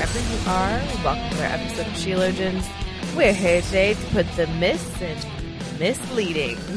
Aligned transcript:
wherever 0.00 0.32
you 0.32 0.50
are. 0.50 1.04
Welcome 1.04 1.36
to 1.36 1.44
our 1.44 1.52
episode 1.52 1.86
of 1.86 1.92
Sheologians. 1.92 3.14
We're 3.14 3.34
here 3.34 3.60
today 3.60 3.92
to 3.92 4.06
put 4.06 4.26
the 4.32 4.46
miss 4.46 5.02
in 5.02 5.18
misleading. 5.78 6.58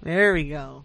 There 0.00 0.32
we 0.32 0.48
go. 0.48 0.84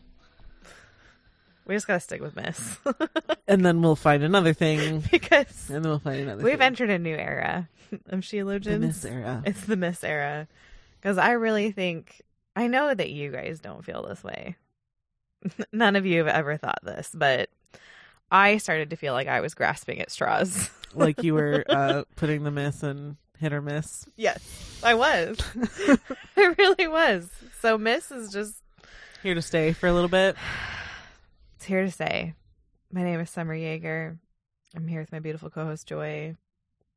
We 1.65 1.75
just 1.75 1.85
gotta 1.85 1.99
stick 1.99 2.19
with 2.19 2.35
miss 2.35 2.77
And 3.47 3.63
then 3.63 3.83
we'll 3.83 3.95
find 3.95 4.23
another 4.23 4.53
thing. 4.53 5.03
because 5.11 5.69
And 5.69 5.85
then 5.85 5.91
we'll 5.91 5.99
find 5.99 6.21
another 6.21 6.43
we've 6.43 6.53
thing. 6.53 6.61
entered 6.61 6.89
a 6.89 6.97
new 6.97 7.15
era 7.15 7.69
of 8.07 8.21
Sheologians. 8.21 8.65
In 8.65 8.81
this 8.81 9.05
era. 9.05 9.43
It's 9.45 9.65
the 9.65 9.77
miss 9.77 10.03
era. 10.03 10.47
Because 10.99 11.19
I 11.19 11.33
really 11.33 11.71
think, 11.71 12.19
I 12.55 12.65
know 12.65 12.93
that 12.93 13.11
you 13.11 13.31
guys 13.31 13.59
don't 13.59 13.85
feel 13.85 14.03
this 14.07 14.23
way. 14.23 14.55
None 15.71 15.95
of 15.95 16.07
you 16.07 16.17
have 16.17 16.27
ever 16.35 16.57
thought 16.57 16.79
this, 16.83 17.11
but 17.13 17.49
I 18.33 18.57
started 18.57 18.89
to 18.89 18.95
feel 18.95 19.13
like 19.13 19.27
I 19.27 19.41
was 19.41 19.53
grasping 19.53 20.01
at 20.01 20.09
straws. 20.09 20.69
like 20.95 21.21
you 21.23 21.35
were 21.35 21.63
uh, 21.69 22.03
putting 22.15 22.43
the 22.43 22.49
miss 22.51 22.81
in 22.81 23.15
hit 23.37 23.53
or 23.53 23.61
miss. 23.61 24.05
Yes, 24.15 24.41
I 24.83 24.95
was. 24.95 25.37
I 26.37 26.55
really 26.57 26.87
was. 26.87 27.29
So 27.61 27.77
Miss 27.77 28.09
is 28.11 28.31
just 28.33 28.55
Here 29.21 29.35
to 29.35 29.41
stay 29.41 29.71
for 29.71 29.85
a 29.87 29.93
little 29.93 30.09
bit. 30.09 30.35
it's 31.57 31.65
here 31.65 31.85
to 31.85 31.91
stay. 31.91 32.33
My 32.91 33.03
name 33.03 33.19
is 33.19 33.29
Summer 33.29 33.53
Jaeger. 33.53 34.17
I'm 34.75 34.87
here 34.87 34.99
with 35.01 35.11
my 35.11 35.19
beautiful 35.19 35.51
co-host 35.51 35.87
Joy. 35.87 36.35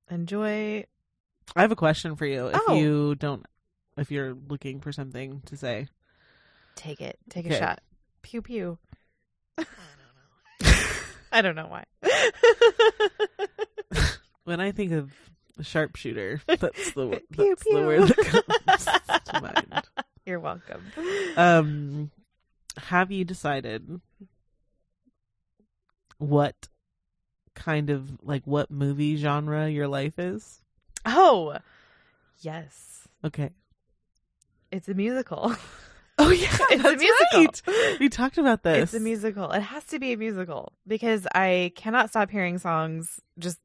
And 0.09 0.27
Joy, 0.27 0.87
I 1.55 1.61
have 1.61 1.71
a 1.73 1.77
question 1.77 2.17
for 2.17 2.25
you. 2.25 2.47
If 2.47 2.61
Oh. 2.67 2.75
you 2.75 3.15
don't, 3.15 3.45
if 3.98 4.11
you're 4.11 4.34
looking 4.48 4.81
for 4.81 4.91
something 4.91 5.43
to 5.47 5.56
say, 5.59 5.89
take 6.77 7.03
it. 7.03 7.19
Take 7.28 7.47
a 7.50 7.59
shot. 7.59 7.81
Pew 8.23 8.41
pew. 8.41 8.78
I 11.32 11.42
don't 11.42 11.56
know 11.56 11.66
why. 11.69 11.84
when 14.44 14.60
I 14.60 14.72
think 14.72 14.92
of 14.92 15.10
a 15.58 15.64
sharpshooter, 15.64 16.41
that's 16.46 16.92
the 16.92 17.06
wo- 17.06 17.19
Pew, 17.32 17.48
that's 17.48 17.64
the 17.64 17.74
word 17.74 18.08
that 18.08 18.16
comes 18.16 18.84
to 19.24 19.41
mind. 19.42 19.84
You're 20.24 20.41
welcome. 20.41 20.82
Um, 21.36 22.10
have 22.77 23.10
you 23.10 23.24
decided 23.24 24.00
what 26.19 26.69
kind 27.54 27.91
of 27.91 28.19
like 28.22 28.47
what 28.47 28.70
movie 28.70 29.16
genre 29.16 29.69
your 29.69 29.88
life 29.88 30.19
is? 30.19 30.60
Oh, 31.04 31.56
yes. 32.41 33.08
Okay. 33.24 33.50
It's 34.72 34.88
a 34.88 34.94
musical. 34.94 35.54
Oh 36.19 36.31
yeah, 36.31 36.48
It's 36.70 36.84
a 36.84 36.97
musical. 36.97 37.72
right. 37.75 38.00
We 38.00 38.09
talked 38.09 38.39
about 38.39 38.62
this. 38.62 38.84
It's 38.84 38.95
a 38.95 39.00
musical. 39.00 39.50
It 39.53 39.61
has 39.61 39.84
to 39.86 39.98
be 39.98 40.12
a 40.12 40.17
musical 40.17 40.72
because 40.86 41.27
I 41.34 41.72
cannot 41.77 42.09
stop 42.09 42.31
hearing 42.31 42.59
songs. 42.59 43.20
Just 43.39 43.59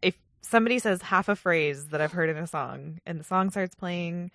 if 0.00 0.16
somebody 0.40 0.78
says 0.78 1.02
half 1.02 1.28
a 1.28 1.36
phrase 1.36 1.88
that 1.88 2.00
I've 2.00 2.12
heard 2.12 2.30
in 2.30 2.36
a 2.38 2.46
song 2.46 3.00
and 3.04 3.20
the 3.20 3.24
song 3.24 3.50
starts 3.50 3.74
playing, 3.74 4.30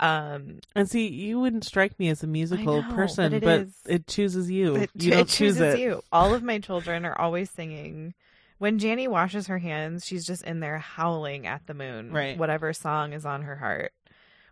um, 0.00 0.58
And 0.74 0.88
see, 0.90 1.06
you 1.08 1.38
wouldn't 1.40 1.64
strike 1.64 1.98
me 2.00 2.08
as 2.08 2.22
a 2.22 2.26
musical 2.26 2.82
know, 2.82 2.94
person, 2.94 3.30
but 3.32 3.42
but 3.42 3.60
it 3.60 3.68
it, 3.86 4.00
is. 4.08 4.14
chooses 4.14 4.50
you. 4.50 4.74
it, 4.76 4.90
you 4.94 5.12
it 5.12 5.14
don't 5.16 5.28
choose 5.28 5.56
chooses 5.58 5.74
it. 5.74 5.80
you. 5.80 6.02
All 6.10 6.34
of 6.34 6.42
my 6.42 6.58
children 6.58 7.04
are 7.04 7.18
always 7.20 7.48
singing. 7.50 8.14
When 8.58 8.80
Janny 8.80 9.06
washes 9.06 9.46
her 9.46 9.58
hands, 9.58 10.04
she's 10.04 10.26
just 10.26 10.42
in 10.42 10.58
there 10.58 10.78
howling 10.78 11.46
at 11.46 11.66
the 11.68 11.74
moon. 11.74 12.10
Right. 12.12 12.36
Whatever 12.36 12.72
song 12.72 13.12
is 13.12 13.24
on 13.24 13.42
her 13.42 13.54
heart. 13.54 13.92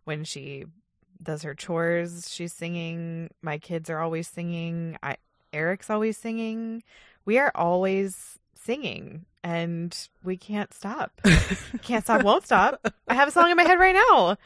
When 0.04 0.22
she 0.22 0.66
does 1.22 1.42
her 1.42 1.54
chores, 1.54 2.32
she's 2.32 2.52
singing. 2.52 3.30
My 3.42 3.58
kids 3.58 3.88
are 3.90 4.00
always 4.00 4.28
singing. 4.28 4.96
I 5.02 5.16
Eric's 5.52 5.90
always 5.90 6.16
singing. 6.16 6.82
We 7.24 7.38
are 7.38 7.52
always 7.54 8.38
singing 8.54 9.24
and 9.42 9.96
we 10.24 10.36
can't 10.36 10.72
stop. 10.74 11.20
can't 11.82 12.04
stop, 12.04 12.22
won't 12.22 12.44
stop. 12.44 12.84
I 13.08 13.14
have 13.14 13.28
a 13.28 13.30
song 13.30 13.50
in 13.50 13.56
my 13.56 13.62
head 13.62 13.78
right 13.78 13.94
now. 13.94 14.36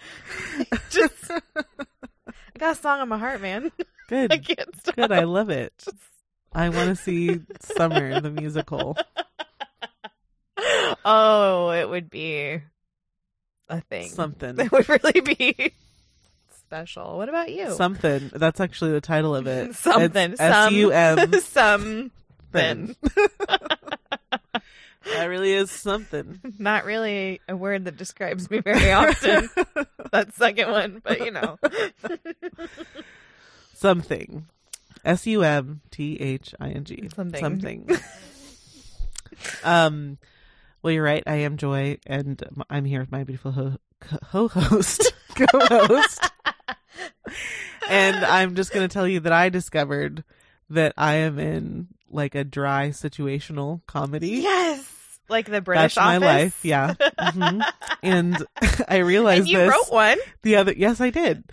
Just 0.91 1.31
I 1.31 2.59
got 2.59 2.77
a 2.77 2.81
song 2.81 3.01
on 3.01 3.09
my 3.09 3.19
heart, 3.19 3.41
man. 3.41 3.73
I 3.81 3.85
Good, 4.09 4.45
can't 4.45 4.77
stop. 4.77 4.97
good. 4.97 5.13
I 5.13 5.25
love 5.25 5.51
it. 5.51 5.85
I 6.53 6.69
want 6.69 6.89
to 6.89 6.97
see 6.97 7.41
Summer 7.61 8.21
the 8.21 8.31
musical. 8.31 8.97
oh, 11.05 11.71
it 11.71 11.89
would 11.89 12.11
be 12.11 12.61
a 13.69 13.81
thing. 13.83 14.09
Something, 14.09 14.59
It 14.59 14.73
would 14.73 14.89
really 14.89 15.21
be 15.21 15.73
special. 16.75 17.17
What 17.17 17.29
about 17.29 17.51
you? 17.53 17.73
something. 17.75 18.31
That's 18.33 18.61
actually 18.61 18.93
the 18.93 19.01
title 19.01 19.35
of 19.35 19.49
it. 19.49 19.75
Something. 19.81 20.37
S 20.39 20.71
U 20.71 20.93
M. 20.93 21.33
Something. 21.41 22.95
That 25.05 25.25
really 25.27 25.53
is 25.53 25.71
something. 25.71 26.39
Not 26.59 26.85
really 26.85 27.41
a 27.49 27.57
word 27.57 27.87
that 27.87 27.97
describes 27.97 28.49
me 28.51 28.61
very 28.61 28.93
often. 28.93 29.49
that 30.13 30.33
second 30.35 30.71
one, 30.71 31.01
but 31.03 31.19
you 31.25 31.33
know. 31.33 31.59
Something. 33.75 34.47
S 35.05 35.27
U 35.27 35.43
M 35.43 35.81
T 35.91 36.21
H 36.21 36.55
I 36.61 36.69
N 36.71 36.85
G. 36.85 37.09
Something. 37.17 37.41
Something. 37.41 37.89
um. 39.65 40.19
Well, 40.83 40.93
you're 40.93 41.05
right. 41.05 41.25
I 41.27 41.37
am 41.37 41.57
Joy, 41.57 41.99
and 42.07 42.41
I'm 42.71 42.85
here 42.85 43.01
with 43.01 43.11
my 43.13 43.25
beautiful 43.25 43.53
ho- 43.53 43.77
co- 44.01 44.49
host, 44.49 45.13
co-host, 45.35 46.31
and 47.89 48.17
I'm 48.25 48.55
just 48.55 48.73
going 48.73 48.87
to 48.89 48.93
tell 48.93 49.07
you 49.09 49.21
that 49.21 49.33
I 49.33 49.49
discovered 49.49 50.25
that 50.71 50.93
I 50.97 51.15
am 51.17 51.39
in 51.39 51.89
like 52.11 52.35
a 52.35 52.45
dry 52.45 52.89
situational 52.91 53.81
comedy. 53.87 54.29
yes. 54.29 54.97
Like 55.29 55.47
the 55.49 55.61
British 55.61 55.95
That's 55.95 56.05
my 56.05 56.17
office. 56.17 56.27
life, 56.27 56.65
yeah. 56.65 56.95
Mhm. 57.19 57.63
And 58.03 58.45
I 58.89 58.97
realized 58.99 59.43
And 59.43 59.49
you 59.49 59.59
this 59.59 59.71
wrote 59.71 59.93
one. 59.93 60.19
the 60.43 60.57
other. 60.57 60.73
Yes, 60.77 61.01
I 61.01 61.11
did. 61.11 61.45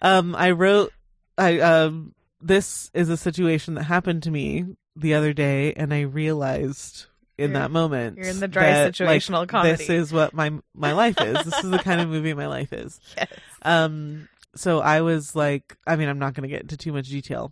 Um, 0.00 0.36
I 0.36 0.52
wrote. 0.52 0.92
I 1.36 1.58
um. 1.58 2.14
This 2.40 2.92
is 2.94 3.08
a 3.08 3.16
situation 3.16 3.74
that 3.74 3.82
happened 3.84 4.22
to 4.24 4.30
me 4.30 4.64
the 4.94 5.14
other 5.14 5.32
day, 5.32 5.72
and 5.72 5.92
I 5.92 6.02
realized 6.02 7.06
in 7.36 7.50
You're- 7.50 7.60
that 7.60 7.70
moment 7.70 8.16
you're 8.18 8.28
in 8.28 8.40
the 8.40 8.48
dry 8.48 8.64
that, 8.66 9.00
like, 9.00 9.20
situational 9.22 9.48
comedy. 9.48 9.72
This 9.76 9.90
is 9.90 10.12
what 10.12 10.34
my 10.34 10.52
my 10.74 10.92
life 10.92 11.20
is. 11.20 11.44
this 11.44 11.64
is 11.64 11.70
the 11.70 11.78
kind 11.78 12.00
of 12.00 12.08
movie 12.14 12.32
my 12.34 12.46
life 12.46 12.72
is. 12.72 13.00
Yes. 13.16 13.28
Um. 13.62 14.28
So 14.56 14.78
I 14.80 15.00
was 15.00 15.34
like, 15.34 15.76
I 15.86 15.96
mean, 15.96 16.08
I'm 16.08 16.18
not 16.20 16.34
going 16.34 16.42
to 16.48 16.48
get 16.48 16.62
into 16.62 16.76
too 16.76 16.92
much 16.92 17.08
detail, 17.08 17.50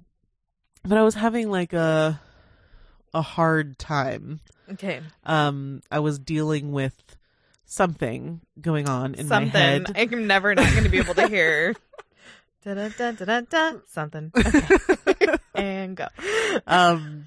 but 0.85 0.97
I 0.99 1.03
was 1.03 1.15
having 1.17 1.51
like 1.51 1.73
a 1.73 2.21
a 3.13 3.23
hard 3.23 3.79
time. 3.79 4.41
Okay. 4.71 5.01
Um, 5.25 5.83
I 5.91 5.99
was 5.99 6.19
dealing 6.21 6.71
with 6.73 6.95
something 7.67 8.41
going 8.61 8.89
on 8.89 9.15
in 9.15 9.27
something. 9.27 9.53
my 9.53 9.59
head. 9.59 9.93
I'm 9.97 10.27
never 10.27 10.55
not 10.55 10.71
going 10.71 10.85
to 10.85 10.91
be 10.91 10.99
able 10.99 11.15
to 11.15 11.27
hear. 11.27 11.75
da, 12.65 12.75
da, 12.75 12.89
da, 12.97 13.11
da, 13.13 13.41
da, 13.41 13.73
something. 13.89 14.31
Okay. 15.09 15.37
and 15.55 15.97
go. 15.97 16.07
um 16.67 17.27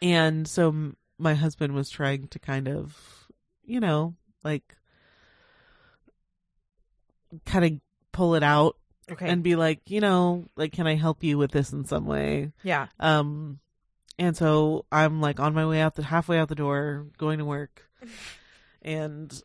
and 0.00 0.46
so 0.46 0.92
my 1.18 1.34
husband 1.34 1.74
was 1.74 1.90
trying 1.90 2.28
to 2.28 2.38
kind 2.38 2.68
of 2.68 3.26
you 3.64 3.80
know 3.80 4.14
like 4.44 4.76
kind 7.44 7.64
of 7.64 7.72
pull 8.12 8.34
it 8.34 8.42
out 8.42 8.76
Okay. 9.10 9.26
and 9.28 9.42
be 9.42 9.56
like 9.56 9.80
you 9.90 10.00
know 10.02 10.44
like 10.54 10.72
can 10.72 10.86
i 10.86 10.94
help 10.94 11.24
you 11.24 11.38
with 11.38 11.50
this 11.50 11.72
in 11.72 11.86
some 11.86 12.04
way 12.04 12.52
yeah. 12.62 12.88
um 13.00 13.58
and 14.18 14.36
so 14.36 14.84
i'm 14.92 15.22
like 15.22 15.40
on 15.40 15.54
my 15.54 15.64
way 15.64 15.80
out 15.80 15.94
the 15.94 16.02
halfway 16.02 16.38
out 16.38 16.48
the 16.50 16.54
door 16.54 17.06
going 17.16 17.38
to 17.38 17.46
work 17.46 17.88
and 18.82 19.42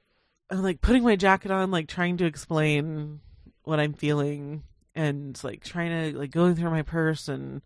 i'm 0.50 0.62
like 0.62 0.82
putting 0.82 1.02
my 1.02 1.16
jacket 1.16 1.50
on 1.50 1.72
like 1.72 1.88
trying 1.88 2.18
to 2.18 2.26
explain 2.26 3.22
what 3.64 3.80
i'm 3.80 3.94
feeling 3.94 4.64
and 4.96 5.42
like 5.46 5.64
trying 5.64 6.12
to 6.12 6.20
like 6.20 6.32
going 6.32 6.56
through 6.56 6.70
my 6.70 6.82
purse 6.82 7.30
and 7.30 7.62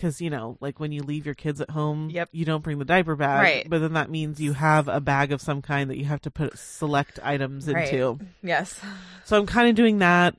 because 0.00 0.20
you 0.20 0.30
know 0.30 0.56
like 0.60 0.80
when 0.80 0.92
you 0.92 1.02
leave 1.02 1.26
your 1.26 1.34
kids 1.34 1.60
at 1.60 1.68
home 1.70 2.08
Yep. 2.08 2.30
you 2.32 2.46
don't 2.46 2.64
bring 2.64 2.78
the 2.78 2.86
diaper 2.86 3.16
bag 3.16 3.42
Right. 3.42 3.68
but 3.68 3.80
then 3.80 3.92
that 3.92 4.08
means 4.10 4.40
you 4.40 4.54
have 4.54 4.88
a 4.88 4.98
bag 5.00 5.30
of 5.30 5.42
some 5.42 5.60
kind 5.60 5.90
that 5.90 5.98
you 5.98 6.06
have 6.06 6.22
to 6.22 6.30
put 6.30 6.58
select 6.58 7.18
items 7.22 7.68
Right. 7.68 7.86
into 7.92 8.18
Yes. 8.42 8.80
so 9.26 9.36
I'm 9.38 9.44
kind 9.46 9.68
of 9.68 9.74
doing 9.74 9.98
that. 9.98 10.36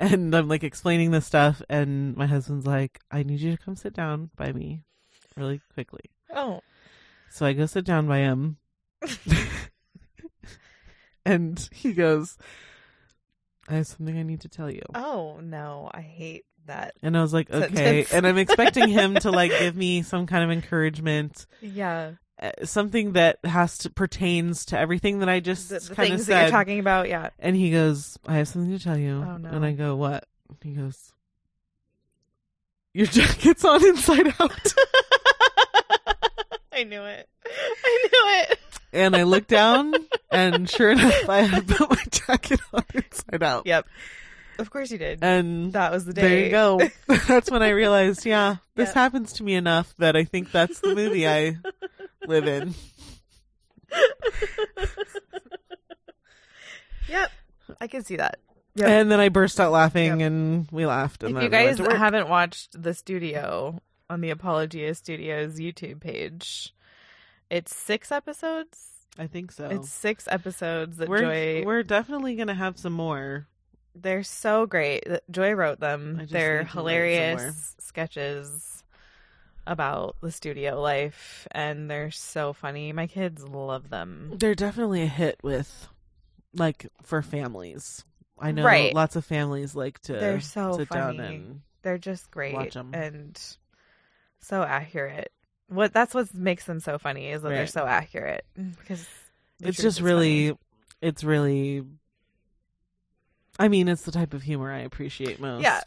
And 0.00 0.32
I'm 0.32 0.46
like 0.46 0.62
explaining 0.62 1.10
this 1.10 1.26
stuff. 1.26 1.60
And 1.68 2.16
my 2.16 2.26
husband's 2.26 2.64
like, 2.66 3.00
I 3.10 3.24
need 3.24 3.40
you 3.40 3.50
to 3.56 3.60
come 3.60 3.74
sit 3.74 3.94
down 3.94 4.30
by 4.36 4.52
me 4.52 4.84
really 5.36 5.60
quickly. 5.74 6.02
Oh. 6.32 6.60
So 7.30 7.44
I 7.44 7.52
go 7.52 7.66
sit 7.66 7.84
down 7.84 8.06
by 8.06 8.18
him. 8.18 8.58
and 11.24 11.68
he 11.72 11.92
goes, 11.92 12.38
I 13.68 13.74
have 13.74 13.88
something 13.88 14.16
I 14.16 14.22
need 14.22 14.40
to 14.42 14.48
tell 14.48 14.70
you. 14.70 14.82
Oh 14.94 15.40
no, 15.42 15.90
I 15.92 16.00
hate 16.00 16.44
that. 16.68 16.94
And 17.02 17.16
I 17.18 17.20
was 17.22 17.34
like, 17.34 17.50
okay. 17.50 18.06
And 18.12 18.26
I'm 18.26 18.38
expecting 18.38 18.88
him 18.88 19.16
to 19.16 19.30
like 19.30 19.50
give 19.50 19.76
me 19.76 20.02
some 20.02 20.26
kind 20.26 20.44
of 20.44 20.50
encouragement, 20.50 21.44
Yeah. 21.60 22.12
uh, 22.40 22.52
something 22.64 23.12
that 23.12 23.38
has 23.44 23.78
to 23.78 23.90
pertains 23.90 24.64
to 24.66 24.78
everything 24.78 25.18
that 25.18 25.28
I 25.28 25.40
just 25.40 25.68
The, 25.68 25.80
the 25.80 25.94
kind 25.94 26.12
of 26.14 26.24
that 26.26 26.32
you're 26.32 26.46
said. 26.46 26.50
talking 26.50 26.78
about, 26.78 27.08
yeah. 27.08 27.30
and 27.38 27.54
he 27.56 27.70
goes, 27.70 28.16
I 28.26 28.36
have 28.36 28.48
something 28.48 28.70
to 28.78 28.82
tell 28.82 28.96
you. 28.96 29.24
Oh, 29.28 29.36
no. 29.36 29.48
And 29.50 29.64
I 29.66 29.72
go, 29.72 29.96
what? 29.96 30.24
He 30.62 30.72
goes, 30.72 31.12
your 32.94 33.06
jacket's 33.06 33.64
on 33.64 33.84
inside 33.86 34.28
out. 34.40 34.72
I 36.72 36.84
knew 36.84 37.02
it. 37.02 37.28
I 37.44 38.08
knew 38.12 38.52
it. 38.52 38.58
and 38.92 39.16
I 39.16 39.24
looked 39.24 39.48
down, 39.48 39.94
and 40.30 40.68
sure 40.70 40.90
enough, 40.92 41.28
I 41.28 41.40
had 41.42 41.66
put 41.66 41.90
my 41.90 42.02
jacket 42.10 42.60
on 42.72 42.84
inside 42.94 43.42
out. 43.42 43.66
Yep. 43.66 43.86
Of 44.58 44.70
course 44.70 44.90
you 44.90 44.98
did. 44.98 45.20
And 45.22 45.72
that 45.74 45.92
was 45.92 46.04
the 46.04 46.12
day. 46.12 46.22
there 46.22 46.44
you 46.44 46.50
go. 46.50 46.80
that's 47.28 47.50
when 47.50 47.62
I 47.62 47.68
realized, 47.70 48.26
yeah, 48.26 48.56
this 48.74 48.88
Yep. 48.88 48.94
happens 48.94 49.32
to 49.34 49.44
me 49.44 49.54
enough 49.54 49.94
that 49.98 50.16
I 50.16 50.24
think 50.24 50.50
that's 50.50 50.80
the 50.80 50.94
movie 50.94 51.28
I 51.28 51.56
live 52.26 52.46
in. 52.46 52.74
Yep. 57.08 57.30
I 57.80 57.86
can 57.86 58.04
see 58.04 58.16
that. 58.16 58.38
Yep. 58.74 58.88
And 58.88 59.10
then 59.10 59.18
I 59.20 59.28
burst 59.28 59.58
out 59.58 59.72
laughing, 59.72 60.20
Yep. 60.20 60.26
and 60.26 60.68
we 60.70 60.84
laughed. 60.86 61.22
And 61.22 61.30
if 61.30 61.34
then 61.36 61.44
you 61.44 61.48
guys 61.48 61.76
to 61.78 61.84
work. 61.84 61.96
haven't 61.96 62.28
watched 62.28 62.80
the 62.80 62.92
studio 62.94 63.80
on 64.10 64.20
the 64.20 64.30
Apologia 64.30 64.94
Studios 64.94 65.58
YouTube 65.58 66.00
page, 66.00 66.74
it's 67.50 67.74
six 67.74 68.12
episodes. 68.12 68.90
I 69.18 69.26
think 69.26 69.52
so. 69.52 69.68
It's 69.68 69.88
six 69.90 70.28
episodes 70.30 70.98
that 70.98 71.08
we're 71.08 71.22
Joy. 71.22 71.62
we're 71.66 71.82
definitely 71.82 72.36
gonna 72.36 72.54
have 72.54 72.78
some 72.78 72.92
more. 72.92 73.46
They're 74.02 74.22
so 74.22 74.66
great. 74.66 75.04
Joy 75.30 75.52
wrote 75.52 75.80
them. 75.80 76.14
They're 76.14 76.24
need 76.24 76.28
to 76.30 76.36
write 76.36 76.68
some 76.68 76.76
more. 76.76 76.82
hilarious 76.82 77.76
sketches 77.78 78.84
about 79.66 80.16
the 80.22 80.32
studio 80.32 80.80
life, 80.80 81.46
and 81.50 81.90
they're 81.90 82.10
so 82.10 82.52
funny. 82.52 82.92
My 82.92 83.06
kids 83.06 83.42
love 83.44 83.90
them. 83.90 84.32
They're 84.38 84.54
definitely 84.54 85.02
a 85.02 85.06
hit 85.06 85.38
with, 85.42 85.88
like, 86.54 86.86
for 87.02 87.20
families. 87.22 88.04
I 88.38 88.52
know 88.52 88.64
Right. 88.64 88.94
lots 88.94 89.16
of 89.16 89.24
families 89.24 89.74
like 89.74 89.98
to 90.02 90.12
They're 90.14 90.40
so 90.40 90.78
sit 90.78 90.88
down 90.90 91.16
funny. 91.16 91.34
and 91.34 91.60
They're 91.82 91.98
just 91.98 92.30
great 92.30 92.74
and 92.94 93.38
so 94.40 94.62
accurate. 94.62 95.32
What 95.68 95.92
that's 95.92 96.14
what 96.14 96.32
makes 96.32 96.64
them 96.64 96.80
so 96.80 96.96
funny 96.98 97.28
is 97.30 97.42
that 97.42 97.50
they're 97.50 97.66
so 97.66 97.84
accurate 97.84 98.46
because 98.78 99.04
it's 99.60 99.82
just 99.82 100.00
really 100.00 100.48
funny. 100.50 100.58
it's 101.02 101.24
really 101.24 101.84
i 103.58 103.68
mean 103.68 103.88
it's 103.88 104.02
the 104.02 104.12
type 104.12 104.34
of 104.34 104.42
humor 104.42 104.72
i 104.72 104.78
appreciate 104.80 105.40
most 105.40 105.62
Yeah. 105.62 105.80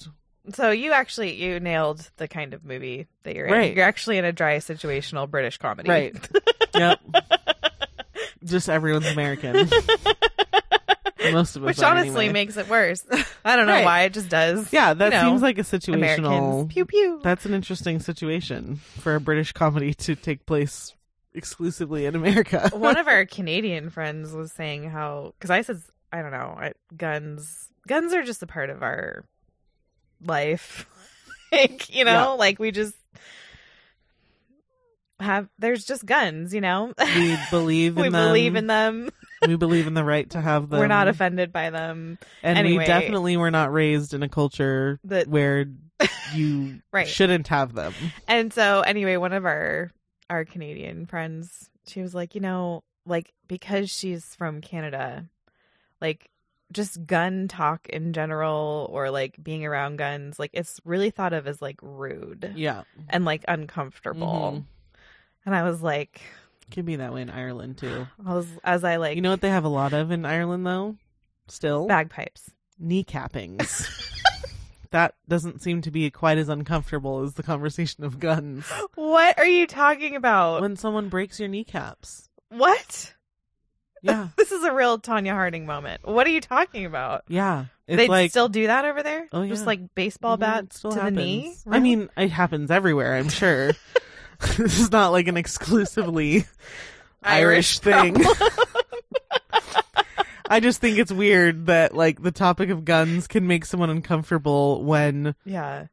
So 0.56 0.72
you 0.72 0.92
actually 0.92 1.36
you 1.36 1.60
nailed 1.60 2.10
the 2.18 2.28
kind 2.28 2.56
of 2.56 2.66
movie 2.66 3.06
that 3.24 3.36
you're 3.36 3.46
in. 3.46 3.54
Right. 3.54 3.76
You're 3.76 3.86
actually 3.86 4.18
in 4.18 4.26
a 4.26 4.32
dry 4.32 4.58
situational 4.58 5.30
British 5.30 5.60
comedy. 5.60 5.88
Right. 5.88 6.16
yep 6.76 7.00
just 8.44 8.68
everyone's 8.68 9.06
american 9.06 9.54
most 11.32 11.56
of 11.56 11.64
us 11.64 11.68
Which 11.78 11.84
honestly 11.84 12.26
anyway. 12.26 12.34
makes 12.34 12.58
it 12.58 12.68
worse. 12.68 13.06
I 13.46 13.56
don't 13.56 13.68
know 13.68 13.74
Right. 13.74 13.86
why 13.86 14.02
it 14.04 14.14
just 14.14 14.30
does. 14.30 14.74
yeah 14.74 14.94
that 14.96 15.14
you 15.14 15.20
know, 15.20 15.30
seems 15.30 15.42
like 15.44 15.60
a 15.60 15.62
situational 15.62 15.94
Americans. 15.96 16.74
Pew 16.74 16.86
pew. 16.86 17.20
that's 17.24 17.46
an 17.46 17.54
interesting 17.54 18.00
situation 18.00 18.78
for 18.78 19.14
a 19.16 19.22
british 19.22 19.52
comedy 19.54 19.94
to 19.94 20.16
take 20.16 20.46
place 20.48 20.96
exclusively 21.34 22.06
in 22.08 22.16
america 22.16 22.70
One 22.74 22.98
of 22.98 23.08
our 23.08 23.26
Canadian 23.26 23.90
friends 23.92 24.34
was 24.34 24.52
saying 24.52 24.90
how 24.90 25.34
because 25.38 25.52
I 25.52 25.62
said 25.62 25.82
I 26.12 26.22
don't 26.22 26.32
know 26.32 26.56
I, 26.60 26.74
guns 26.96 27.68
guns 27.88 28.14
are 28.14 28.24
just 28.24 28.44
a 28.44 28.48
part 28.48 28.70
of 28.70 28.84
our 28.84 29.24
life. 30.24 30.86
like 31.52 31.94
you 31.94 32.06
know, 32.06 32.12
Yeah. 32.12 32.26
like 32.30 32.60
we 32.60 32.72
just 32.72 32.96
have. 35.20 35.48
There's 35.60 35.86
just 35.86 36.06
guns. 36.06 36.54
You 36.54 36.62
know, 36.62 36.94
we 37.16 37.38
believe 37.52 37.98
in 37.98 38.04
we 38.04 38.10
them. 38.10 38.28
believe 38.28 38.56
in 38.56 38.68
them. 38.68 39.10
we 39.48 39.56
believe 39.56 39.88
in 39.88 39.94
the 39.94 40.04
right 40.04 40.30
to 40.32 40.42
have 40.42 40.70
them 40.70 40.80
We're 40.80 40.88
not 40.88 41.08
offended 41.08 41.52
by 41.52 41.70
them. 41.70 42.18
and 42.44 42.58
anyway. 42.58 42.80
we 42.84 42.86
definitely 42.86 43.38
were 43.38 43.52
not 43.52 43.72
raised 43.74 44.14
in 44.14 44.24
a 44.24 44.30
culture 44.30 45.00
That- 45.06 45.28
where 45.28 45.66
you 46.34 46.82
Right. 46.92 47.08
shouldn't 47.08 47.48
have 47.50 47.74
them 47.74 47.94
And 48.28 48.54
so 48.54 48.82
anyway, 48.82 49.18
one 49.18 49.34
of 49.34 49.46
our 49.46 49.92
our 50.30 50.46
Canadian 50.46 51.06
friends, 51.08 51.70
she 51.88 52.02
was 52.02 52.14
like, 52.16 52.36
you 52.36 52.42
know, 52.42 52.84
like 53.06 53.34
because 53.48 53.90
she's 53.90 54.24
from 54.36 54.62
Canada, 54.62 55.26
like 56.02 56.30
just 56.72 57.06
gun 57.06 57.48
talk 57.48 57.88
in 57.90 58.14
general 58.14 58.88
or 58.92 59.10
like 59.12 59.36
being 59.44 59.66
around 59.66 59.98
guns, 59.98 60.40
like 60.40 60.52
it's 60.54 60.80
really 60.86 61.10
thought 61.10 61.34
of 61.34 61.46
as 61.48 61.62
like 61.62 61.78
rude 61.82 62.54
yeah 62.56 62.84
and 63.10 63.26
like 63.26 63.44
uncomfortable. 63.48 64.54
Mhm. 64.56 64.66
And 65.46 65.56
I 65.56 65.64
was 65.64 65.82
like 65.82 66.22
Can 66.72 66.86
be 66.86 66.96
that 66.98 67.14
way 67.14 67.22
in 67.22 67.30
Ireland 67.30 67.78
too. 67.78 68.08
I 68.26 68.34
was 68.34 68.48
as 68.64 68.84
I 68.84 68.96
like 68.98 69.16
You 69.16 69.22
know 69.22 69.32
what 69.32 69.42
they 69.42 69.50
have 69.50 69.66
a 69.66 69.70
lot 69.70 69.94
of 69.94 70.12
in 70.12 70.26
Ireland 70.26 70.66
though? 70.66 70.96
Still 71.48 71.88
bagpipes. 71.88 72.52
kneecappings. 72.82 73.90
that 74.92 75.16
doesn't 75.28 75.62
seem 75.62 75.82
to 75.82 75.92
be 75.92 76.10
quite 76.12 76.38
as 76.38 76.48
uncomfortable 76.50 77.22
as 77.24 77.34
the 77.34 77.44
conversation 77.44 78.04
of 78.04 78.20
guns. 78.20 78.66
What 78.96 79.38
are 79.40 79.46
you 79.46 79.68
talking 79.68 80.16
about? 80.16 80.62
When 80.62 80.76
someone 80.78 81.10
breaks 81.10 81.40
your 81.40 81.50
kneecaps. 81.50 82.30
what? 82.50 83.14
Yeah. 84.02 84.30
This 84.38 84.52
is 84.52 84.64
a 84.64 84.74
real 84.74 85.00
Tonya 85.00 85.32
Harding 85.32 85.66
moment. 85.66 86.06
What 86.08 86.28
are 86.28 86.32
you 86.32 86.42
talking 86.42 86.86
about? 86.86 87.24
Yeah. 87.28 87.66
They 87.88 88.08
like 88.08 88.32
still 88.32 88.50
do 88.50 88.68
that 88.68 88.86
over 88.86 89.02
there? 89.04 89.28
Oh, 89.32 89.46
Just 89.48 89.66
like 89.66 89.94
baseball 89.96 90.38
Mhm, 90.38 90.42
bat 90.42 90.64
it 90.66 90.74
still 90.74 90.92
to 90.92 91.00
happens. 91.00 91.18
the 91.18 91.24
knee? 91.24 91.56
I 91.70 91.80
mean, 91.80 92.10
it 92.18 92.30
happens 92.30 92.72
everywhere, 92.72 93.16
I'm 93.16 93.30
sure. 93.30 93.72
this 94.58 94.80
is 94.80 94.92
not 94.92 95.12
like 95.12 95.28
an 95.28 95.38
exclusively 95.38 96.46
Irish, 97.24 97.80
thing. 97.80 98.18
I 100.50 100.60
just 100.60 100.82
think 100.82 100.98
it's 100.98 101.12
weird 101.12 101.68
that 101.68 101.96
like 101.96 102.22
the 102.22 102.32
topic 102.32 102.70
of 102.72 102.84
guns 102.84 103.28
can 103.28 103.48
make 103.48 103.66
someone 103.66 103.90
uncomfortable 103.90 104.84
when 104.84 105.36
yeah. 105.46 105.86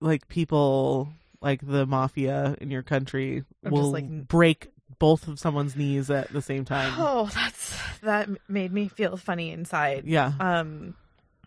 like 0.00 0.26
people 0.28 1.08
like 1.40 1.60
the 1.64 1.86
mafia 1.86 2.56
in 2.60 2.70
your 2.70 2.82
country 2.82 3.44
I'm 3.64 3.70
just, 3.70 3.82
will 3.82 3.90
like- 3.92 4.26
break 4.26 4.68
both 4.98 5.28
of 5.28 5.38
someone's 5.38 5.76
knees 5.76 6.10
at 6.10 6.32
the 6.32 6.42
same 6.42 6.64
time. 6.64 6.92
Oh, 6.96 7.30
that's 7.34 7.76
that 8.02 8.28
made 8.48 8.72
me 8.72 8.88
feel 8.88 9.16
funny 9.16 9.50
inside. 9.52 10.04
Yeah. 10.06 10.32
Um. 10.40 10.94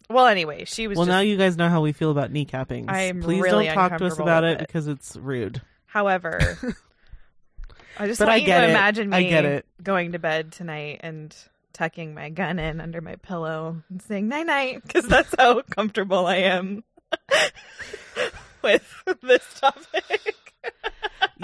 Well, 0.10 0.27
anyway, 0.27 0.65
she 0.65 0.88
was. 0.88 0.98
Well, 0.98 1.06
just, 1.06 1.13
now 1.13 1.20
you 1.22 1.38
guys 1.38 1.56
know 1.58 1.70
how 1.70 1.82
we 1.82 1.92
feel 1.94 2.12
about 2.12 2.32
kneecappings. 2.34 2.86
I'm 2.89 3.22
Please 3.22 3.42
really 3.42 3.65
don't 3.65 3.75
talk 3.75 3.98
to 3.98 4.06
us 4.06 4.20
about 4.20 4.44
it 4.44 4.54
it. 4.54 4.60
because 4.60 4.88
it's 4.88 5.15
rude. 5.15 5.62
However, 5.86 6.39
I 7.98 8.08
just 8.08 8.20
But 8.20 8.27
want 8.27 8.42
I 8.42 8.44
you 8.44 8.46
to 8.48 8.63
it. 8.63 8.70
imagine 8.70 9.10
me 9.10 9.18
I 9.18 9.24
get 9.24 9.46
it. 9.46 9.65
going 9.82 10.12
to 10.13 10.20
bed 10.20 10.51
tonight 10.51 11.00
and 11.04 11.36
tucking 11.74 12.13
my 12.13 12.30
gun 12.30 12.60
in 12.60 12.82
under 12.82 13.00
my 13.01 13.15
pillow 13.18 13.82
and 13.89 14.01
saying 14.01 14.27
night 14.27 14.46
night 14.48 14.82
because 14.86 15.06
that's 15.08 15.34
how 15.38 15.62
comfortable 15.70 16.25
I 16.27 16.38
am 16.38 16.84
with 18.62 19.04
this 19.22 19.46
topic. 19.60 20.36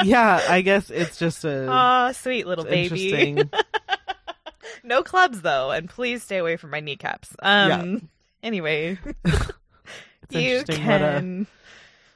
Yeah, 0.04 0.42
I 0.50 0.62
guess 0.62 0.90
it's 0.90 1.18
just 1.18 1.44
a 1.46 1.68
Aw, 1.72 2.12
sweet 2.14 2.48
little 2.48 2.66
baby. 2.66 3.10
interesting. 3.14 3.50
no 4.84 5.04
clubs 5.04 5.42
though, 5.42 5.72
and 5.72 5.90
please 5.90 6.24
stay 6.24 6.38
away 6.38 6.58
from 6.58 6.72
my 6.72 6.80
kneecaps. 6.80 7.36
Um. 7.40 8.10
Anyway, 8.44 8.98
It's 9.26 10.32
you 10.32 10.40
interesting 10.58 10.86
what 10.86 11.02
a- 11.02 11.06
can 11.20 11.48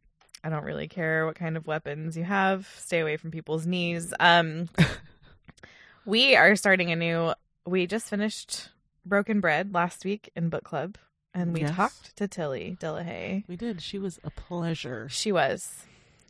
I 0.45 0.50
don't 0.50 0.65
really 0.65 0.87
care 0.88 1.27
what 1.27 1.35
kind 1.35 1.57
of 1.57 1.67
weapons 1.67 2.17
you 2.17 2.23
have. 2.25 2.69
Stay 2.79 3.00
away 3.00 3.17
from 3.17 3.31
people's 3.33 3.67
knees. 3.67 4.15
Um, 4.21 4.69
we 6.07 6.37
are 6.37 6.55
starting 6.57 6.91
a 6.93 6.97
new. 6.97 7.35
We 7.67 7.87
just 7.87 8.09
finished 8.09 8.69
Broken 9.05 9.41
Bread 9.41 9.75
last 9.75 10.05
week 10.05 10.31
in 10.37 10.49
book 10.49 10.62
club, 10.65 10.97
and 11.35 11.53
we 11.53 11.62
Yes. 11.62 11.75
talked 11.75 12.17
to 12.17 12.29
Tilly 12.29 12.77
Dillehay. 12.81 13.45
We 13.49 13.57
did. 13.57 13.83
She 13.83 13.99
was 13.99 14.21
a 14.23 14.31
pleasure. 14.31 15.09
She 15.11 15.33
was. 15.33 15.83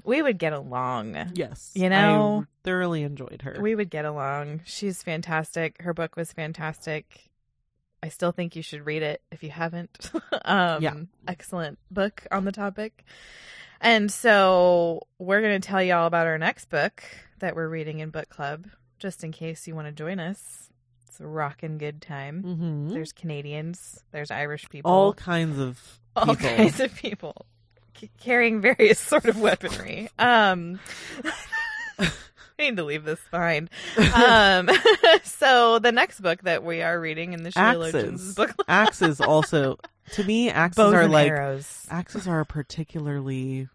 We 0.05 0.23
would 0.23 0.38
get 0.38 0.52
along. 0.52 1.17
Yes. 1.35 1.71
You 1.75 1.88
know- 1.90 2.45
I 2.47 2.64
thoroughly 2.64 3.02
enjoyed 3.02 3.43
her. 3.43 3.57
We 3.61 3.75
would 3.75 3.90
get 3.90 4.05
along. 4.05 4.61
She's 4.64 5.02
fantastic. 5.02 5.83
Her 5.83 5.95
book 5.95 6.17
was 6.17 6.33
fantastic. 6.33 7.31
I 8.02 8.09
still 8.09 8.31
think 8.33 8.55
you 8.55 8.62
should 8.62 8.87
read 8.87 9.02
it 9.02 9.23
if 9.33 9.43
you 9.43 9.50
haven't. 9.50 10.11
um, 10.45 10.83
Yeah. 10.83 10.95
Excellent 11.26 11.78
book 11.90 12.26
on 12.31 12.45
the 12.45 12.52
topic. 12.52 13.05
And 13.81 14.11
so 14.11 15.07
we're 15.19 15.40
going 15.40 15.61
to 15.61 15.67
tell 15.67 15.83
you 15.83 15.95
all 15.95 16.07
about 16.07 16.26
our 16.26 16.38
next 16.38 16.67
book 16.71 17.02
that 17.38 17.55
we're 17.57 17.69
reading 17.69 18.00
in 18.00 18.11
book 18.11 18.28
club, 18.28 18.67
just 18.99 19.23
in 19.25 19.33
case 19.33 19.67
you 19.67 19.75
want 19.75 19.87
to 19.87 19.93
join 19.93 20.19
us. 20.21 20.69
It's 21.09 21.21
a 21.21 21.26
rockin' 21.26 21.78
good 21.78 22.02
time. 22.02 22.43
Mhm. 22.43 22.93
There's 22.93 23.12
Canadians, 23.12 24.02
there's 24.12 24.31
Irish 24.31 24.69
people, 24.69 24.90
all 24.90 25.12
kinds 25.14 25.59
of 25.59 26.00
all 26.17 26.35
kinds 26.37 26.81
of 26.81 26.95
people 26.97 27.47
c- 27.99 28.11
carrying 28.21 28.61
various 28.61 28.99
sort 29.12 29.25
of 29.26 29.40
weaponry. 29.40 30.09
Um, 30.19 30.81
I 31.99 32.11
need 32.59 32.76
to 32.76 32.85
leave 32.85 33.05
this 33.05 33.21
behind. 33.31 33.71
Um, 34.14 34.69
so 35.23 35.78
the 35.78 35.93
next 35.93 36.21
book 36.21 36.43
that 36.43 36.64
we 36.64 36.83
are 36.83 36.99
reading 37.00 37.33
in 37.33 37.43
the 37.45 37.50
Sheologians 37.50 37.95
axes. 38.14 38.35
book, 38.35 38.55
axes 38.67 39.21
also 39.21 39.78
to 40.12 40.25
me 40.25 40.50
axes 40.50 40.76
bows 40.76 40.95
are 40.95 41.07
like 41.09 41.28
arrows. 41.28 41.87
axes 41.90 42.26
are 42.26 42.40
a 42.40 42.47
particularly 42.47 43.69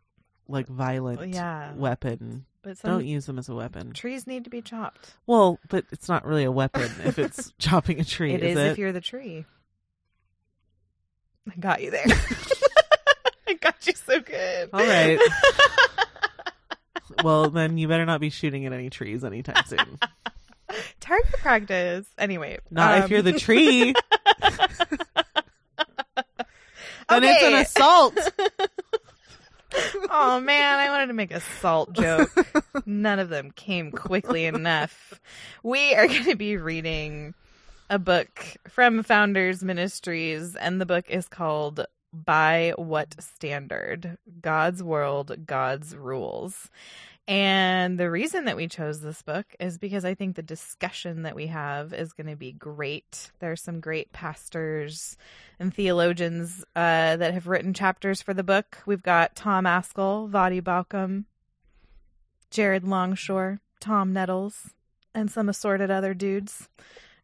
like 0.50 0.68
violent 0.68 1.34
Yeah. 1.34 1.74
weapon. 1.76 2.46
But 2.62 2.82
Don't 2.82 3.06
use 3.06 3.26
them 3.26 3.38
as 3.40 3.50
a 3.50 3.56
weapon. 3.56 3.92
trees 3.92 4.26
need 4.26 4.46
to 4.46 4.50
be 4.50 4.62
chopped. 4.62 5.16
Well, 5.28 5.60
but 5.70 5.84
it's 5.92 6.08
not 6.08 6.26
really 6.26 6.46
a 6.46 6.52
weapon 6.52 6.90
if 7.06 7.20
it's 7.20 7.54
chopping 7.60 8.00
a 8.00 8.06
tree. 8.06 8.34
It 8.34 8.42
is 8.44 8.58
is 8.58 8.64
it? 8.64 8.72
if 8.72 8.78
you're 8.78 8.94
the 8.94 9.02
tree. 9.02 9.46
I 11.52 11.56
got 11.60 11.82
you 11.84 11.92
there. 11.92 12.06
Got 13.64 13.88
you 13.88 13.94
so 13.94 14.20
good. 14.20 14.70
All 14.74 14.86
right. 14.86 15.18
well, 17.24 17.50
then 17.50 17.78
you 17.78 17.88
better 17.88 18.06
not 18.06 18.20
be 18.20 18.30
shooting 18.30 18.66
at 18.66 18.74
any 18.74 18.90
trees 18.90 19.24
anytime 19.24 19.64
soon. 19.66 20.00
Target 21.00 21.40
practice. 21.40 22.06
Anyway, 22.18 22.60
Not 22.70 22.98
if 22.98 23.06
um, 23.06 23.12
you're 23.12 23.22
the 23.22 23.40
tree. 23.40 23.94
then 24.42 24.52
it's 27.24 27.44
an 27.44 27.54
assault. 27.54 28.18
oh 30.10 30.42
man, 30.42 30.80
I 30.80 30.90
wanted 30.90 31.08
to 31.08 31.14
make 31.14 31.32
a 31.32 31.40
salt 31.62 31.94
joke. 31.94 32.32
None 32.86 33.20
of 33.20 33.30
them 33.30 33.52
came 33.52 33.92
quickly 33.92 34.44
enough. 34.46 35.22
We 35.64 35.96
are 35.96 36.08
going 36.08 36.26
to 36.26 36.36
be 36.36 36.58
reading 36.58 37.34
a 37.90 37.98
book 37.98 38.44
from 38.68 39.04
Founders 39.04 39.64
Ministries, 39.64 40.58
and 40.58 40.82
the 40.82 40.86
book 40.86 41.06
is 41.10 41.30
called 41.30 41.86
By 42.14 42.74
What 42.78 43.16
Standard? 43.22 44.18
God's 44.42 44.84
World, 44.84 45.46
God's 45.46 45.96
Rules. 45.96 46.70
And 47.26 47.98
the 47.98 48.12
reason 48.12 48.46
that 48.46 48.58
we 48.58 48.68
chose 48.68 49.00
this 49.00 49.22
book 49.22 49.46
is 49.58 49.78
because 49.78 50.04
I 50.04 50.14
think 50.14 50.36
the 50.36 50.42
discussion 50.42 51.22
that 51.22 51.36
we 51.36 51.48
have 51.48 51.94
is 51.94 52.12
going 52.12 52.28
to 52.28 52.36
be 52.36 52.52
great. 52.52 53.32
There's 53.40 53.62
some 53.62 53.80
great 53.80 54.12
pastors 54.12 55.16
and 55.58 55.74
theologians 55.74 56.66
uh, 56.76 57.16
that 57.16 57.34
have 57.34 57.48
written 57.48 57.74
chapters 57.74 58.22
for 58.22 58.34
the 58.34 58.44
book. 58.44 58.80
We've 58.86 59.02
got 59.02 59.38
Tom 59.38 59.64
Ascol, 59.64 60.30
Voddie 60.30 60.62
Baucham, 60.62 61.24
Jared 62.52 62.84
Longshore, 62.84 63.62
Tom 63.80 64.12
Nettles, 64.12 64.72
and 65.16 65.32
some 65.32 65.48
assorted 65.48 65.90
other 65.90 66.14
dudes. 66.14 66.68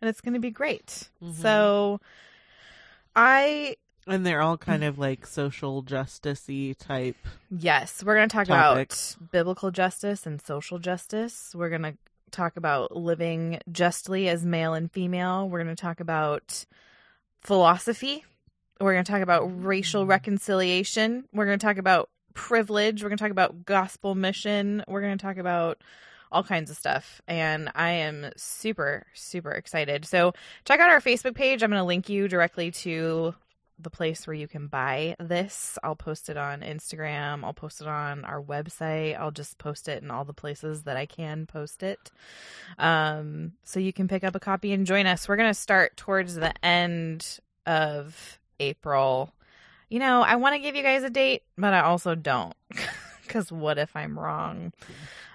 And 0.02 0.08
it's 0.08 0.22
going 0.22 0.34
to 0.34 0.40
be 0.40 0.52
great. 0.52 1.10
Mhm. 1.22 1.34
So 1.34 2.00
I 3.18 3.76
And 4.10 4.26
they're 4.26 4.42
all 4.42 4.58
kind 4.58 4.82
mm. 4.82 4.88
of 4.88 4.98
like 4.98 5.26
social 5.28 5.84
justicey 5.84 6.76
type. 6.76 7.16
Yes, 7.52 8.04
we're 8.04 8.16
going 8.16 8.28
to 8.28 8.36
talk 8.36 8.48
Topics. 8.48 9.14
about 9.14 9.32
biblical 9.32 9.72
justice 9.72 10.26
and 10.26 10.42
social 10.42 10.80
justice. 10.80 11.54
We're 11.56 11.70
going 11.70 11.84
to 11.84 11.94
talk 12.32 12.58
about 12.58 12.96
living 12.96 13.60
justly 13.72 14.28
as 14.28 14.44
male 14.44 14.74
and 14.74 14.92
female. 14.92 15.48
We're 15.48 15.64
going 15.64 15.76
to 15.76 15.82
talk 15.82 16.00
about 16.00 16.66
philosophy. 17.42 18.26
We're 18.82 18.94
going 18.94 19.06
to 19.06 19.12
talk 19.12 19.22
about 19.22 19.44
racial 19.64 20.06
mm. 20.06 20.10
reconciliation. 20.10 21.26
We're 21.32 21.46
going 21.46 21.60
to 21.60 21.66
talk 21.66 21.78
about 21.78 22.10
privilege. 22.34 23.04
We're 23.04 23.10
going 23.10 23.18
to 23.18 23.24
talk 23.24 23.32
about 23.32 23.66
gospel 23.66 24.16
mission. 24.16 24.84
We're 24.88 25.02
going 25.02 25.18
to 25.18 25.22
talk 25.22 25.38
about 25.38 25.82
all 26.32 26.44
kinds 26.44 26.72
of 26.72 26.78
stuff. 26.78 27.22
And 27.28 27.72
I 27.76 27.92
am 27.92 28.32
super, 28.38 29.06
super 29.14 29.52
excited. 29.52 30.06
So 30.06 30.34
check 30.66 30.80
out 30.80 30.90
our 30.90 31.02
Facebook 31.02 31.36
page. 31.36 31.62
I'm 31.62 31.70
going 31.70 31.80
to 31.80 31.86
link 31.86 32.10
you 32.10 32.28
directly 32.28 32.72
to 32.72 33.36
the 33.80 33.90
place 33.90 34.28
where 34.28 34.34
you 34.34 34.48
can 34.48 34.68
buy 34.68 35.16
this. 35.20 35.78
I'll 35.84 35.96
post 35.96 36.30
it 36.30 36.38
on 36.38 36.62
Instagram. 36.62 37.44
I'll 37.44 37.54
post 37.54 37.82
it 37.82 37.88
on 37.88 38.26
our 38.26 38.42
website. 38.42 39.20
I'll 39.20 39.32
just 39.32 39.58
post 39.58 39.88
it 39.88 40.04
in 40.04 40.12
all 40.12 40.26
the 40.26 40.34
places 40.34 40.84
that 40.84 40.98
I 40.98 41.06
can 41.06 41.46
post 41.46 41.82
it. 41.82 42.12
Um, 42.78 43.54
so 43.64 43.80
you 43.80 43.94
can 43.94 44.08
pick 44.08 44.24
up 44.24 44.36
a 44.36 44.40
copy 44.40 44.74
and 44.74 44.86
join 44.86 45.06
us. 45.06 45.28
We're 45.28 45.38
going 45.38 45.50
to 45.50 45.60
start 45.60 45.98
towards 45.98 46.36
the 46.36 46.54
end 46.64 47.40
of 47.66 48.40
April. 48.60 49.34
You 49.90 50.00
know, 50.00 50.22
I 50.22 50.36
want 50.36 50.56
to 50.56 50.60
give 50.60 50.76
you 50.76 50.84
guys 50.84 51.04
a 51.04 51.10
date, 51.10 51.44
but 51.58 51.74
I 51.74 51.82
also 51.82 52.16
don't. 52.16 52.54
Because 53.30 53.52
what 53.52 53.78
if 53.78 53.96
I'm 53.96 54.18
wrong? 54.18 54.74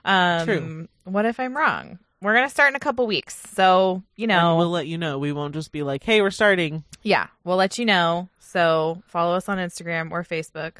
Um, 0.04 0.44
True. 0.44 0.88
What 1.04 1.26
if 1.26 1.38
I'm 1.38 1.56
wrong? 1.56 2.00
We're 2.20 2.34
going 2.34 2.44
to 2.44 2.50
start 2.50 2.70
in 2.70 2.74
a 2.74 2.80
couple 2.80 3.06
weeks. 3.06 3.40
So, 3.54 4.02
you 4.16 4.26
know. 4.26 4.50
And 4.50 4.58
we'll 4.58 4.70
let 4.70 4.88
you 4.88 4.98
know. 4.98 5.20
We 5.20 5.30
won't 5.30 5.54
just 5.54 5.70
be 5.70 5.84
like, 5.84 6.02
"Hey, 6.02 6.20
we're 6.20 6.32
starting." 6.32 6.82
Yeah, 7.04 7.26
we'll 7.44 7.56
let 7.58 7.78
you 7.78 7.84
know. 7.84 8.30
So 8.38 9.02
follow 9.06 9.36
us 9.36 9.48
on 9.48 9.58
Instagram 9.58 10.10
or 10.10 10.24
Facebook 10.24 10.78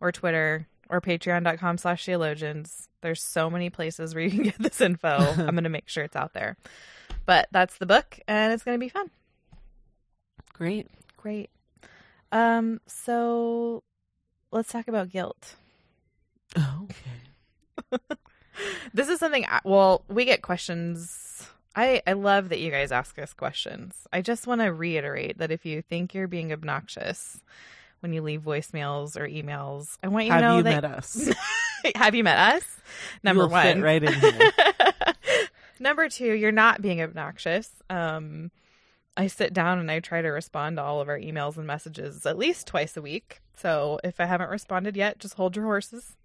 or 0.00 0.10
Twitter 0.10 0.66
or 0.88 1.00
patreon.com 1.00 1.78
slash 1.78 2.04
sheologians. 2.04 2.88
There's 3.02 3.22
so 3.22 3.50
many 3.50 3.68
places 3.70 4.14
where 4.14 4.24
you 4.24 4.30
can 4.30 4.42
get 4.44 4.58
this 4.58 4.80
info. 4.80 5.08
I'm 5.36 5.50
going 5.50 5.64
to 5.64 5.70
make 5.70 5.88
sure 5.88 6.02
it's 6.04 6.16
out 6.16 6.32
there. 6.32 6.56
But 7.26 7.48
that's 7.52 7.78
the 7.78 7.86
book 7.86 8.18
and 8.26 8.52
it's 8.52 8.64
going 8.64 8.76
to 8.76 8.84
be 8.84 8.88
fun. 8.88 9.10
Great. 10.54 10.88
Great. 11.18 11.50
Um, 12.32 12.80
so 12.86 13.82
let's 14.50 14.72
talk 14.72 14.88
about 14.88 15.10
guilt. 15.10 15.54
Okay. 16.56 18.00
This 18.94 19.08
is 19.08 19.18
something 19.18 19.46
I, 19.46 19.60
well, 19.64 20.04
we 20.08 20.24
get 20.24 20.42
questions. 20.42 21.31
I 21.74 22.02
I 22.06 22.12
love 22.14 22.50
that 22.50 22.60
you 22.60 22.70
guys 22.70 22.92
ask 22.92 23.18
us 23.18 23.32
questions. 23.32 24.06
I 24.12 24.20
just 24.22 24.46
want 24.46 24.60
to 24.60 24.72
reiterate 24.72 25.38
that 25.38 25.50
if 25.50 25.64
you 25.64 25.82
think 25.82 26.14
you're 26.14 26.28
being 26.28 26.52
obnoxious 26.52 27.40
when 28.00 28.12
you 28.12 28.20
leave 28.22 28.42
voicemails 28.42 29.16
or 29.16 29.28
emails, 29.28 29.96
I 30.02 30.08
want 30.08 30.26
you 30.26 30.30
to 30.30 30.34
Have 30.34 30.42
know 30.42 30.56
you 30.58 30.62
that 30.64 30.82
met 30.82 30.84
us? 30.98 31.30
have 31.94 32.14
you 32.14 32.24
met 32.24 32.56
us? 32.56 32.64
Number 33.22 33.46
one, 33.46 33.80
right 33.80 34.02
in 34.02 34.12
here. 34.12 34.52
Number 35.80 36.08
two, 36.08 36.32
you're 36.32 36.52
not 36.52 36.82
being 36.82 37.00
obnoxious. 37.00 37.70
Um, 37.90 38.50
I 39.16 39.26
sit 39.26 39.52
down 39.52 39.78
and 39.78 39.90
I 39.90 40.00
try 40.00 40.22
to 40.22 40.28
respond 40.28 40.76
to 40.76 40.82
all 40.82 41.00
of 41.00 41.08
our 41.08 41.18
emails 41.18 41.56
and 41.56 41.66
messages 41.66 42.24
at 42.24 42.38
least 42.38 42.66
twice 42.66 42.96
a 42.96 43.02
week. 43.02 43.40
So 43.56 43.98
if 44.02 44.20
I 44.20 44.24
haven't 44.26 44.50
responded 44.50 44.96
yet, 44.96 45.18
just 45.18 45.34
hold 45.34 45.54
your 45.56 45.64
horses. 45.66 46.16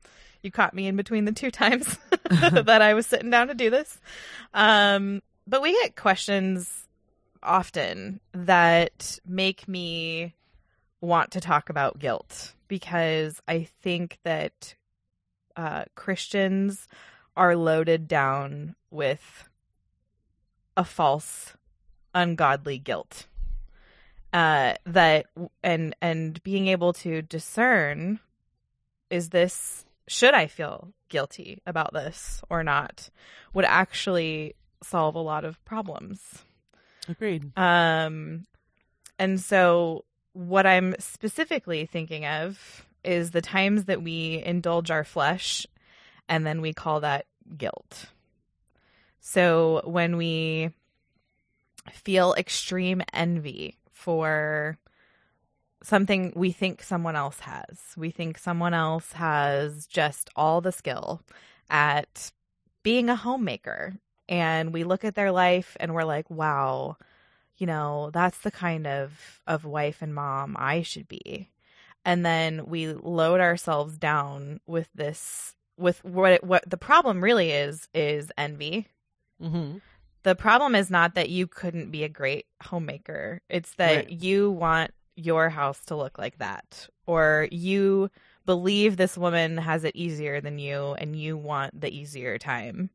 You 0.42 0.52
caught 0.52 0.74
me 0.74 0.88
in 0.88 0.96
between 0.96 1.26
the 1.26 1.32
two 1.32 1.52
times 1.52 1.98
that 2.30 2.82
I 2.82 2.94
was 2.94 3.06
sitting 3.08 3.30
down 3.30 3.48
to 3.48 3.54
do 3.56 3.70
this. 3.70 4.00
Um, 4.54 5.22
but 5.48 5.62
we 5.62 5.72
get 5.72 5.96
questions 5.96 6.88
often 7.42 8.20
that 8.34 9.20
make 9.26 9.68
me 9.68 10.36
want 11.02 11.32
to 11.32 11.42
talk 11.42 11.70
about 11.70 12.00
guilt 12.00 12.54
because 12.68 13.42
I 13.48 13.68
think 13.82 14.20
that 14.24 14.76
uh, 15.56 15.86
Christians 15.96 16.88
are 17.36 17.56
loaded 17.56 18.08
down 18.08 18.76
with 18.92 19.48
a 20.76 20.84
false, 20.84 21.54
ungodly 22.14 22.78
guilt. 22.78 23.28
Uh, 24.34 24.74
that 24.86 25.26
and 25.64 25.96
and 26.02 26.44
being 26.44 26.68
able 26.68 26.92
to 26.92 27.22
discern 27.22 28.20
is 29.10 29.30
this 29.30 29.86
should 30.08 30.34
I 30.34 30.48
feel 30.48 30.94
guilty 31.10 31.62
about 31.66 31.94
this 31.94 32.42
or 32.50 32.62
not 32.62 33.10
would 33.54 33.64
actually 33.66 34.54
solve 34.84 35.16
a 35.16 35.20
lot 35.20 35.46
of 35.46 35.64
problems. 35.66 36.44
Agreed. 37.10 37.58
Um, 37.58 38.46
and 39.18 39.40
so 39.40 40.06
what 40.34 40.66
I'm 40.66 40.96
specifically 41.00 41.86
thinking 41.86 42.26
of 42.26 42.86
is 43.04 43.32
the 43.32 43.42
times 43.42 43.86
that 43.86 44.04
we 44.04 44.44
indulge 44.46 44.92
our 44.92 45.04
flesh 45.04 45.66
and 46.28 46.46
then 46.46 46.62
we 46.62 46.74
call 46.74 47.00
that 47.00 47.26
guilt. 47.58 48.08
So 49.20 49.82
when 49.86 50.18
we 50.18 50.72
feel 51.92 52.34
extreme 52.38 53.02
envy 53.14 53.78
for 53.92 54.78
something 55.84 56.34
we 56.36 56.52
think 56.52 56.84
someone 56.84 57.16
else 57.16 57.40
has. 57.40 57.80
We 57.96 58.12
think 58.12 58.38
someone 58.38 58.74
else 58.74 59.14
has 59.14 59.88
just 59.88 60.30
all 60.36 60.62
the 60.62 60.72
skill 60.72 61.22
at 61.70 62.32
being 62.84 63.10
a 63.10 63.16
homemaker. 63.16 63.96
And 64.30 64.74
we 64.74 64.84
look 64.84 65.06
at 65.06 65.16
their 65.16 65.32
life 65.32 65.78
and 65.80 65.94
we're 65.94 66.04
like, 66.04 66.30
wow, 66.30 66.98
you 67.58 67.66
know, 67.66 68.12
that's 68.14 68.40
the 68.40 68.52
kind 68.52 68.86
of, 68.86 69.42
of 69.48 69.66
wife 69.66 70.02
and 70.02 70.14
mom 70.14 70.56
I 70.60 70.82
should 70.82 71.08
be. 71.08 71.50
And 72.06 72.26
then 72.26 72.66
we 72.68 72.88
load 72.94 73.40
ourselves 73.40 73.98
down 73.98 74.60
with 74.66 74.90
this, 74.94 75.56
with 75.78 76.04
what, 76.04 76.34
it, 76.34 76.44
what 76.44 76.70
the 76.70 76.78
problem 76.78 77.24
really 77.24 77.52
is, 77.52 77.88
is 77.94 78.32
envy. 78.38 78.88
Mm-hmm. 79.42 79.78
The 80.24 80.36
problem 80.36 80.76
is 80.76 80.90
not 80.90 81.16
that 81.16 81.30
you 81.30 81.48
couldn't 81.48 81.92
be 81.92 82.04
a 82.04 82.10
great 82.10 82.46
homemaker. 82.62 83.42
It's 83.50 83.76
that 83.76 83.96
Right. 83.96 84.10
you 84.10 84.52
want 84.52 84.92
your 85.16 85.50
house 85.50 85.84
to 85.86 85.96
look 85.96 86.18
like 86.18 86.38
that, 86.40 86.88
or 87.06 87.48
you 87.52 88.12
believe 88.46 88.98
this 88.98 89.18
woman 89.18 89.58
has 89.58 89.84
it 89.84 89.96
easier 89.96 90.42
than 90.42 90.60
you, 90.60 90.94
and 91.00 91.16
you 91.16 91.38
want 91.38 91.80
the 91.80 91.90
easier 91.90 92.38
time. 92.38 92.90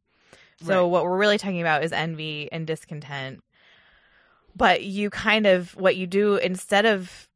So 0.60 0.82
Right. 0.82 0.90
what 0.90 1.04
we're 1.04 1.16
really 1.18 1.38
talking 1.38 1.60
about 1.60 1.84
is 1.84 1.92
envy 1.92 2.48
and 2.52 2.66
discontent. 2.66 3.42
But 4.54 4.84
you 4.84 5.10
kind 5.10 5.46
of 5.46 5.74
what 5.76 5.96
you 5.96 6.06
do 6.06 6.36
instead 6.36 6.84
of 6.84 7.28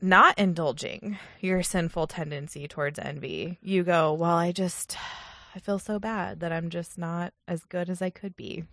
not 0.00 0.38
indulging 0.38 1.18
your 1.40 1.62
sinful 1.62 2.08
tendency 2.08 2.66
towards 2.68 2.98
envy, 2.98 3.58
you 3.62 3.84
go, 3.84 4.12
"Well, 4.12 4.36
I 4.36 4.52
just 4.52 4.96
I 5.54 5.60
feel 5.60 5.78
so 5.78 5.98
bad 5.98 6.40
that 6.40 6.52
I'm 6.52 6.68
just 6.68 6.98
not 6.98 7.32
as 7.46 7.64
good 7.64 7.88
as 7.88 8.02
I 8.02 8.10
could 8.10 8.36
be." 8.36 8.64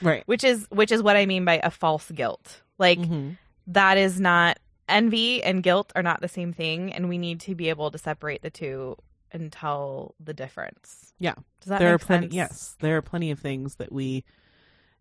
Right. 0.00 0.22
which 0.26 0.42
is 0.44 0.66
which 0.70 0.90
is 0.90 1.02
what 1.02 1.16
I 1.16 1.26
mean 1.26 1.44
by 1.44 1.60
a 1.62 1.70
false 1.70 2.10
guilt. 2.10 2.62
Like 2.78 2.98
hmm 2.98 3.32
that 3.66 3.96
is 3.96 4.20
not 4.20 4.58
envy 4.90 5.42
and 5.42 5.62
guilt 5.62 5.90
are 5.96 6.02
not 6.02 6.20
the 6.20 6.28
same 6.28 6.52
thing, 6.52 6.92
and 6.92 7.08
we 7.08 7.16
need 7.16 7.40
to 7.40 7.54
be 7.54 7.70
able 7.70 7.90
to 7.90 7.96
separate 7.96 8.42
the 8.42 8.50
two 8.50 8.96
and 9.34 9.52
tell 9.52 10.14
the 10.20 10.32
difference. 10.32 11.12
Yeah. 11.18 11.34
does 11.60 11.68
that 11.70 11.78
there 11.80 11.92
make 11.92 12.02
are 12.02 12.06
plenty. 12.06 12.26
sense? 12.26 12.34
Yes, 12.34 12.76
there 12.80 12.96
are 12.96 13.02
plenty 13.02 13.30
of 13.30 13.38
things 13.40 13.74
that 13.76 13.92
we 13.92 14.24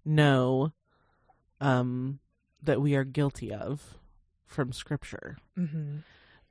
know, 0.04 0.74
um, 1.62 2.20
that 2.64 2.82
we 2.82 2.96
are 2.96 3.04
guilty 3.06 3.54
of 3.54 3.82
from 4.46 4.72
Scripture, 4.74 5.38
Mm-hmm. 5.58 5.98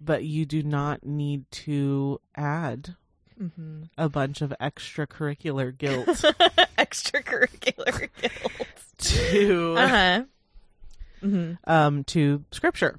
but 0.00 0.24
you 0.24 0.46
do 0.46 0.62
not 0.62 1.04
need 1.04 1.50
to 1.50 2.20
add 2.34 2.96
Mm-hmm. 3.40 3.84
a 3.98 4.08
bunch 4.08 4.40
of 4.42 4.52
extracurricular 4.60 5.76
guilt 5.76 6.06
Extracurricular 6.78 8.08
guilt. 8.20 8.68
to 8.98 9.74
Uh 9.76 9.88
huh. 9.88 10.22
Mm-hmm. 11.24 11.52
um 11.70 12.04
to 12.04 12.44
Scripture. 12.52 12.98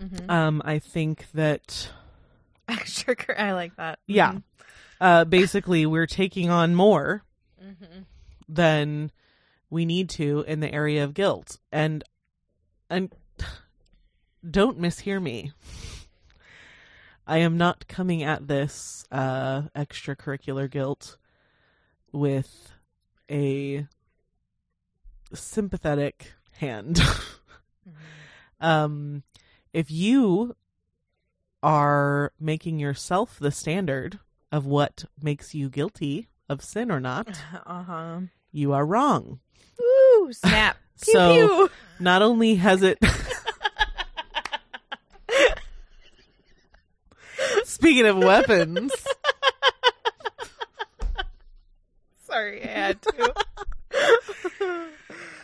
Mm-hmm. 0.00 0.30
Um, 0.30 0.62
I 0.64 0.78
think 0.78 1.26
that 1.34 1.90
Extracur. 2.78 3.38
I 3.38 3.52
like 3.52 3.76
that. 3.76 3.98
yeah, 4.06 4.38
uh, 5.00 5.24
basically 5.24 5.86
we're 5.86 6.06
taking 6.06 6.50
on 6.50 6.74
more 6.74 7.22
Mm-hmm. 7.62 8.00
than 8.48 9.10
we 9.68 9.84
need 9.84 10.08
to 10.10 10.44
in 10.48 10.60
the 10.60 10.72
area 10.72 11.04
of 11.04 11.12
guilt. 11.14 11.58
And 11.70 12.02
and 12.88 13.12
don't 14.50 14.80
mishear 14.80 15.22
me. 15.22 15.52
I 17.26 17.38
am 17.38 17.56
not 17.58 17.86
coming 17.86 18.22
at 18.22 18.48
this 18.48 19.04
uh 19.12 19.62
extracurricular 19.76 20.70
guilt 20.70 21.16
with 22.12 22.72
a 23.30 23.86
sympathetic 25.34 26.32
hand. 26.58 27.00
um 28.60 29.22
if 29.72 29.90
you 29.90 30.56
are 31.62 32.32
making 32.40 32.78
yourself 32.78 33.38
the 33.38 33.50
standard 33.50 34.18
of 34.52 34.66
what 34.66 35.04
makes 35.22 35.54
you 35.54 35.68
guilty 35.68 36.28
of 36.48 36.62
sin 36.64 36.90
or 36.90 37.00
not, 37.00 37.28
Uh 37.66 37.82
huh. 37.82 38.20
you 38.52 38.72
are 38.72 38.84
wrong. 38.86 39.40
Woo! 39.78 40.32
Snap. 40.32 40.76
Pew 41.02 41.12
So- 41.14 41.32
pew. 41.34 41.70
Not 41.98 42.22
only 42.22 42.54
has 42.56 42.82
it. 42.82 42.98
Speaking 47.64 48.06
of 48.06 48.18
weapons, 48.18 48.92
Sorry, 52.26 52.62
I 52.62 52.66
had 52.66 53.02
to. 53.02 53.34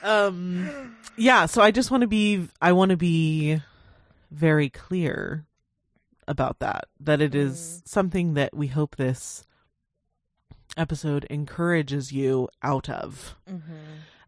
um, 0.02 0.94
yeah. 1.16 1.46
So 1.46 1.60
I 1.62 1.70
just 1.72 1.90
want 1.90 2.02
to 2.02 2.06
be, 2.06 2.46
I 2.60 2.72
want 2.72 2.90
to 2.90 2.96
be 2.96 3.60
very 4.30 4.68
clear 4.68 5.44
about 6.28 6.58
that. 6.60 6.86
That 7.00 7.20
it 7.20 7.34
is 7.34 7.82
something 7.84 8.34
that 8.34 8.54
we 8.54 8.68
hope 8.68 8.96
this 8.96 9.44
episode 10.76 11.24
encourages 11.30 12.12
you 12.12 12.48
out 12.62 12.88
of. 12.88 13.36
mm-hmm. 13.48 13.72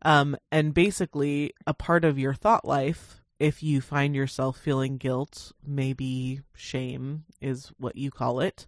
Um, 0.03 0.37
and 0.53 0.73
basically, 0.73 1.53
a 1.67 1.75
part 1.75 2.05
of 2.05 2.21
your 2.21 2.33
thought 2.33 2.65
life, 2.65 3.21
if 3.41 3.63
you 3.63 3.81
find 3.81 4.15
yourself 4.15 4.57
feeling 4.57 4.97
guilt, 4.97 5.53
maybe 5.67 6.43
shame 6.55 7.25
is 7.41 7.73
what 7.79 7.97
you 7.97 8.11
call 8.13 8.41
it, 8.41 8.67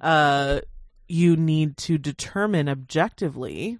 uh, 0.00 0.60
you 1.08 1.36
need 1.36 1.76
to 1.76 1.98
determine 1.98 2.68
objectively 2.68 3.78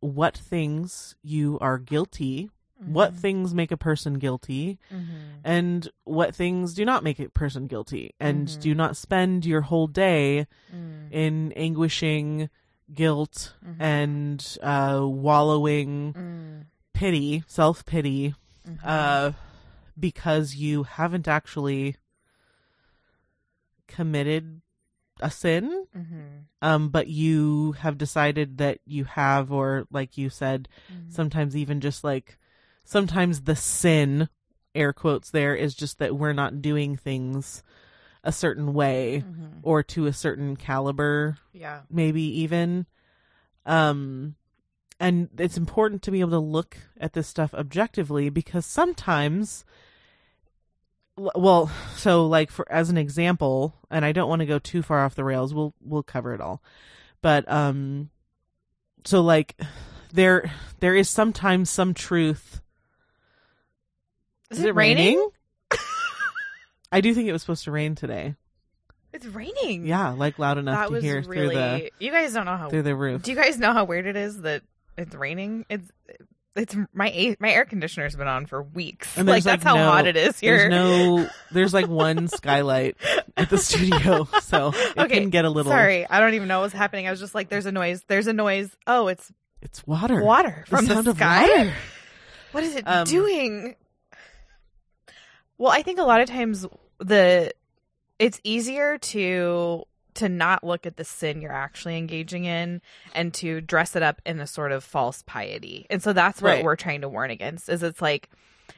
what 0.00 0.36
things 0.36 1.16
you 1.22 1.58
are 1.60 1.78
guilty, 1.78 2.50
what 2.84 3.14
things 3.14 3.54
make 3.54 3.70
a 3.72 3.76
person 3.76 4.14
guilty, 4.18 4.78
Mm-hmm. 4.92 5.14
and 5.44 5.88
what 6.04 6.34
things 6.34 6.74
do 6.74 6.84
not 6.84 7.02
make 7.04 7.18
a 7.18 7.28
person 7.28 7.66
guilty. 7.66 8.14
And 8.20 8.58
do 8.60 8.74
not 8.74 8.96
spend 8.96 9.44
your 9.46 9.62
whole 9.62 9.86
day 9.86 10.46
Mm-hmm. 10.74 11.12
in 11.12 11.52
anguishing 11.52 12.50
guilt 12.94 13.54
Mhm. 13.64 13.76
and 13.80 14.58
uh, 14.62 15.00
wallowing 15.04 16.14
Mm-hmm. 16.14 16.60
pity, 16.94 17.44
self 17.46 17.84
pity, 17.86 18.34
uh, 18.84 19.32
because 19.98 20.54
you 20.56 20.84
haven't 20.84 21.28
actually 21.28 21.96
committed 23.86 24.60
a 25.20 25.30
sin, 25.30 25.86
Mm-hmm. 25.96 26.26
um, 26.62 26.88
but 26.90 27.08
you 27.08 27.72
have 27.72 27.98
decided 27.98 28.58
that 28.58 28.78
you 28.84 29.04
have, 29.04 29.50
or 29.52 29.86
like 29.90 30.16
you 30.18 30.30
said, 30.30 30.68
Mm-hmm. 30.92 31.10
sometimes 31.10 31.56
even 31.56 31.80
just 31.80 32.04
like 32.04 32.38
sometimes 32.88 33.42
the 33.42 33.54
sin, 33.54 34.28
air 34.74 34.94
quotes, 34.94 35.30
there 35.30 35.54
is 35.54 35.74
just 35.74 35.98
that 35.98 36.16
we're 36.16 36.32
not 36.32 36.62
doing 36.62 36.96
things 36.96 37.62
a 38.24 38.32
certain 38.32 38.72
way 38.72 39.22
Mm-hmm. 39.26 39.58
or 39.62 39.82
to 39.82 40.06
a 40.06 40.12
certain 40.12 40.56
caliber 40.56 41.36
Yeah. 41.52 41.80
maybe 41.90 42.22
even 42.40 42.86
um 43.66 44.34
and 45.00 45.28
it's 45.38 45.56
important 45.56 46.02
to 46.02 46.10
be 46.10 46.20
able 46.20 46.30
to 46.30 46.38
look 46.38 46.76
at 47.00 47.12
this 47.12 47.28
stuff 47.28 47.52
objectively 47.54 48.28
because 48.30 48.64
sometimes 48.66 49.64
well 51.16 51.70
so 51.96 52.26
like 52.26 52.50
for 52.50 52.70
as 52.70 52.90
an 52.90 52.96
example 52.96 53.74
and 53.90 54.04
i 54.04 54.12
don't 54.12 54.28
want 54.28 54.40
to 54.40 54.46
go 54.46 54.58
too 54.58 54.82
far 54.82 55.04
off 55.04 55.14
the 55.14 55.24
rails 55.24 55.52
we'll 55.52 55.74
we'll 55.80 56.02
cover 56.02 56.32
it 56.34 56.40
all 56.40 56.62
but 57.22 57.50
um 57.50 58.10
so 59.04 59.20
like 59.20 59.56
there 60.12 60.50
there 60.80 60.94
is 60.94 61.08
sometimes 61.08 61.68
some 61.70 61.92
truth 61.94 62.60
Is, 64.50 64.62
it 64.64 64.74
raining? 64.74 65.28
i 66.92 67.00
do 67.00 67.12
think 67.14 67.28
it 67.28 67.32
was 67.32 67.42
supposed 67.42 67.64
to 67.64 67.70
rain 67.70 67.94
today 67.94 68.34
It's 69.12 69.26
raining. 69.26 69.86
yeah 69.86 70.10
like 70.10 70.38
loud 70.38 70.58
enough 70.58 70.88
That 70.90 70.94
to 70.94 71.00
hear 71.02 71.20
really. 71.22 71.54
through 71.54 71.56
the 71.56 71.90
You 71.98 72.10
guys 72.10 72.32
don't 72.32 72.46
know 72.46 72.56
how. 72.56 72.70
through 72.70 72.82
the 72.82 72.96
roof 72.96 73.22
Do 73.22 73.30
you 73.30 73.36
guys 73.36 73.58
know 73.58 73.72
how 73.72 73.84
weird 73.84 74.06
it 74.06 74.16
is 74.16 74.42
that 74.42 74.62
it's 74.96 75.14
raining? 75.14 75.64
It's 75.68 75.88
it's 76.56 76.74
my 76.92 77.36
my 77.38 77.52
air 77.52 77.64
conditioner's 77.64 78.16
been 78.16 78.26
on 78.26 78.46
for 78.46 78.60
weeks. 78.64 79.16
And 79.16 79.28
like 79.28 79.44
there's, 79.44 79.44
that's 79.44 79.64
like, 79.64 79.76
how 79.76 79.84
hot 79.92 80.08
it 80.08 80.16
is 80.16 80.40
here. 80.40 80.56
There's 80.68 80.70
no, 80.70 81.30
there's 81.52 81.72
like 81.72 81.86
one 81.86 82.26
skylight 82.26 82.96
at 83.36 83.48
the 83.48 83.58
studio, 83.58 84.24
so 84.42 84.72
it 84.74 84.98
Okay, 84.98 85.20
can 85.20 85.30
get 85.30 85.44
a 85.44 85.50
little. 85.50 85.70
Sorry, 85.70 86.04
I 86.10 86.18
don't 86.18 86.34
even 86.34 86.48
know 86.48 86.62
what's 86.62 86.74
happening. 86.74 87.06
I 87.06 87.12
was 87.12 87.20
just 87.20 87.32
like, 87.32 87.48
"There's 87.48 87.66
a 87.66 87.70
noise. 87.70 88.02
There's 88.08 88.26
a 88.26 88.32
noise. 88.32 88.74
Oh, 88.88 89.06
it's 89.06 89.30
It's 89.62 89.86
water. 89.86 90.20
water 90.20 90.64
from 90.66 90.86
the, 90.86 90.98
of 90.98 91.16
sky. 91.16 91.72
What 92.50 92.64
is 92.64 92.74
it 92.74 92.82
Um, 92.88 93.04
doing? 93.04 93.76
Well, 95.58 95.72
I 95.72 95.82
think 95.82 95.98
a 95.98 96.04
lot 96.04 96.20
of 96.20 96.28
times 96.28 96.66
the 96.98 97.52
it's 98.18 98.40
easier 98.44 98.98
to 98.98 99.84
to 100.14 100.28
not 100.28 100.64
look 100.64 100.84
at 100.86 100.96
the 100.96 101.04
sin 101.04 101.40
you're 101.40 101.52
actually 101.52 101.96
engaging 101.96 102.44
in 102.44 102.80
and 103.14 103.32
to 103.34 103.60
dress 103.60 103.94
it 103.94 104.02
up 104.02 104.20
in 104.26 104.40
a 104.40 104.46
sort 104.46 104.72
of 104.72 104.82
false 104.82 105.22
piety. 105.22 105.86
And 105.90 106.02
so 106.02 106.12
that's 106.12 106.42
what 106.42 106.50
Right. 106.54 106.64
we're 106.64 106.74
trying 106.74 107.02
to 107.02 107.08
warn 107.08 107.30
against 107.30 107.68
is 107.68 107.82
it's 107.82 108.02
like 108.02 108.28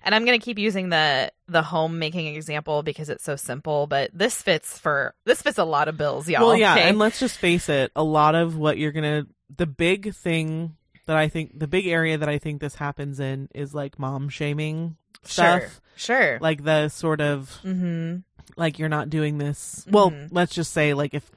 and 0.02 0.14
I'm 0.14 0.24
going 0.24 0.38
to 0.38 0.44
keep 0.44 0.58
using 0.58 0.88
the 0.90 1.32
the 1.48 1.62
home 1.62 1.98
making 1.98 2.34
example 2.34 2.82
because 2.82 3.08
it's 3.10 3.24
so 3.24 3.36
simple, 3.36 3.86
but 3.86 4.10
this 4.14 4.40
fits 4.40 4.78
for 4.78 5.14
this 5.24 5.42
fits 5.42 5.58
a 5.58 5.64
lot 5.64 5.88
of 5.88 5.96
bills, 5.96 6.28
y'all. 6.28 6.46
Well, 6.46 6.56
yeah, 6.56 6.74
okay? 6.74 6.88
and 6.88 6.98
let's 6.98 7.18
just 7.18 7.38
face 7.38 7.68
it. 7.68 7.90
A 7.96 8.04
lot 8.04 8.34
of 8.34 8.56
what 8.56 8.78
you're 8.78 8.92
gonna, 8.92 9.26
the 9.54 9.66
big 9.66 10.14
thing 10.14 10.76
that 11.06 11.16
I 11.16 11.28
think, 11.28 11.58
the 11.58 11.66
big 11.66 11.86
area 11.86 12.16
that 12.18 12.28
I 12.28 12.38
think 12.38 12.60
this 12.60 12.76
happens 12.76 13.18
in 13.18 13.48
is 13.54 13.74
like 13.74 13.98
mom 13.98 14.28
shaming 14.28 14.96
stuff. 15.24 15.80
Sure. 15.96 16.38
Like 16.40 16.64
the 16.64 16.88
sort 16.88 17.20
of 17.20 17.58
mm-hmm. 17.62 18.18
like 18.56 18.78
you're 18.78 18.88
not 18.88 19.10
doing 19.10 19.38
this. 19.38 19.84
Well, 19.90 20.10
Mhm. 20.10 20.28
let's 20.30 20.54
just 20.54 20.72
say 20.72 20.94
like 20.94 21.14
if 21.14 21.30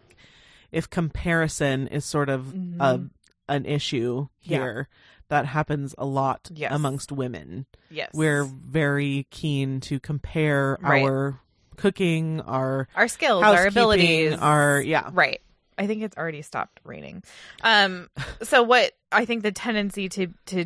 if 0.72 0.90
comparison 0.90 1.88
is 1.88 2.06
sort 2.06 2.30
of 2.30 2.48
a 2.50 2.54
Mhm. 2.54 3.10
an 3.50 3.66
issue 3.66 4.28
Yeah. 4.42 4.58
here, 4.58 4.88
that 5.28 5.46
happens 5.46 5.94
a 5.98 6.06
lot 6.06 6.50
Yes. 6.54 6.72
amongst 6.74 7.12
women. 7.12 7.66
Yes. 7.90 8.10
We're 8.14 8.46
very 8.46 9.28
keen 9.32 9.80
to 9.82 10.00
compare 10.00 10.78
Right. 10.82 11.04
our 11.04 11.40
cooking, 11.76 12.40
our 12.42 12.88
our 12.96 13.08
skills, 13.08 13.44
our 13.44 13.68
abilities, 13.68 14.34
our 14.40 14.82
yeah. 14.82 15.10
Right. 15.12 15.42
I 15.78 15.88
think 15.88 16.04
it's 16.04 16.16
already 16.18 16.42
stopped 16.44 16.80
raining. 16.84 17.24
Um 17.64 18.10
so 18.44 18.64
what 18.64 18.94
I 19.12 19.26
think 19.26 19.44
the 19.44 19.52
tendency 19.52 20.08
to 20.10 20.28
to 20.48 20.66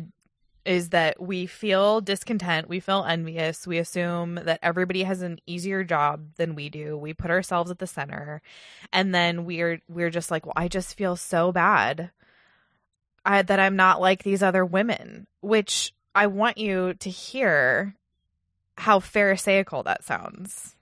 is 0.68 0.90
that 0.90 1.20
we 1.20 1.46
feel 1.46 2.00
discontent, 2.00 2.68
we 2.68 2.78
feel 2.78 3.04
envious, 3.04 3.66
we 3.66 3.78
assume 3.78 4.36
that 4.36 4.60
everybody 4.62 5.02
has 5.02 5.22
an 5.22 5.40
easier 5.46 5.82
job 5.82 6.34
than 6.36 6.54
we 6.54 6.68
do. 6.68 6.96
We 6.96 7.14
put 7.14 7.30
ourselves 7.30 7.70
at 7.70 7.78
the 7.78 7.86
center 7.86 8.42
and 8.92 9.14
then 9.14 9.44
we're 9.44 9.80
we're 9.88 10.10
just 10.10 10.30
like, 10.30 10.44
"Well, 10.46 10.54
I 10.56 10.68
just 10.68 10.96
feel 10.96 11.16
so 11.16 11.52
bad 11.52 12.10
I, 13.24 13.42
that 13.42 13.58
I'm 13.58 13.76
not 13.76 14.00
like 14.00 14.22
these 14.22 14.42
other 14.42 14.64
women," 14.64 15.26
which 15.40 15.92
I 16.14 16.26
want 16.26 16.58
you 16.58 16.94
to 16.94 17.10
hear 17.10 17.94
how 18.76 19.00
pharisaical 19.00 19.82
that 19.84 20.04
sounds. 20.04 20.76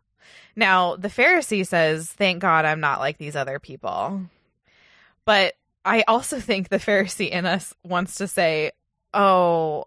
Now, 0.55 0.97
the 0.97 1.09
Pharisee 1.09 1.67
says, 1.67 2.11
Thank 2.11 2.41
God 2.41 2.65
I'm 2.65 2.81
not 2.81 3.01
like 3.01 3.19
these 3.19 3.37
other 3.37 3.59
people. 3.59 4.23
But 5.27 5.55
I 5.85 6.05
also 6.09 6.41
think 6.41 6.69
the 6.69 6.79
Pharisee 6.79 7.31
in 7.31 7.45
us 7.47 7.75
wants 7.85 8.17
to 8.17 8.27
say, 8.27 8.73
Oh, 9.17 9.85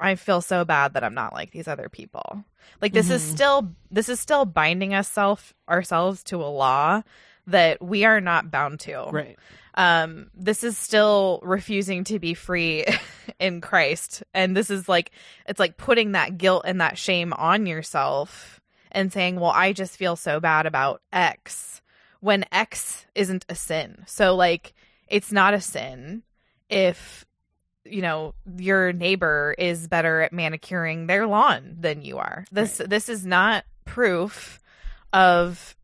I 0.00 0.14
feel 0.14 0.40
so 0.40 0.64
bad 0.64 0.94
that 0.94 1.04
I'm 1.04 1.14
not 1.14 1.32
like 1.34 1.50
these 1.50 1.68
other 1.68 1.88
people. 1.88 2.44
Like 2.80 2.92
this 2.92 3.10
is 3.10 3.22
Mhm. 3.22 3.26
still 3.34 3.74
this 3.90 4.08
is 4.08 4.20
still 4.20 4.44
binding 4.44 4.94
us 4.94 5.08
self 5.08 5.54
ourselves 5.68 6.22
to 6.24 6.36
a 6.42 6.46
law 6.48 7.02
that 7.46 7.82
we 7.82 8.04
are 8.04 8.20
not 8.20 8.50
bound 8.50 8.78
to 8.80 9.04
Right. 9.10 9.38
um 9.74 10.30
this 10.34 10.62
is 10.62 10.76
still 10.76 11.40
refusing 11.42 12.04
to 12.04 12.18
be 12.18 12.34
free 12.34 12.84
in 13.40 13.60
Christ 13.60 14.22
and 14.34 14.56
this 14.56 14.70
is 14.70 14.88
like 14.88 15.10
it's 15.46 15.58
like 15.60 15.76
putting 15.76 16.12
that 16.12 16.36
guilt 16.38 16.64
and 16.66 16.80
that 16.80 16.98
shame 16.98 17.32
on 17.32 17.66
yourself 17.66 18.60
and 18.92 19.12
saying 19.12 19.40
well 19.40 19.52
I 19.54 19.72
just 19.72 19.96
feel 19.96 20.14
so 20.16 20.40
bad 20.40 20.66
about 20.66 21.00
x 21.12 21.80
when 22.20 22.44
x 22.52 23.06
isn't 23.14 23.44
a 23.48 23.54
sin 23.54 24.04
so 24.06 24.34
like 24.36 24.74
it's 25.08 25.32
not 25.32 25.54
a 25.54 25.60
sin 25.60 26.22
if 26.68 27.24
you 27.90 28.02
know 28.02 28.34
your 28.56 28.92
neighbor 28.92 29.54
is 29.58 29.88
better 29.88 30.20
at 30.20 30.32
manicuring 30.32 31.06
their 31.06 31.26
lawn 31.26 31.76
than 31.80 32.02
you 32.02 32.18
are. 32.18 32.44
This 32.52 32.78
this 32.84 33.08
is 33.08 33.24
not 33.26 33.64
proof 33.84 34.60
of 35.12 35.76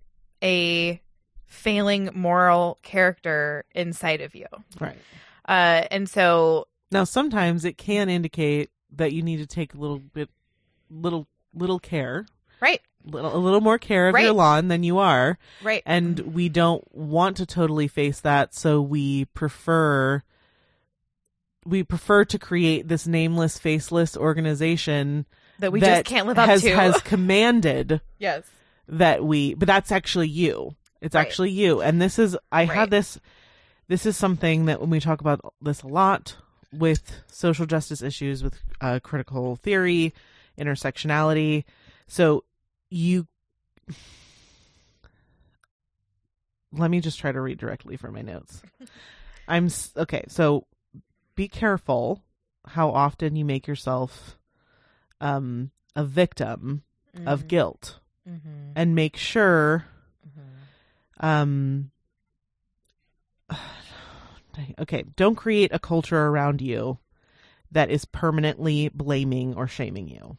a 0.42 1.00
failing 1.46 2.10
moral 2.14 2.78
character 2.82 3.64
inside 3.74 4.20
of 4.20 4.34
you. 4.34 4.46
Right. 4.80 4.98
uh 5.46 5.86
and 5.90 6.08
so 6.08 6.66
Now 6.90 7.04
sometimes 7.04 7.64
it 7.64 7.78
can 7.78 8.08
indicate 8.08 8.70
that 8.96 9.12
you 9.12 9.22
need 9.22 9.38
to 9.38 9.46
take 9.46 9.74
a 9.74 9.78
little 9.78 9.98
bit 9.98 10.28
little 10.90 11.26
little 11.54 11.78
care, 11.78 12.26
right. 12.60 12.80
Little 13.06 13.36
a 13.36 13.38
little 13.38 13.60
more 13.60 13.78
care 13.78 14.08
of 14.08 14.18
your 14.18 14.32
lawn 14.32 14.68
than 14.68 14.82
you 14.82 14.98
are. 14.98 15.38
right. 15.62 15.82
And 15.84 16.18
we 16.34 16.48
don't 16.48 16.84
want 16.94 17.36
to 17.36 17.46
totally 17.46 17.86
face 17.86 18.20
that 18.20 18.54
so 18.54 18.80
we 18.80 19.26
prefer 19.26 20.22
we 21.64 21.83
prefer 21.83 22.24
to 22.27 22.38
create 22.38 22.88
this 22.88 23.07
nameless 23.07 23.59
faceless 23.59 24.16
organization 24.16 25.27
that 25.59 25.72
we 25.72 25.81
that 25.81 26.05
just 26.05 26.07
can't 26.07 26.27
live 26.27 26.38
up 26.38 26.48
has, 26.48 26.62
to. 26.62 26.74
has 26.74 27.00
commanded 27.05 28.00
yes. 28.18 28.44
that 28.88 29.24
we 29.24 29.55
but 29.55 29.66
that's 29.66 29.92
actually 29.92 30.29
you. 30.29 30.74
It's 31.00 31.14
Right. 31.14 31.20
actually 31.27 31.50
you. 31.50 31.81
And 31.83 32.00
this 32.00 32.18
is 32.18 32.37
i 32.53 32.62
Right. 32.64 32.70
had 32.70 32.90
this 32.90 33.18
this 33.88 34.07
is 34.07 34.16
something 34.16 34.64
that 34.66 34.81
when 34.81 34.90
we 34.90 35.00
talk 35.00 35.20
about 35.20 35.40
this 35.61 35.83
a 35.83 35.88
lot 35.88 36.37
with 36.72 37.22
social 37.29 37.66
justice 37.66 38.03
issues 38.03 38.42
with 38.42 38.59
uh, 38.81 38.98
critical 39.03 39.57
theory 39.57 40.12
intersectionality. 40.59 41.64
So 42.07 42.44
you 42.90 43.27
let 46.72 46.90
me 46.90 47.00
just 47.00 47.18
try 47.18 47.31
to 47.33 47.40
read 47.40 47.59
directly 47.59 47.96
from 47.96 48.14
my 48.14 48.22
notes. 48.22 48.62
I'm 49.48 49.68
okay 49.96 50.24
so 50.29 50.66
be 51.34 51.48
careful 51.48 52.22
how 52.66 52.90
often 52.90 53.36
you 53.36 53.44
make 53.44 53.66
yourself 53.66 54.38
um 55.20 55.70
a 55.96 56.04
victim 56.04 56.82
of 57.26 57.46
guilt 57.46 58.00
mm-hmm. 58.28 58.72
and 58.74 58.94
make 58.94 59.16
sure 59.16 59.86
Mm-hmm. 60.26 61.26
um 61.26 61.90
okay 64.78 65.04
don't 65.16 65.34
create 65.34 65.70
a 65.72 65.78
culture 65.78 66.18
around 66.18 66.60
you 66.62 66.98
that 67.70 67.90
is 67.90 68.04
permanently 68.04 68.88
blaming 68.88 69.54
or 69.54 69.66
shaming 69.66 70.08
you 70.08 70.38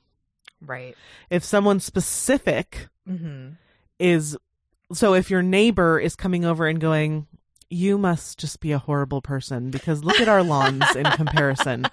right 0.62 0.96
if 1.30 1.44
someone 1.44 1.80
specific 1.80 2.88
mm-hmm. 3.08 3.50
is 4.00 4.38
so 4.92 5.14
if 5.14 5.30
your 5.30 5.42
neighbor 5.44 6.00
is 6.00 6.16
coming 6.16 6.46
over 6.46 6.68
and 6.68 6.80
going 6.80 7.28
you 7.76 7.98
must 7.98 8.40
just 8.40 8.62
be 8.62 8.72
a 8.72 8.78
horrible 8.80 9.22
person 9.22 9.70
because 9.70 10.04
look 10.04 10.22
at 10.22 10.30
our 10.30 10.44
lawns 10.44 10.96
in 10.96 11.04
comparison. 11.12 11.86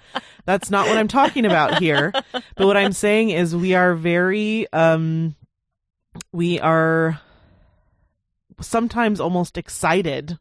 That's 0.45 0.69
not 0.71 0.87
what 0.87 0.97
i'm 0.97 1.09
talking 1.09 1.45
about 1.45 1.79
here. 1.79 2.13
But 2.31 2.65
what 2.67 2.77
i'm 2.77 2.93
saying 2.93 3.31
is 3.31 3.55
we 3.55 3.73
are 3.75 3.93
very 3.93 4.71
um 4.71 5.35
we 6.31 6.59
are 6.59 7.19
sometimes 8.61 9.19
almost 9.19 9.57
excited 9.57 10.39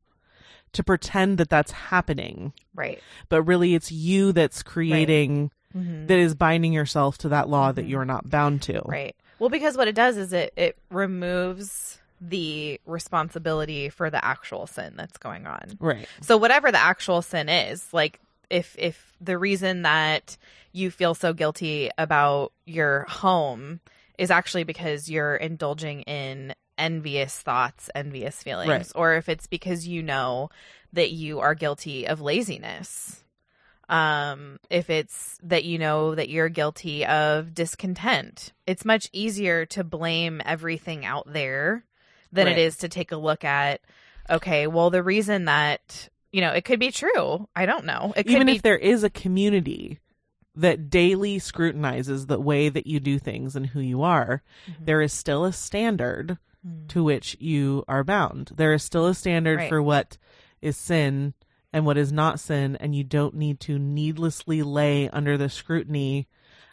to 0.75 0.85
pretend 0.85 1.39
that 1.39 1.51
that's 1.51 1.73
happening. 1.73 2.53
Right. 2.75 3.01
But 3.29 3.43
really 3.43 3.75
it's 3.75 3.91
you 3.91 4.33
that's 4.33 4.63
creating 4.63 5.51
mm-hmm. 5.77 6.07
that 6.07 6.19
is 6.19 6.35
binding 6.35 6.73
yourself 6.73 7.19
to 7.19 7.29
that 7.31 7.49
law 7.49 7.73
that 7.73 7.85
Mhm. 7.85 7.89
you're 7.91 8.05
not 8.05 8.31
bound 8.31 8.63
to. 8.63 8.81
Right. 8.85 9.17
Well 9.39 9.51
because 9.51 9.77
what 9.77 9.89
it 9.89 9.95
does 9.95 10.17
is 10.17 10.33
it 10.33 10.53
it 10.57 10.79
removes 10.91 11.99
the 12.25 12.81
responsibility 12.87 13.89
for 13.89 14.09
the 14.09 14.25
actual 14.25 14.67
sin 14.67 14.95
that's 14.97 15.19
going 15.19 15.47
on 15.47 15.77
right 15.81 16.07
So 16.21 16.37
whatever 16.37 16.71
the 16.71 16.79
actual 16.79 17.21
sin 17.21 17.49
is, 17.49 17.93
like 17.93 18.21
if 18.49 18.77
if 18.79 19.13
the 19.21 19.37
reason 19.37 19.83
that 19.83 20.37
you 20.73 20.91
feel 20.91 21.15
so 21.15 21.33
guilty 21.33 21.91
about 21.99 22.53
your 22.65 23.05
home 23.09 23.81
is 24.19 24.31
actually 24.31 24.65
because 24.65 25.11
you're 25.11 25.35
indulging 25.35 26.03
in 26.03 26.55
envious 26.79 27.39
thoughts, 27.41 27.91
envious 27.95 28.43
feelings, 28.43 28.69
Right. 28.69 28.93
or 28.95 29.15
if 29.17 29.29
it's 29.29 29.47
because 29.47 29.87
you 29.89 30.03
know 30.03 30.49
that 30.93 31.11
you 31.11 31.41
are 31.41 31.55
guilty 31.55 32.07
of 32.07 32.21
laziness. 32.21 33.25
Um, 33.89 34.59
if 34.71 34.89
it's 34.89 35.39
that 35.43 35.65
you 35.65 35.79
know 35.79 36.15
that 36.15 36.29
you're 36.29 36.49
guilty 36.49 37.05
of 37.05 37.53
discontent, 37.53 38.53
it's 38.67 38.85
much 38.85 39.11
easier 39.13 39.67
to 39.67 39.85
blame 39.85 40.41
everything 40.45 41.05
out 41.05 41.31
there 41.31 41.85
than 42.33 42.47
Right. 42.47 42.59
it 42.59 42.62
is 42.62 42.79
to 42.79 42.88
take 42.88 43.12
a 43.12 43.16
look 43.16 43.45
at 43.45 43.81
okay, 44.31 44.66
well, 44.68 44.88
the 44.90 45.03
reason 45.03 45.47
that, 45.47 46.09
you 46.31 46.40
know, 46.40 46.53
it 46.53 46.64
could 46.64 46.79
be 46.79 46.90
true. 46.92 47.49
I 47.57 47.66
don't 47.66 47.85
know. 47.85 48.12
It 48.16 48.23
could 48.25 48.33
even 48.37 48.47
be, 48.47 48.57
if 48.57 48.62
there 48.62 48.79
is 48.79 49.03
a 49.05 49.11
community 49.11 49.99
that 50.55 50.88
daily 50.90 51.38
scrutinizes 51.40 52.27
the 52.27 52.38
way 52.40 52.68
that 52.68 52.87
you 52.87 53.01
do 53.01 53.18
things 53.18 53.57
and 53.57 53.66
who 53.66 53.81
you 53.81 54.03
are, 54.03 54.42
Mhm. 54.71 54.87
there 54.87 55.03
is 55.03 55.12
still 55.12 55.45
a 55.45 55.53
standard 55.53 56.38
Mm. 56.66 56.88
to 56.90 57.03
which 57.03 57.37
you 57.40 57.85
are 57.88 58.05
bound. 58.05 58.53
There 58.55 58.73
is 58.73 58.85
still 58.85 59.07
a 59.07 59.14
standard 59.14 59.59
Right. 59.59 59.68
for 59.68 59.83
what 59.83 60.16
is 60.61 60.77
sin 60.77 61.35
and 61.73 61.85
what 61.85 61.99
is 61.99 62.12
not 62.12 62.38
sin, 62.38 62.77
and 62.77 62.95
you 62.95 63.03
don't 63.03 63.35
need 63.35 63.59
to 63.61 63.79
needlessly 63.79 64.62
lay 64.62 65.09
under 65.09 65.37
the 65.37 65.49
scrutiny 65.49 66.29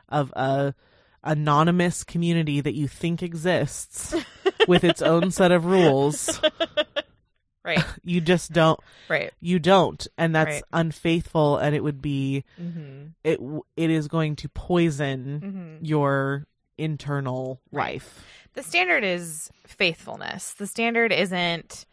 of 0.07 0.31
a 0.35 0.75
anonymous 1.23 2.03
community 2.03 2.61
that 2.61 2.75
you 2.75 2.87
think 2.87 3.21
exists 3.23 4.13
with 4.69 4.83
its 4.83 5.01
own 5.01 5.31
set 5.31 5.51
of 5.51 5.65
rules. 5.65 6.39
right, 7.65 7.83
You 8.03 8.21
just 8.21 8.51
don't. 8.53 8.79
right. 9.09 9.31
You 9.41 9.59
don't, 9.59 10.05
and 10.17 10.33
that's 10.35 10.47
Right. 10.55 10.63
unfaithful, 10.73 11.57
and 11.57 11.75
it 11.75 11.83
would 11.83 12.01
be 12.01 12.43
Mm-hmm. 12.61 13.07
it. 13.23 13.39
It 13.75 13.89
is 13.89 14.07
going 14.07 14.35
to 14.37 14.49
poison 14.49 15.41
Mm-hmm. 15.43 15.85
your 15.85 16.45
internal 16.77 17.61
Right. 17.71 17.93
life. 17.95 18.25
The 18.53 18.63
standard 18.63 19.03
is 19.03 19.49
faithfulness. 19.67 20.53
The 20.53 20.67
standard 20.67 21.11
isn't, 21.11 21.85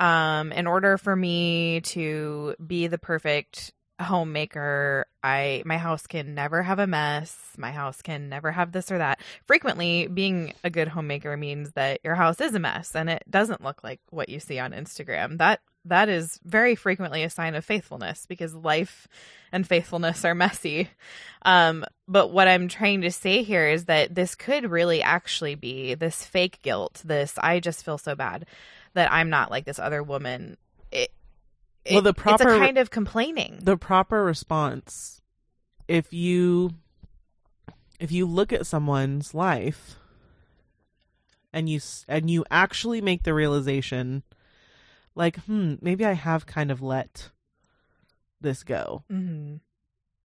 um, 0.00 0.52
in 0.52 0.66
order 0.66 0.98
for 0.98 1.14
me 1.14 1.80
to 1.82 2.54
be 2.66 2.86
the 2.88 2.98
perfect 2.98 3.72
homemaker, 4.02 5.06
I 5.22 5.62
my 5.64 5.78
house 5.78 6.06
can 6.06 6.34
never 6.34 6.62
have 6.62 6.78
a 6.78 6.86
mess. 6.86 7.36
My 7.56 7.72
house 7.72 8.02
can 8.02 8.28
never 8.28 8.52
have 8.52 8.72
this 8.72 8.90
or 8.90 8.98
that. 8.98 9.20
Frequently, 9.46 10.06
being 10.06 10.54
a 10.64 10.70
good 10.70 10.88
homemaker 10.88 11.36
means 11.36 11.72
that 11.72 12.00
your 12.04 12.14
house 12.14 12.40
is 12.40 12.54
a 12.54 12.60
mess 12.60 12.94
and 12.94 13.08
it 13.08 13.24
doesn't 13.30 13.62
look 13.62 13.82
like 13.84 14.00
what 14.10 14.28
you 14.28 14.40
see 14.40 14.58
on 14.58 14.72
Instagram. 14.72 15.38
That 15.38 15.60
that 15.84 16.08
is 16.08 16.38
very 16.44 16.74
frequently 16.74 17.24
a 17.24 17.30
sign 17.30 17.54
of 17.54 17.64
faithfulness 17.64 18.26
because 18.26 18.54
life 18.54 19.08
and 19.50 19.66
faithfulness 19.66 20.24
are 20.24 20.34
messy. 20.34 20.88
Um, 21.44 21.84
but 22.06 22.28
what 22.28 22.46
I'm 22.46 22.68
trying 22.68 23.00
to 23.00 23.10
say 23.10 23.42
here 23.42 23.66
is 23.66 23.86
that 23.86 24.14
this 24.14 24.34
could 24.34 24.70
really 24.70 25.02
actually 25.02 25.56
be 25.56 25.94
this 25.94 26.24
fake 26.24 26.60
guilt, 26.62 27.02
this 27.04 27.34
I 27.38 27.58
just 27.58 27.84
feel 27.84 27.98
so 27.98 28.14
bad 28.14 28.46
that 28.94 29.12
I'm 29.12 29.30
not 29.30 29.50
like 29.50 29.64
this 29.64 29.78
other 29.78 30.02
woman. 30.02 30.56
It, 31.84 31.92
Well, 31.94 32.02
the 32.02 32.14
proper- 32.14 32.44
it's 32.44 32.54
a 32.54 32.58
kind 32.58 32.78
of 32.78 32.90
complaining. 32.90 33.58
the 33.62 33.76
proper 33.76 34.22
response 34.24 35.20
if 35.88 36.12
you 36.12 36.70
if 37.98 38.10
you 38.12 38.24
look 38.26 38.52
at 38.52 38.66
someone's 38.66 39.34
life 39.34 39.96
and 41.52 41.68
you 41.68 41.76
s- 41.76 42.04
and 42.08 42.30
you 42.30 42.44
actually 42.50 43.00
make 43.00 43.22
the 43.24 43.34
realization 43.34 44.22
like 45.14 45.36
hmm 45.44 45.74
maybe 45.80 46.04
i 46.06 46.12
have 46.12 46.46
kind 46.46 46.70
of 46.70 46.80
let 46.82 47.30
this 48.40 48.62
go. 48.64 49.04
Hmm 49.08 49.56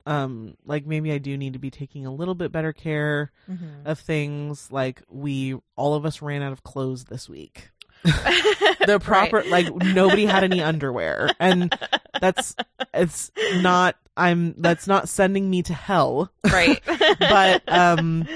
um 0.06 0.56
like 0.66 0.86
maybe 0.86 1.12
i 1.12 1.18
do 1.18 1.36
need 1.38 1.52
to 1.54 1.60
be 1.60 1.70
taking 1.70 2.06
a 2.06 2.14
little 2.14 2.36
bit 2.36 2.52
better 2.52 2.72
care 2.74 3.32
hmm 3.48 3.82
of 3.86 4.00
things. 4.00 4.70
Like 4.72 5.02
we 5.10 5.56
all 5.76 5.94
of 5.96 6.06
us 6.06 6.22
ran 6.22 6.42
out 6.42 6.52
of 6.54 6.64
clothes 6.64 7.06
this 7.06 7.28
week 7.30 7.70
the 8.86 9.00
proper 9.04 9.44
like 9.50 9.74
nobody 9.76 10.26
had 10.26 10.44
any 10.44 10.62
underwear 10.62 11.30
and 11.40 11.78
that's 12.22 12.56
it's 12.94 13.32
not 13.58 13.96
i'm 14.16 14.56
that's 14.60 14.88
not 14.88 15.10
sending 15.10 15.50
me 15.50 15.62
to 15.64 15.74
hell 15.74 16.32
right. 16.52 16.82
but 17.20 17.62
um 17.68 18.28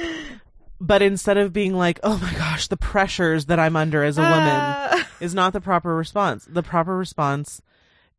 but 0.80 1.02
instead 1.02 1.38
of 1.38 1.54
being 1.54 1.74
like 1.74 2.00
oh 2.04 2.18
my 2.18 2.34
gosh 2.34 2.68
the 2.68 2.78
pressures 2.78 3.46
that 3.46 3.60
i'm 3.60 3.76
under 3.76 4.04
as 4.04 4.18
a 4.18 4.22
woman 4.22 4.38
Uh, 4.48 5.04
is 5.20 5.34
not 5.34 5.54
the 5.54 5.62
proper 5.62 5.96
response 5.96 6.46
the 6.50 6.64
proper 6.64 6.98
response 6.98 7.62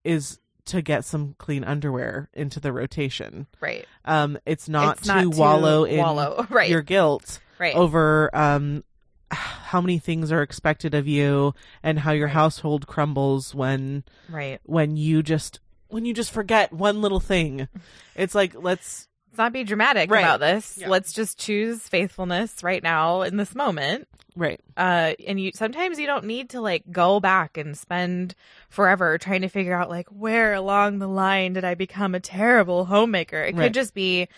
is 0.05 0.39
to 0.65 0.81
get 0.81 1.05
some 1.05 1.35
clean 1.39 1.65
underwear 1.65 2.31
into 2.33 2.61
the 2.61 2.73
rotation 2.73 3.47
right. 3.61 3.85
um 4.05 4.39
it's 4.47 4.69
not 4.69 4.99
It's 4.99 5.07
to 5.09 5.15
not 5.15 5.21
to 5.33 5.39
wallow 5.39 5.85
in 5.85 5.99
wallow. 5.99 6.47
Right. 6.51 6.71
your 6.71 6.83
guilt 6.83 7.41
Right. 7.59 7.75
over 7.77 8.31
um 8.35 8.83
how 9.33 9.81
many 9.81 9.99
things 9.99 10.31
are 10.31 10.43
expected 10.43 10.95
of 10.95 11.07
you 11.09 11.55
and 11.83 11.99
how 12.01 12.13
your 12.13 12.27
Right. 12.27 12.35
household 12.35 12.87
crumbles 12.87 13.55
when 13.55 14.05
right. 14.29 14.61
when 14.65 14.97
you 14.97 15.23
just 15.23 15.61
when 15.89 16.05
you 16.05 16.15
just 16.15 16.31
forget 16.31 16.73
one 16.73 17.01
little 17.01 17.21
thing 17.21 17.69
it's 18.15 18.35
like 18.35 18.55
let's 18.55 19.09
Let's 19.31 19.39
not 19.39 19.53
be 19.55 19.65
dramatic 19.65 20.11
Right. 20.11 20.21
about 20.21 20.41
this. 20.41 20.77
Yeah. 20.79 20.91
Let's 20.91 21.15
just 21.15 21.39
choose 21.39 21.89
faithfulness 21.89 22.63
right 22.63 22.83
now 22.83 23.23
in 23.23 23.39
this 23.39 23.55
moment. 23.55 24.07
right 24.37 24.61
Uh, 24.77 25.15
and 25.27 25.41
you 25.41 25.53
sometimes 25.55 25.99
you 25.99 26.07
don't 26.07 26.27
need 26.27 26.51
to 26.51 26.61
like 26.61 26.83
go 26.93 27.19
back 27.19 27.57
and 27.57 27.75
spend 27.79 28.35
forever 28.69 29.17
trying 29.17 29.41
to 29.41 29.49
figure 29.49 29.73
out 29.75 29.89
like 29.89 30.09
where 30.11 30.53
along 30.53 30.99
the 30.99 31.09
line 31.09 31.55
did 31.55 31.65
I 31.65 31.75
become 31.75 32.15
a 32.15 32.21
terrible 32.21 32.85
homemaker. 32.85 33.39
It 33.43 33.55
Right. 33.57 33.65
could 33.65 33.75
just 33.75 33.95
be 33.95 34.29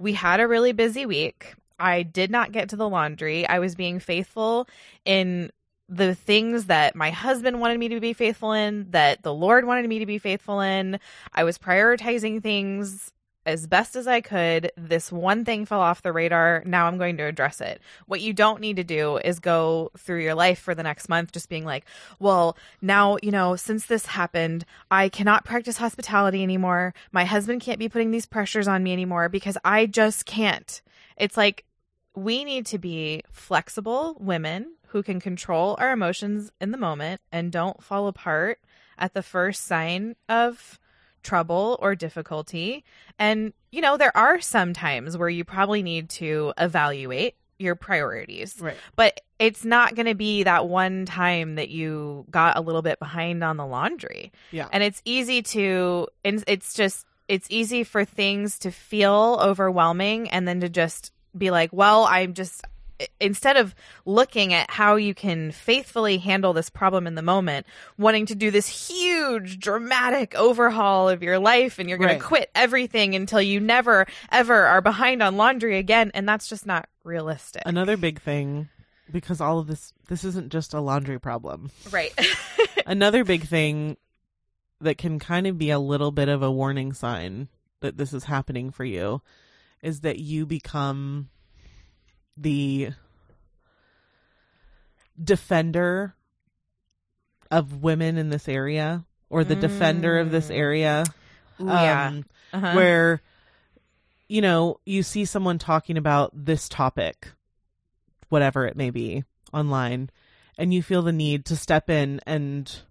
we 0.00 0.14
had 0.14 0.40
a 0.40 0.48
really 0.48 0.72
busy 0.72 1.06
week. 1.06 1.54
I 1.80 2.02
did 2.02 2.30
not 2.30 2.52
get 2.52 2.68
to 2.68 2.76
the 2.76 2.88
laundry. 2.88 3.48
I 3.48 3.58
was 3.58 3.74
being 3.74 3.98
faithful 3.98 4.68
in 5.04 5.50
the 5.88 6.14
things 6.14 6.66
that 6.66 6.94
my 6.94 7.10
husband 7.10 7.60
wanted 7.60 7.80
me 7.80 7.88
to 7.88 7.98
be 7.98 8.12
faithful 8.12 8.52
in, 8.52 8.88
that 8.90 9.24
the 9.24 9.34
Lord 9.34 9.64
wanted 9.64 9.88
me 9.88 9.98
to 9.98 10.06
be 10.06 10.18
faithful 10.18 10.60
in. 10.60 11.00
I 11.34 11.42
was 11.42 11.58
prioritizing 11.58 12.42
things 12.42 13.12
as 13.46 13.66
best 13.66 13.96
as 13.96 14.06
I 14.06 14.20
could. 14.20 14.70
This 14.76 15.10
one 15.10 15.44
thing 15.44 15.64
fell 15.64 15.80
off 15.80 16.02
the 16.02 16.12
radar. 16.12 16.62
Now 16.66 16.86
I'm 16.86 16.98
going 16.98 17.16
to 17.16 17.24
address 17.24 17.60
it. 17.60 17.80
What 18.06 18.20
you 18.20 18.32
don't 18.32 18.60
need 18.60 18.76
to 18.76 18.84
do 18.84 19.16
is 19.16 19.40
go 19.40 19.90
through 19.98 20.22
your 20.22 20.34
life 20.34 20.58
for 20.58 20.74
the 20.74 20.82
next 20.82 21.08
month 21.08 21.32
just 21.32 21.48
being 21.48 21.64
like, 21.64 21.86
well, 22.18 22.56
now, 22.80 23.16
you 23.22 23.30
know, 23.30 23.56
since 23.56 23.86
this 23.86 24.06
happened, 24.06 24.64
I 24.90 25.08
cannot 25.08 25.44
practice 25.44 25.78
hospitality 25.78 26.42
anymore. 26.42 26.94
My 27.12 27.24
husband 27.24 27.62
can't 27.62 27.78
be 27.78 27.88
putting 27.88 28.10
these 28.10 28.26
pressures 28.26 28.68
on 28.68 28.82
me 28.82 28.92
anymore 28.92 29.28
because 29.28 29.56
I 29.64 29.86
just 29.86 30.26
can't. 30.26 30.80
It's 31.16 31.36
like 31.36 31.64
we 32.14 32.44
need 32.44 32.66
to 32.66 32.78
be 32.78 33.22
flexible 33.30 34.16
women 34.18 34.74
who 34.88 35.02
can 35.02 35.20
control 35.20 35.76
our 35.78 35.92
emotions 35.92 36.50
in 36.60 36.72
the 36.72 36.78
moment 36.78 37.20
and 37.30 37.52
don't 37.52 37.82
fall 37.82 38.08
apart 38.08 38.58
at 38.98 39.14
the 39.14 39.22
first 39.22 39.64
sign 39.66 40.16
of 40.28 40.78
trouble 41.22 41.78
or 41.80 41.94
difficulty. 41.94 42.84
And, 43.18 43.52
you 43.70 43.80
know, 43.80 43.96
there 43.96 44.16
are 44.16 44.40
some 44.40 44.72
times 44.72 45.16
where 45.16 45.28
you 45.28 45.44
probably 45.44 45.82
need 45.82 46.08
to 46.10 46.52
evaluate 46.58 47.36
your 47.58 47.74
priorities, 47.74 48.56
right 48.58 48.76
but 48.96 49.20
it's 49.38 49.66
not 49.66 49.94
going 49.94 50.06
to 50.06 50.14
be 50.14 50.42
that 50.44 50.66
one 50.66 51.04
time 51.04 51.56
that 51.56 51.68
you 51.68 52.24
got 52.30 52.56
a 52.56 52.60
little 52.60 52.82
bit 52.82 52.98
behind 52.98 53.44
on 53.44 53.58
the 53.58 53.66
laundry. 53.66 54.32
yeah 54.50 54.68
And 54.72 54.82
it's 54.82 55.02
easy 55.04 55.42
to, 55.42 56.08
and 56.24 56.42
it's 56.46 56.72
just, 56.74 57.06
it's 57.28 57.46
easy 57.50 57.84
for 57.84 58.04
things 58.04 58.58
to 58.60 58.70
feel 58.70 59.38
overwhelming 59.42 60.30
and 60.30 60.48
then 60.48 60.60
to 60.60 60.68
just 60.70 61.12
be 61.36 61.50
like, 61.50 61.70
well, 61.72 62.04
I'm 62.04 62.34
just, 62.34 62.64
instead 63.20 63.56
of 63.56 63.74
looking 64.04 64.52
at 64.52 64.70
how 64.70 64.96
you 64.96 65.14
can 65.14 65.52
faithfully 65.52 66.18
handle 66.18 66.52
this 66.52 66.68
problem 66.70 67.06
in 67.06 67.14
the 67.14 67.22
moment, 67.22 67.66
wanting 67.96 68.26
to 68.26 68.34
do 68.34 68.50
this 68.50 68.68
huge 68.88 69.58
dramatic 69.58 70.34
overhaul 70.34 71.08
of 71.08 71.22
your 71.22 71.38
life 71.38 71.78
and 71.78 71.88
you're 71.88 71.96
going 71.98 72.08
Right. 72.10 72.20
to 72.20 72.26
quit 72.26 72.50
everything 72.54 73.14
until 73.14 73.40
you 73.40 73.58
never 73.60 74.06
ever 74.30 74.66
are 74.66 74.82
behind 74.82 75.22
on 75.22 75.36
laundry 75.36 75.78
again. 75.78 76.10
And 76.14 76.28
that's 76.28 76.46
just 76.48 76.66
not 76.66 76.88
realistic. 77.04 77.62
another 77.64 77.96
big 77.96 78.20
thing 78.20 78.68
because 79.10 79.40
all 79.40 79.58
of 79.58 79.66
this 79.66 79.92
this 80.08 80.22
isn't 80.22 80.52
just 80.52 80.72
a 80.74 80.80
laundry 80.80 81.18
problem 81.18 81.70
right. 81.90 82.12
another 82.86 83.24
big 83.24 83.42
thing 83.44 83.96
that 84.80 84.98
can 84.98 85.18
kind 85.18 85.46
of 85.46 85.58
be 85.58 85.70
a 85.70 85.78
little 85.78 86.10
bit 86.12 86.28
of 86.28 86.42
a 86.42 86.50
warning 86.50 86.92
sign 86.92 87.48
that 87.80 87.96
this 87.96 88.12
is 88.12 88.24
happening 88.24 88.70
for 88.70 88.84
you 88.84 89.20
is 89.82 90.00
that 90.00 90.18
you 90.18 90.46
become 90.46 91.28
the 92.36 92.90
defender 95.22 96.14
of 97.50 97.82
women 97.82 98.16
in 98.16 98.30
this 98.30 98.48
area 98.48 99.04
or 99.28 99.44
the 99.44 99.56
defender 99.56 100.18
of 100.18 100.30
this 100.30 100.48
Mm. 100.48 100.54
area 100.56 101.04
Ooh, 101.60 101.66
yeah. 101.66 102.06
um, 102.08 102.24
Uh-huh. 102.52 102.74
where 102.74 103.22
you 104.28 104.40
know 104.40 104.78
you 104.86 105.02
see 105.02 105.24
someone 105.24 105.58
talking 105.58 105.96
about 105.96 106.30
this 106.34 106.68
topic 106.68 107.32
whatever 108.28 108.66
it 108.66 108.76
may 108.76 108.90
be 108.90 109.24
online 109.52 110.08
and 110.56 110.72
you 110.72 110.82
feel 110.82 111.02
the 111.02 111.12
need 111.12 111.44
to 111.44 111.56
step 111.56 111.90
in 111.90 112.20
and 112.26 112.82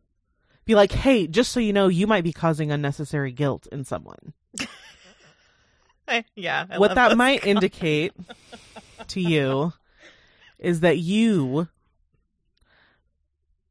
be 0.66 0.76
like 0.76 0.92
hey 0.92 1.26
just 1.28 1.52
so 1.52 1.60
you 1.60 1.72
know 1.74 1.88
you 1.88 2.06
might 2.06 2.24
be 2.24 2.34
causing 2.34 2.72
unnecessary 2.72 3.32
guilt 3.32 3.66
in 3.72 3.84
someone 3.86 4.34
yeah. 6.36 6.66
I 6.70 6.78
what 6.80 6.96
that 6.96 7.18
might 7.18 7.42
comments. 7.42 7.46
indicate 7.66 8.14
to 9.08 9.22
you 9.22 9.74
is 10.60 10.82
that 10.82 10.98
you 10.98 11.68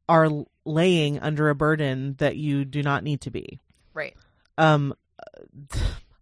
are 0.07 0.29
laying 0.65 1.19
under 1.19 1.49
a 1.49 1.55
burden 1.55 2.15
that 2.17 2.35
you 2.35 2.65
do 2.65 2.81
not 2.83 3.03
need 3.03 3.21
to 3.21 3.31
be 3.31 3.59
Right. 3.93 4.15
um 4.57 4.93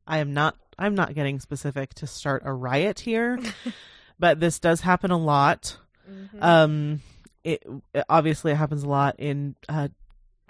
i 0.07 0.17
am 0.19 0.33
not 0.33 0.55
i'm 0.77 0.95
not 0.95 1.13
getting 1.15 1.39
specific 1.39 1.93
to 1.95 2.07
start 2.07 2.43
a 2.45 2.53
riot 2.53 2.99
here 2.99 3.39
but 4.19 4.39
this 4.39 4.59
does 4.59 4.81
happen 4.81 5.11
a 5.11 5.17
lot 5.17 5.77
Mhm. 6.09 6.41
um 6.43 7.01
it, 7.43 7.63
it 7.93 8.03
obviously 8.09 8.51
it 8.51 8.55
happens 8.55 8.83
a 8.83 8.87
lot 8.89 9.15
in 9.19 9.55
uh 9.69 9.87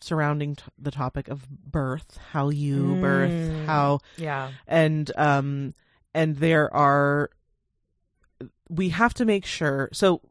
surrounding 0.01 0.55
t- 0.55 0.63
the 0.77 0.91
topic 0.91 1.27
of 1.27 1.47
birth 1.49 2.17
how 2.31 2.49
you 2.49 2.95
birth 3.01 3.31
Mm. 3.31 3.65
how 3.65 3.99
yeah. 4.17 4.51
and 4.67 5.12
um 5.17 5.73
and 6.13 6.38
there 6.38 6.73
are 6.73 7.29
we 8.69 8.89
have 8.89 9.13
to 9.15 9.25
make 9.25 9.45
sure 9.45 9.89
so 9.93 10.21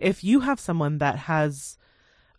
if 0.00 0.22
you 0.22 0.40
have 0.40 0.60
someone 0.60 0.98
that 0.98 1.16
has 1.20 1.78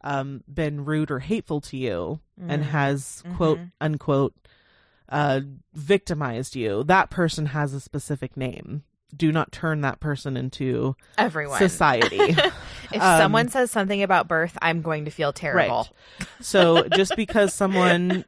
um 0.02 0.44
been 0.52 0.86
rude 0.86 1.10
or 1.12 1.20
hateful 1.20 1.62
to 1.62 1.78
you 1.78 2.20
and 2.38 2.64
Mm. 2.64 2.68
has 2.68 3.24
quote 3.36 3.60
Mhm. 3.60 3.72
unquote 3.82 4.36
uh 5.10 5.42
victimized 5.74 6.56
you 6.56 6.84
that 6.84 7.10
person 7.10 7.48
has 7.48 7.74
a 7.74 7.80
specific 7.80 8.36
name 8.38 8.84
do 9.16 9.32
not 9.32 9.52
turn 9.52 9.82
that 9.82 10.00
person 10.00 10.36
into 10.38 10.96
Everyone. 11.18 11.58
society 11.58 12.30
if 12.92 13.02
Um, 13.02 13.20
someone 13.20 13.50
says 13.50 13.72
something 13.72 14.04
about 14.04 14.28
birth, 14.28 14.58
I'm 14.62 14.82
going 14.82 15.06
to 15.06 15.12
feel 15.12 15.34
terrible. 15.34 15.88
so 16.42 16.88
just 16.90 17.16
because 17.16 17.54
someone 17.54 18.26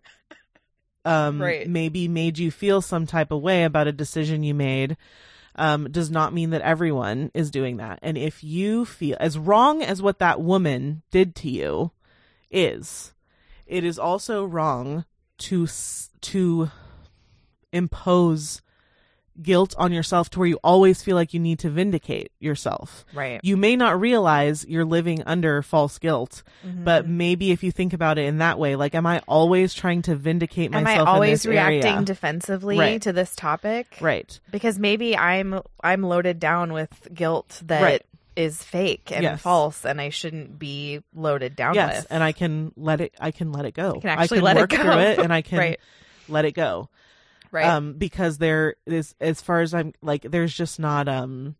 um 1.05 1.39
Right. 1.41 1.67
maybe 1.67 2.07
made 2.07 2.37
you 2.37 2.51
feel 2.51 2.81
some 2.81 3.05
type 3.07 3.31
of 3.31 3.41
way 3.41 3.63
about 3.63 3.87
a 3.87 3.91
decision 3.91 4.43
you 4.43 4.53
made 4.53 4.97
um 5.55 5.89
does 5.91 6.11
not 6.11 6.33
mean 6.33 6.49
that 6.49 6.61
everyone 6.61 7.31
is 7.33 7.49
doing 7.51 7.77
that 7.77 7.99
and 8.01 8.17
if 8.17 8.43
you 8.43 8.83
feel 8.85 9.15
as 9.19 9.37
wrong 9.37 9.81
as 9.81 10.01
what 10.01 10.19
that 10.19 10.41
woman 10.41 11.01
did 11.09 11.35
to 11.35 11.49
you 11.49 11.91
is 12.51 13.13
it 13.65 13.83
is 13.85 13.97
also 13.97 14.43
wrong 14.45 15.05
to 15.37 15.63
s- 15.63 16.09
to 16.21 16.69
impose 17.71 18.61
guilt 19.41 19.73
on 19.77 19.91
yourself 19.93 20.29
to 20.31 20.39
where 20.39 20.47
you 20.47 20.59
always 20.63 21.01
feel 21.01 21.15
like 21.15 21.33
you 21.33 21.39
need 21.39 21.59
to 21.59 21.69
vindicate 21.69 22.31
yourself. 22.39 23.05
Right. 23.13 23.39
You 23.43 23.55
may 23.57 23.75
not 23.75 23.99
realize 23.99 24.65
you're 24.67 24.85
living 24.85 25.23
under 25.25 25.61
false 25.61 25.97
guilt, 25.97 26.43
Mm-hmm. 26.65 26.83
but 26.83 27.07
maybe 27.07 27.51
if 27.51 27.63
you 27.63 27.71
think 27.71 27.93
about 27.93 28.17
it 28.17 28.25
in 28.25 28.39
that 28.39 28.59
way, 28.59 28.75
like, 28.75 28.93
am 28.93 29.05
I 29.05 29.21
always 29.29 29.73
trying 29.73 30.01
to 30.03 30.15
vindicate 30.15 30.73
Am 30.75 30.83
myself? 30.83 31.07
I 31.07 31.11
always 31.13 31.45
reacting 31.45 31.85
area? 31.93 32.01
defensively 32.05 32.77
Right. 32.77 33.01
to 33.01 33.13
this 33.13 33.33
topic? 33.35 33.87
right? 34.01 34.37
Because 34.51 34.77
maybe 34.77 35.15
I'm 35.17 35.61
I'm 35.83 36.03
loaded 36.03 36.39
down 36.39 36.73
with 36.73 37.07
guilt 37.13 37.61
that 37.65 38.03
is 38.35 38.57
Right. 38.59 38.65
fake 38.65 39.11
and 39.13 39.23
Yes. 39.23 39.41
false, 39.41 39.85
and 39.85 40.01
I 40.01 40.09
shouldn't 40.09 40.59
be 40.59 41.01
loaded 41.15 41.55
down 41.55 41.75
Yes, 41.75 41.97
with. 42.03 42.07
and 42.09 42.23
I 42.23 42.31
can 42.33 42.73
let 42.75 42.99
it. 43.01 43.13
I 43.19 43.31
can 43.31 43.51
let 43.53 43.65
it 43.65 43.73
go. 43.73 43.95
I 43.97 43.99
can 43.99 44.09
actually 44.09 44.41
let 44.41 44.57
it 44.57 44.61
work 44.61 44.69
go. 44.71 44.77
through 44.77 44.99
it, 44.99 45.19
and 45.19 45.31
I 45.33 45.41
can 45.49 45.59
Right. 45.59 45.79
let 46.27 46.43
it 46.45 46.51
go. 46.53 46.89
Right. 47.51 47.65
um 47.65 47.93
because 47.93 48.37
there 48.37 48.75
is 48.85 49.15
as 49.19 49.41
far 49.41 49.61
as 49.61 49.73
i'm 49.73 49.93
like 50.01 50.23
there's 50.23 50.53
just 50.53 50.79
not 50.79 51.07
um 51.07 51.55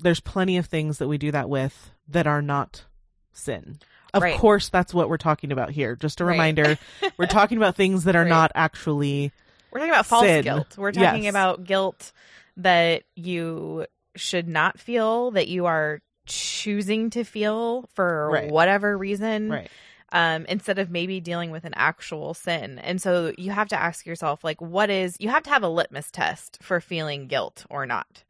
there's 0.00 0.20
plenty 0.20 0.56
of 0.56 0.66
things 0.66 0.98
that 0.98 1.08
we 1.08 1.18
do 1.18 1.30
that 1.30 1.48
with 1.48 1.90
that 2.08 2.26
are 2.26 2.42
not 2.42 2.84
sin 3.32 3.78
of 4.12 4.22
Right. 4.22 4.38
course 4.38 4.68
that's 4.68 4.94
what 4.94 5.08
we're 5.08 5.16
talking 5.16 5.50
about 5.52 5.70
here 5.70 5.96
just 5.96 6.20
a 6.20 6.24
Right. 6.24 6.32
reminder 6.32 6.78
we're 7.18 7.26
talking 7.26 7.56
about 7.58 7.74
things 7.76 8.04
that 8.04 8.14
are 8.16 8.22
Right. 8.22 8.28
not 8.28 8.52
actually 8.54 9.32
We're 9.72 9.80
talking 9.80 9.92
about 9.92 10.06
false 10.06 10.26
sin. 10.26 10.42
guilt. 10.44 10.78
We're 10.78 10.92
talking 10.92 11.24
Yes. 11.24 11.30
about 11.32 11.64
guilt 11.64 12.12
that 12.58 13.02
you 13.16 13.86
should 14.14 14.46
not 14.46 14.78
feel, 14.78 15.32
that 15.32 15.48
you 15.48 15.66
are 15.66 16.00
choosing 16.26 17.10
to 17.10 17.24
feel 17.24 17.88
for 17.94 18.46
whatever 18.50 18.96
reason. 18.96 19.50
right 19.50 19.70
um, 20.12 20.46
instead 20.46 20.78
of 20.78 20.90
maybe 20.90 21.20
dealing 21.20 21.50
with 21.50 21.64
an 21.64 21.74
actual 21.74 22.34
sin. 22.34 22.78
And 22.78 23.00
so 23.00 23.32
you 23.36 23.50
have 23.50 23.68
to 23.68 23.80
ask 23.80 24.06
yourself, 24.06 24.44
like, 24.44 24.60
what 24.60 24.90
is, 24.90 25.16
you 25.18 25.28
have 25.28 25.42
to 25.44 25.50
have 25.50 25.62
a 25.62 25.68
litmus 25.68 26.10
test 26.10 26.58
for 26.62 26.80
feeling 26.80 27.26
guilt 27.26 27.66
or 27.68 27.86
not. 27.86 28.22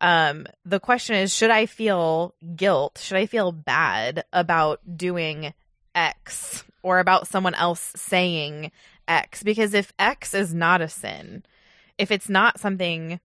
Um, 0.00 0.46
the 0.64 0.80
question 0.80 1.16
is, 1.16 1.34
should 1.34 1.50
I 1.50 1.66
feel 1.66 2.34
guilt? 2.54 2.98
Should 3.02 3.16
I 3.16 3.26
feel 3.26 3.50
bad 3.50 4.24
about 4.32 4.80
doing 4.96 5.54
X 5.94 6.64
or 6.82 6.98
about 6.98 7.26
someone 7.26 7.54
else 7.54 7.92
saying 7.96 8.70
X? 9.08 9.42
Because 9.42 9.74
if 9.74 9.92
X 9.98 10.34
is 10.34 10.52
not 10.52 10.80
a 10.82 10.88
sin, 10.88 11.44
if 11.98 12.10
it's 12.10 12.28
not 12.28 12.60
something 12.60 13.20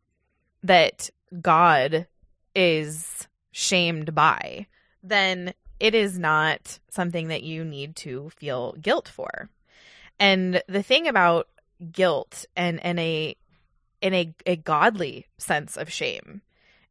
that 0.63 1.09
God 1.41 2.07
is 2.55 3.27
shamed 3.51 4.15
by, 4.15 4.67
then 5.03 5.53
it 5.81 5.95
is 5.95 6.19
not 6.19 6.77
something 6.91 7.29
that 7.29 7.41
you 7.41 7.65
need 7.65 7.95
to 7.95 8.29
feel 8.37 8.73
guilt 8.73 9.09
for. 9.09 9.49
And 10.19 10.61
the 10.67 10.83
thing 10.83 11.07
about 11.07 11.47
guilt 11.91 12.45
and, 12.55 12.79
and 12.85 12.99
a 12.99 13.35
in 13.99 14.13
a, 14.13 14.33
a 14.45 14.55
godly 14.55 15.27
sense 15.37 15.77
of 15.77 15.91
shame 15.91 16.41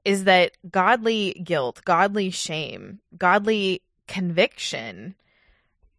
is 0.04 0.24
that 0.24 0.52
godly 0.70 1.34
guilt, 1.44 1.82
godly 1.84 2.30
shame, 2.30 3.00
godly 3.16 3.82
conviction 4.08 5.14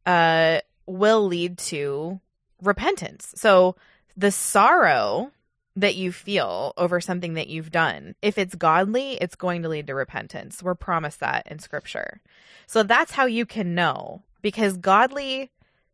uh 0.06 0.60
will 0.86 1.26
lead 1.26 1.58
to 1.58 2.20
repentance. 2.62 3.34
So 3.38 3.78
the 4.18 4.32
sorrow 4.32 5.32
that 5.76 5.96
you 5.96 6.12
feel 6.12 6.74
over 6.78 7.00
something 7.00 7.36
that 7.36 7.48
you've 7.48 7.72
done, 7.72 8.16
if 8.22 8.38
it's 8.38 8.56
godly, 8.56 9.14
it's 9.14 9.36
going 9.36 9.62
to 9.64 9.70
lead 9.70 9.88
to 9.88 9.96
repentance. 9.96 10.62
We're 10.62 10.76
promised 10.76 11.20
that 11.22 11.48
in 11.50 11.60
scripture. 11.60 12.22
So 12.68 12.84
that's 12.84 13.14
how 13.14 13.26
you 13.26 13.46
can 13.46 13.74
know 13.74 14.24
because 14.42 14.78
godly 14.78 15.52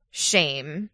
shame 0.09 0.89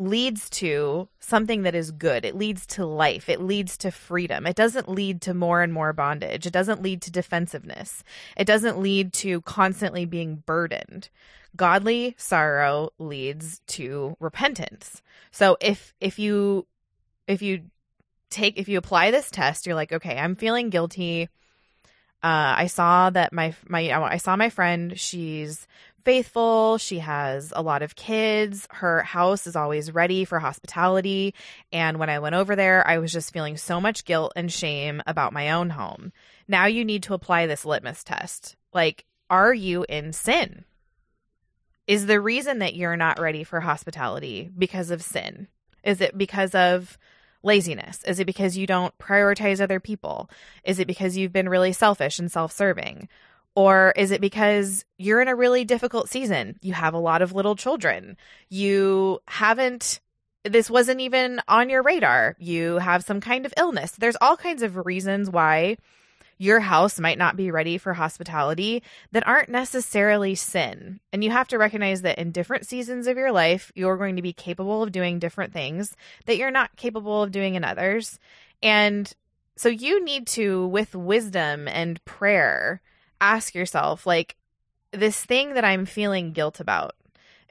leads 0.00 0.48
to 0.48 1.08
something 1.20 1.62
that 1.62 1.74
is 1.74 1.90
good. 1.90 2.24
It 2.24 2.34
leads 2.34 2.66
to 2.68 2.86
life. 2.86 3.28
It 3.28 3.40
leads 3.40 3.76
to 3.78 3.90
freedom. 3.90 4.46
It 4.46 4.56
doesn't 4.56 4.88
lead 4.88 5.20
to 5.22 5.34
more 5.34 5.62
and 5.62 5.72
more 5.72 5.92
bondage. 5.92 6.46
It 6.46 6.52
doesn't 6.52 6.82
lead 6.82 7.02
to 7.02 7.10
defensiveness. 7.10 8.02
It 8.36 8.46
doesn't 8.46 8.80
lead 8.80 9.12
to 9.14 9.42
constantly 9.42 10.06
being 10.06 10.42
burdened. 10.46 11.10
Godly 11.54 12.14
sorrow 12.16 12.90
leads 12.98 13.60
to 13.68 14.16
repentance. 14.20 15.02
So 15.30 15.58
if 15.60 15.94
if 16.00 16.18
you 16.18 16.66
if 17.26 17.42
you 17.42 17.64
take 18.30 18.58
if 18.58 18.68
you 18.68 18.78
apply 18.78 19.10
this 19.10 19.30
test, 19.30 19.66
you're 19.66 19.74
like, 19.74 19.92
okay, 19.92 20.16
I'm 20.16 20.36
feeling 20.36 20.70
guilty. 20.70 21.28
Uh, 22.22 22.54
I 22.58 22.66
saw 22.66 23.10
that 23.10 23.32
my 23.32 23.54
my 23.66 23.92
I 23.92 24.18
saw 24.18 24.36
my 24.36 24.50
friend. 24.50 24.98
She's 24.98 25.66
faithful. 26.04 26.78
She 26.78 26.98
has 26.98 27.52
a 27.54 27.62
lot 27.62 27.82
of 27.82 27.96
kids. 27.96 28.66
Her 28.70 29.02
house 29.02 29.46
is 29.46 29.56
always 29.56 29.92
ready 29.92 30.24
for 30.24 30.38
hospitality. 30.38 31.34
And 31.72 31.98
when 31.98 32.10
I 32.10 32.18
went 32.18 32.34
over 32.34 32.56
there, 32.56 32.86
I 32.86 32.98
was 32.98 33.12
just 33.12 33.32
feeling 33.32 33.56
so 33.56 33.80
much 33.80 34.04
guilt 34.04 34.32
and 34.36 34.52
shame 34.52 35.02
about 35.06 35.32
my 35.32 35.50
own 35.50 35.70
home. 35.70 36.12
Now 36.48 36.66
you 36.66 36.84
need 36.84 37.02
to 37.04 37.14
apply 37.14 37.46
this 37.46 37.64
litmus 37.64 38.04
test. 38.04 38.56
Like, 38.72 39.04
are 39.28 39.52
you 39.54 39.84
in 39.88 40.12
sin? 40.12 40.64
Is 41.86 42.06
the 42.06 42.20
reason 42.20 42.60
that 42.60 42.74
you're 42.74 42.96
not 42.96 43.20
ready 43.20 43.44
for 43.44 43.60
hospitality 43.60 44.50
because 44.56 44.90
of 44.90 45.02
sin? 45.02 45.48
Is 45.82 46.00
it 46.00 46.16
because 46.16 46.54
of 46.54 46.98
laziness? 47.42 48.02
Is 48.04 48.20
it 48.20 48.26
because 48.26 48.56
you 48.56 48.66
don't 48.66 48.96
prioritize 48.98 49.60
other 49.60 49.80
people? 49.80 50.30
Is 50.64 50.78
it 50.78 50.86
because 50.86 51.16
you've 51.16 51.32
been 51.32 51.48
really 51.48 51.72
selfish 51.72 52.18
and 52.18 52.30
self 52.30 52.52
serving? 52.52 53.08
Or 53.54 53.92
is 53.96 54.10
it 54.10 54.20
because 54.20 54.84
you're 54.96 55.20
in 55.20 55.28
a 55.28 55.34
really 55.34 55.64
difficult 55.64 56.08
season? 56.08 56.58
You 56.62 56.72
have 56.72 56.94
a 56.94 56.98
lot 56.98 57.22
of 57.22 57.32
little 57.32 57.56
children. 57.56 58.16
You 58.48 59.20
haven't, 59.26 60.00
this 60.44 60.70
wasn't 60.70 61.00
even 61.00 61.40
on 61.48 61.68
your 61.68 61.82
radar. 61.82 62.36
You 62.38 62.78
have 62.78 63.04
some 63.04 63.20
kind 63.20 63.44
of 63.44 63.54
illness. 63.56 63.92
There's 63.92 64.16
all 64.20 64.36
kinds 64.36 64.62
of 64.62 64.76
reasons 64.86 65.28
why 65.28 65.78
your 66.40 66.60
house 66.60 66.98
might 66.98 67.18
not 67.18 67.36
be 67.36 67.50
ready 67.50 67.76
for 67.76 67.92
hospitality 67.92 68.82
that 69.12 69.26
aren't 69.28 69.50
necessarily 69.50 70.34
sin. 70.34 70.98
And 71.12 71.22
you 71.22 71.30
have 71.30 71.46
to 71.48 71.58
recognize 71.58 72.00
that 72.00 72.18
in 72.18 72.32
different 72.32 72.66
seasons 72.66 73.06
of 73.06 73.18
your 73.18 73.30
life, 73.30 73.70
you're 73.74 73.98
going 73.98 74.16
to 74.16 74.22
be 74.22 74.32
capable 74.32 74.82
of 74.82 74.90
doing 74.90 75.18
different 75.18 75.52
things 75.52 75.94
that 76.24 76.38
you're 76.38 76.50
not 76.50 76.76
capable 76.76 77.22
of 77.22 77.30
doing 77.30 77.56
in 77.56 77.62
others. 77.62 78.18
And 78.62 79.12
so 79.54 79.68
you 79.68 80.02
need 80.02 80.26
to, 80.28 80.66
with 80.68 80.94
wisdom 80.94 81.68
and 81.68 82.02
prayer, 82.06 82.80
ask 83.20 83.54
yourself, 83.54 84.06
like, 84.06 84.36
this 84.92 85.22
thing 85.22 85.52
that 85.52 85.64
I'm 85.64 85.84
feeling 85.84 86.32
guilt 86.32 86.58
about, 86.58 86.94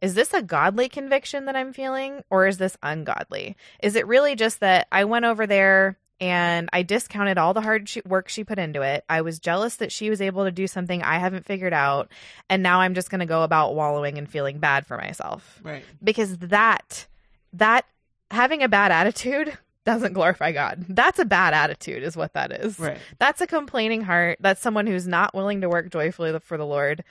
is 0.01 0.15
this 0.15 0.33
a 0.33 0.41
godly 0.41 0.89
conviction 0.89 1.45
that 1.45 1.55
I'm 1.55 1.73
feeling 1.73 2.23
or 2.31 2.47
is 2.47 2.57
this 2.57 2.75
ungodly? 2.81 3.55
Is 3.83 3.95
it 3.95 4.07
really 4.07 4.35
just 4.35 4.61
that 4.61 4.87
I 4.91 5.05
went 5.05 5.25
over 5.25 5.45
there 5.45 5.99
and 6.21 6.69
I 6.73 6.83
discounted 6.83 7.37
all 7.37 7.53
the 7.53 7.61
hard 7.61 7.87
she- 7.87 8.01
work 8.05 8.29
she 8.29 8.43
put 8.43 8.59
into 8.59 8.81
it? 8.81 9.05
I 9.09 9.21
was 9.21 9.39
jealous 9.39 9.77
that 9.77 9.91
she 9.91 10.09
was 10.09 10.21
able 10.21 10.45
to 10.45 10.51
do 10.51 10.67
something 10.67 11.01
I 11.01 11.17
haven't 11.17 11.45
figured 11.45 11.73
out. 11.73 12.11
And 12.49 12.61
now 12.61 12.81
I'm 12.81 12.93
just 12.93 13.09
going 13.09 13.19
to 13.19 13.25
go 13.25 13.43
about 13.43 13.75
wallowing 13.75 14.17
and 14.17 14.29
feeling 14.29 14.59
bad 14.59 14.85
for 14.85 14.97
myself. 14.97 15.59
right 15.63 15.83
Because 16.03 16.37
that, 16.39 17.07
that, 17.53 17.85
having 18.31 18.63
a 18.63 18.69
bad 18.69 18.91
attitude 18.91 19.57
doesn't 19.85 20.13
glorify 20.13 20.51
God. 20.51 20.85
That's 20.89 21.19
a 21.19 21.25
bad 21.25 21.53
attitude, 21.53 22.03
is 22.03 22.17
what 22.17 22.33
that 22.33 22.51
is. 22.51 22.77
right 22.79 22.97
That's 23.17 23.41
a 23.41 23.47
complaining 23.47 24.01
heart. 24.01 24.37
That's 24.41 24.61
someone 24.61 24.87
who's 24.87 25.07
not 25.07 25.33
willing 25.33 25.61
to 25.61 25.69
work 25.69 25.89
joyfully 25.89 26.37
for 26.39 26.57
the 26.57 26.65
Lord. 26.65 27.03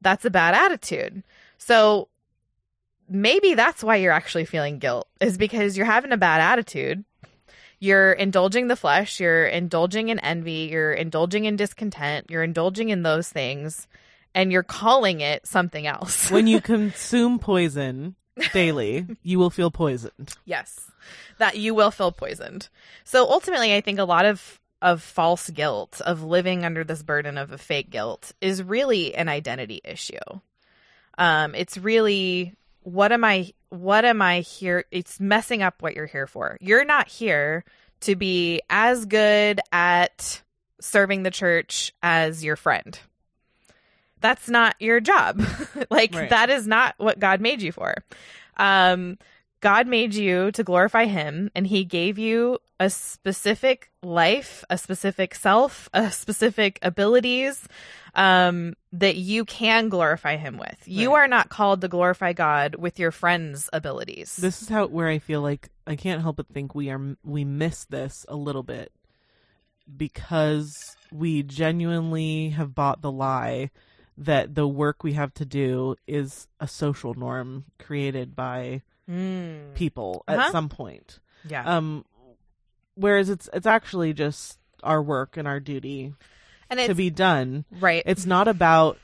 That's 0.00 0.24
a 0.24 0.30
bad 0.30 0.54
attitude. 0.54 1.22
So 1.58 2.08
maybe 3.08 3.54
that's 3.54 3.84
why 3.84 3.96
you're 3.96 4.12
actually 4.12 4.44
feeling 4.44 4.78
guilt, 4.78 5.08
is 5.20 5.36
because 5.36 5.76
you're 5.76 5.86
having 5.86 6.12
a 6.12 6.16
bad 6.16 6.40
attitude. 6.40 7.04
You're 7.82 8.12
indulging 8.12 8.68
the 8.68 8.76
flesh, 8.76 9.18
you're 9.18 9.44
indulging 9.44 10.08
in 10.08 10.20
envy, 10.20 10.68
you're 10.70 10.92
indulging 10.92 11.46
in 11.46 11.56
discontent, 11.56 12.30
you're 12.30 12.44
indulging 12.44 12.90
in 12.90 13.02
those 13.02 13.28
things, 13.28 13.88
and 14.36 14.52
you're 14.52 14.62
calling 14.62 15.20
it 15.20 15.48
something 15.48 15.84
else. 15.84 16.30
when 16.30 16.46
you 16.46 16.60
consume 16.74 17.40
poison 17.40 18.14
daily 18.52 19.04
you 19.22 19.38
will 19.38 19.50
feel 19.50 19.70
poisoned 19.70 20.34
Yes, 20.44 20.92
that 21.38 21.56
you 21.56 21.74
will 21.74 21.90
feel 21.90 22.12
poisoned. 22.12 22.68
So 23.02 23.28
ultimately, 23.28 23.74
I 23.74 23.80
think 23.80 23.98
a 23.98 24.04
lot 24.04 24.26
of 24.26 24.60
of 24.80 25.02
false 25.02 25.50
guilt, 25.50 26.00
of 26.06 26.22
living 26.22 26.64
under 26.64 26.84
this 26.84 27.02
burden 27.02 27.36
of 27.36 27.50
a 27.50 27.58
fake 27.58 27.90
guilt, 27.90 28.30
is 28.40 28.62
really 28.62 29.16
an 29.16 29.28
identity 29.28 29.80
issue. 29.82 30.18
Um, 31.18 31.56
it's 31.56 31.76
really 31.76 32.54
what 32.84 33.10
am 33.10 33.24
I? 33.24 33.52
What 33.72 34.04
am 34.04 34.20
I 34.20 34.40
here? 34.40 34.84
It's 34.90 35.18
messing 35.18 35.62
up 35.62 35.80
what 35.80 35.96
you're 35.96 36.04
here 36.06 36.26
for. 36.26 36.58
You're 36.60 36.84
not 36.84 37.08
here 37.08 37.64
to 38.00 38.14
be 38.14 38.60
as 38.68 39.06
good 39.06 39.60
at 39.72 40.42
serving 40.78 41.22
the 41.22 41.30
church 41.30 41.90
as 42.02 42.44
your 42.44 42.56
friend. 42.56 42.98
That's 44.20 44.50
not 44.50 44.76
your 44.78 45.00
job. 45.00 45.40
like 45.90 46.14
Right. 46.14 46.28
that 46.28 46.50
is 46.50 46.66
not 46.66 46.96
what 46.98 47.18
God 47.18 47.40
made 47.40 47.62
you 47.62 47.72
for. 47.72 47.94
Um, 48.58 49.16
God 49.62 49.86
made 49.86 50.12
you 50.12 50.50
to 50.52 50.62
glorify 50.62 51.06
him 51.06 51.50
and 51.54 51.66
he 51.66 51.84
gave 51.84 52.18
you 52.18 52.58
a 52.78 52.90
specific 52.90 53.90
life, 54.02 54.64
a 54.68 54.76
specific 54.76 55.34
self, 55.34 55.88
a 55.94 56.10
specific 56.10 56.78
abilities 56.82 57.66
um 58.14 58.74
that 58.92 59.16
you 59.16 59.46
can 59.46 59.88
glorify 59.88 60.36
him 60.36 60.58
with. 60.58 60.76
You 60.84 61.14
Right. 61.14 61.22
are 61.22 61.28
not 61.28 61.48
called 61.48 61.80
to 61.80 61.88
glorify 61.88 62.34
God 62.34 62.74
with 62.74 62.98
your 62.98 63.10
friends' 63.10 63.70
abilities. 63.72 64.36
This 64.36 64.60
is 64.60 64.68
how 64.68 64.86
where 64.88 65.08
I 65.08 65.18
feel 65.18 65.40
like 65.40 65.70
I 65.86 65.96
can't 65.96 66.20
help 66.20 66.36
but 66.36 66.48
think 66.48 66.74
we 66.74 66.90
are 66.90 67.16
we 67.24 67.44
miss 67.44 67.86
this 67.86 68.26
a 68.28 68.36
little 68.36 68.62
bit 68.62 68.92
because 69.96 70.96
we 71.12 71.42
genuinely 71.42 72.50
have 72.50 72.74
bought 72.74 73.00
the 73.00 73.12
lie 73.12 73.70
that 74.18 74.54
the 74.54 74.68
work 74.68 75.02
we 75.02 75.14
have 75.14 75.32
to 75.34 75.44
do 75.44 75.96
is 76.06 76.48
a 76.60 76.68
social 76.68 77.14
norm 77.14 77.64
created 77.78 78.36
by 78.36 78.82
Mm. 79.12 79.74
people 79.74 80.24
Uh-huh. 80.26 80.40
at 80.40 80.52
some 80.52 80.68
point. 80.68 81.18
Yeah. 81.48 81.64
Um 81.64 82.04
whereas 82.94 83.28
it's 83.30 83.48
it's 83.52 83.66
actually 83.66 84.12
just 84.12 84.58
our 84.82 85.02
work 85.02 85.36
and 85.36 85.46
our 85.46 85.60
duty 85.60 86.14
and 86.70 86.80
to 86.80 86.94
be 86.94 87.10
done. 87.10 87.64
right. 87.70 88.02
It's 88.06 88.26
not 88.26 88.48
about 88.48 88.98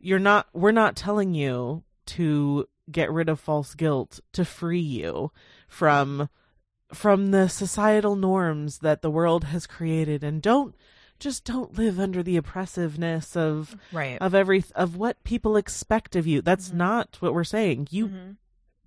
you're 0.00 0.18
not 0.18 0.46
we're 0.52 0.72
not 0.72 0.96
telling 0.96 1.34
you 1.34 1.82
to 2.06 2.68
get 2.90 3.10
rid 3.10 3.28
of 3.28 3.38
false 3.40 3.74
guilt 3.74 4.20
to 4.32 4.44
free 4.44 4.80
you 4.80 5.30
from 5.68 6.28
from 6.92 7.30
the 7.30 7.48
societal 7.48 8.16
norms 8.16 8.78
that 8.80 9.00
the 9.02 9.10
world 9.10 9.44
has 9.44 9.66
created 9.66 10.22
and 10.24 10.42
don't 10.42 10.74
just 11.18 11.44
don't 11.44 11.78
live 11.78 12.00
under 12.00 12.22
the 12.22 12.36
oppressiveness 12.36 13.36
of 13.36 13.76
right. 13.92 14.18
of 14.20 14.34
every 14.34 14.64
of 14.74 14.96
what 14.96 15.22
people 15.24 15.56
expect 15.56 16.16
of 16.16 16.26
you. 16.26 16.42
That's 16.42 16.70
Mhm. 16.70 16.74
not 16.74 17.16
what 17.20 17.32
we're 17.32 17.44
saying. 17.44 17.86
You 17.90 18.08
Mhm. 18.08 18.36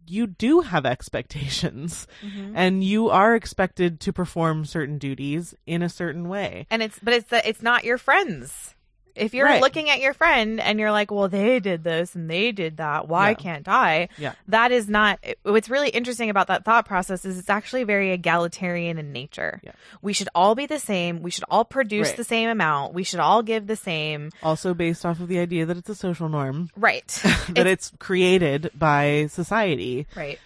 You 0.07 0.27
do 0.27 0.61
have 0.61 0.85
expectations 0.85 2.07
Mhm. 2.23 2.53
and 2.55 2.83
you 2.83 3.09
are 3.09 3.35
expected 3.35 3.99
to 4.01 4.13
perform 4.13 4.65
certain 4.65 4.97
duties 4.97 5.53
in 5.65 5.81
a 5.81 5.89
certain 5.89 6.27
way. 6.29 6.67
And 6.69 6.81
it's 6.83 6.99
but 7.01 7.13
it's 7.13 7.29
the, 7.29 7.47
it's 7.47 7.61
not 7.61 7.83
your 7.83 7.97
friends. 7.97 8.74
If 9.15 9.33
you're 9.33 9.45
Right. 9.45 9.61
looking 9.61 9.89
at 9.89 10.01
your 10.01 10.13
friend 10.13 10.59
and 10.59 10.79
you're 10.79 10.91
like, 10.91 11.09
"Well, 11.09 11.29
they 11.29 11.59
did 11.59 11.83
this 11.83 12.15
and 12.15 12.29
they 12.29 12.51
did 12.51 12.77
that. 12.77 13.07
Why 13.07 13.29
Yeah. 13.29 13.33
can't 13.35 13.67
I?" 13.67 14.09
Yeah. 14.17 14.33
That 14.49 14.71
is 14.71 14.89
not 14.89 15.19
what's 15.43 15.69
really 15.69 15.89
interesting 15.89 16.29
about 16.29 16.47
that 16.47 16.65
thought 16.65 16.85
process 16.85 17.23
is 17.25 17.37
it's 17.39 17.49
actually 17.49 17.83
very 17.85 18.11
egalitarian 18.11 18.97
in 18.97 19.11
nature. 19.13 19.61
Yeah. 19.63 19.71
We 20.01 20.11
should 20.13 20.29
all 20.35 20.53
be 20.55 20.65
the 20.65 20.79
same. 20.79 21.21
We 21.21 21.31
should 21.31 21.45
all 21.49 21.63
produce 21.65 22.09
Right. 22.09 22.17
the 22.17 22.23
same 22.23 22.49
amount. 22.49 22.93
We 22.93 23.03
should 23.03 23.19
all 23.21 23.41
give 23.41 23.67
the 23.67 23.75
same. 23.77 24.31
Also 24.43 24.73
based 24.73 25.05
off 25.05 25.19
of 25.19 25.27
the 25.29 25.39
idea 25.39 25.65
that 25.65 25.77
it's 25.77 25.89
a 25.89 25.95
social 25.95 26.29
norm. 26.29 26.69
Right. 26.77 27.07
that 27.49 27.67
it's, 27.67 27.91
created 27.99 28.69
by 28.75 29.27
society 29.29 30.05
right. 30.15 30.39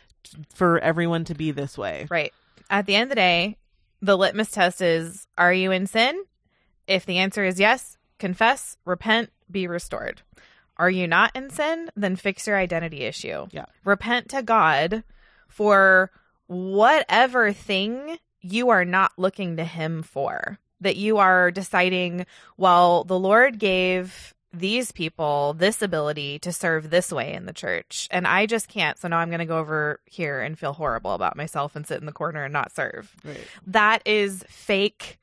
for 0.54 0.80
everyone 0.80 1.26
to 1.26 1.34
be 1.36 1.52
this 1.52 1.78
way. 1.78 2.08
Right. 2.10 2.34
At 2.70 2.86
the 2.86 2.96
end 2.96 3.04
of 3.04 3.10
the 3.10 3.16
day, 3.16 3.58
the 4.02 4.18
litmus 4.18 4.52
test 4.52 4.82
is 4.82 5.28
are 5.38 5.52
you 5.54 5.72
in 5.72 5.88
sin? 5.88 6.24
If 6.88 7.06
the 7.06 7.18
answer 7.18 7.44
is 7.44 7.60
yes, 7.60 7.98
confess, 8.20 8.78
repent, 8.86 9.32
be 9.50 9.66
restored. 9.68 10.22
Are 10.78 10.90
you 10.90 11.08
not 11.08 11.36
in 11.36 11.50
sin? 11.50 11.90
Then 11.96 12.16
fix 12.16 12.48
your 12.48 12.58
identity 12.58 13.02
issue. 13.02 13.48
Yeah. 13.52 13.66
Repent 13.84 14.30
to 14.30 14.44
God 14.44 15.04
for 15.48 16.12
whatever 16.48 17.52
thing 17.52 18.18
you 18.42 18.70
are 18.70 18.86
not 18.86 19.12
looking 19.18 19.58
to 19.58 19.64
Him 19.66 20.04
for. 20.04 20.60
That 20.82 20.96
you 20.96 21.18
are 21.18 21.52
deciding, 21.52 22.26
well, 22.56 23.04
the 23.04 23.20
Lord 23.20 23.60
gave 23.60 24.34
these 24.54 24.92
people 24.92 25.54
this 25.54 25.82
ability 25.82 26.40
to 26.40 26.52
serve 26.54 26.90
this 26.90 27.12
way 27.12 27.34
in 27.36 27.46
the 27.46 27.54
church 27.54 28.08
and 28.10 28.26
i 28.26 28.48
just 28.48 28.68
can't 28.68 28.98
so 28.98 29.08
now 29.08 29.20
i'm 29.20 29.30
going 29.30 29.38
to 29.38 29.46
go 29.46 29.60
over 29.60 30.00
here 30.06 30.42
and 30.42 30.58
feel 30.58 30.74
horrible 30.74 31.14
about 31.14 31.38
myself 31.38 31.76
and 31.76 31.86
sit 31.86 32.00
in 32.00 32.08
the 32.08 32.12
corner 32.12 32.46
and 32.46 32.52
not 32.52 32.74
serve 32.74 33.16
Right. 33.24 33.38
that 33.68 34.02
is 34.08 34.44
fake 34.50 35.20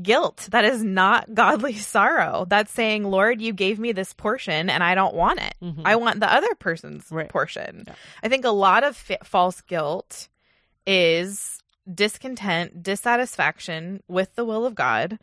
guilt 0.00 0.48
that 0.50 0.64
is 0.64 0.82
not 0.82 1.32
godly 1.34 1.74
sorrow 1.74 2.46
that's 2.48 2.72
saying 2.72 3.04
lord 3.04 3.40
you 3.40 3.52
gave 3.52 3.78
me 3.78 3.92
this 3.92 4.12
portion 4.14 4.70
and 4.70 4.82
i 4.84 4.94
don't 4.94 5.14
want 5.14 5.40
it 5.40 5.54
Mhm. 5.62 5.82
i 5.84 5.96
want 5.96 6.20
the 6.20 6.32
other 6.32 6.54
person's 6.56 7.06
Right. 7.10 7.28
portion 7.28 7.84
Yeah. 7.86 7.94
i 8.22 8.28
think 8.28 8.44
a 8.44 8.50
lot 8.50 8.84
of 8.84 8.96
fa- 8.96 9.18
false 9.24 9.60
guilt 9.62 10.28
is 10.86 11.58
discontent 11.92 12.82
dissatisfaction 12.82 14.02
with 14.08 14.34
the 14.36 14.44
will 14.44 14.64
of 14.64 14.74
god 14.74 15.18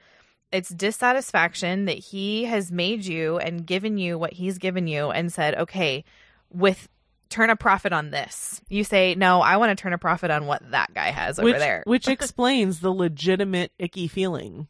it's 0.51 0.70
dissatisfaction 0.70 1.86
that 1.86 1.97
he 1.97 2.45
has 2.45 2.72
made 2.72 3.05
you 3.05 3.38
and 3.38 3.65
given 3.65 3.97
you 3.97 4.18
what 4.18 4.34
he's 4.34 4.57
given 4.57 4.88
you 4.88 5.11
and 5.11 5.32
said, 5.34 5.53
okay, 5.55 6.05
with 6.49 6.88
turn 7.30 7.49
a 7.49 7.55
profit 7.55 7.93
on 7.93 8.09
this. 8.11 8.61
You 8.69 8.84
say, 8.84 9.15
no, 9.15 9.41
I 9.41 9.57
want 9.57 9.78
to 9.78 9.82
turn 9.82 9.93
a 9.93 9.97
profit 9.97 10.32
on 10.32 10.45
what 10.45 10.71
that 10.71 10.93
guy 10.93 11.11
has 11.11 11.39
over 11.39 11.45
which, 11.45 11.57
there. 11.57 11.84
which 11.86 12.07
explains 12.09 12.80
the 12.80 12.91
legitimate 12.93 13.71
icky 13.80 14.07
feeling 14.07 14.67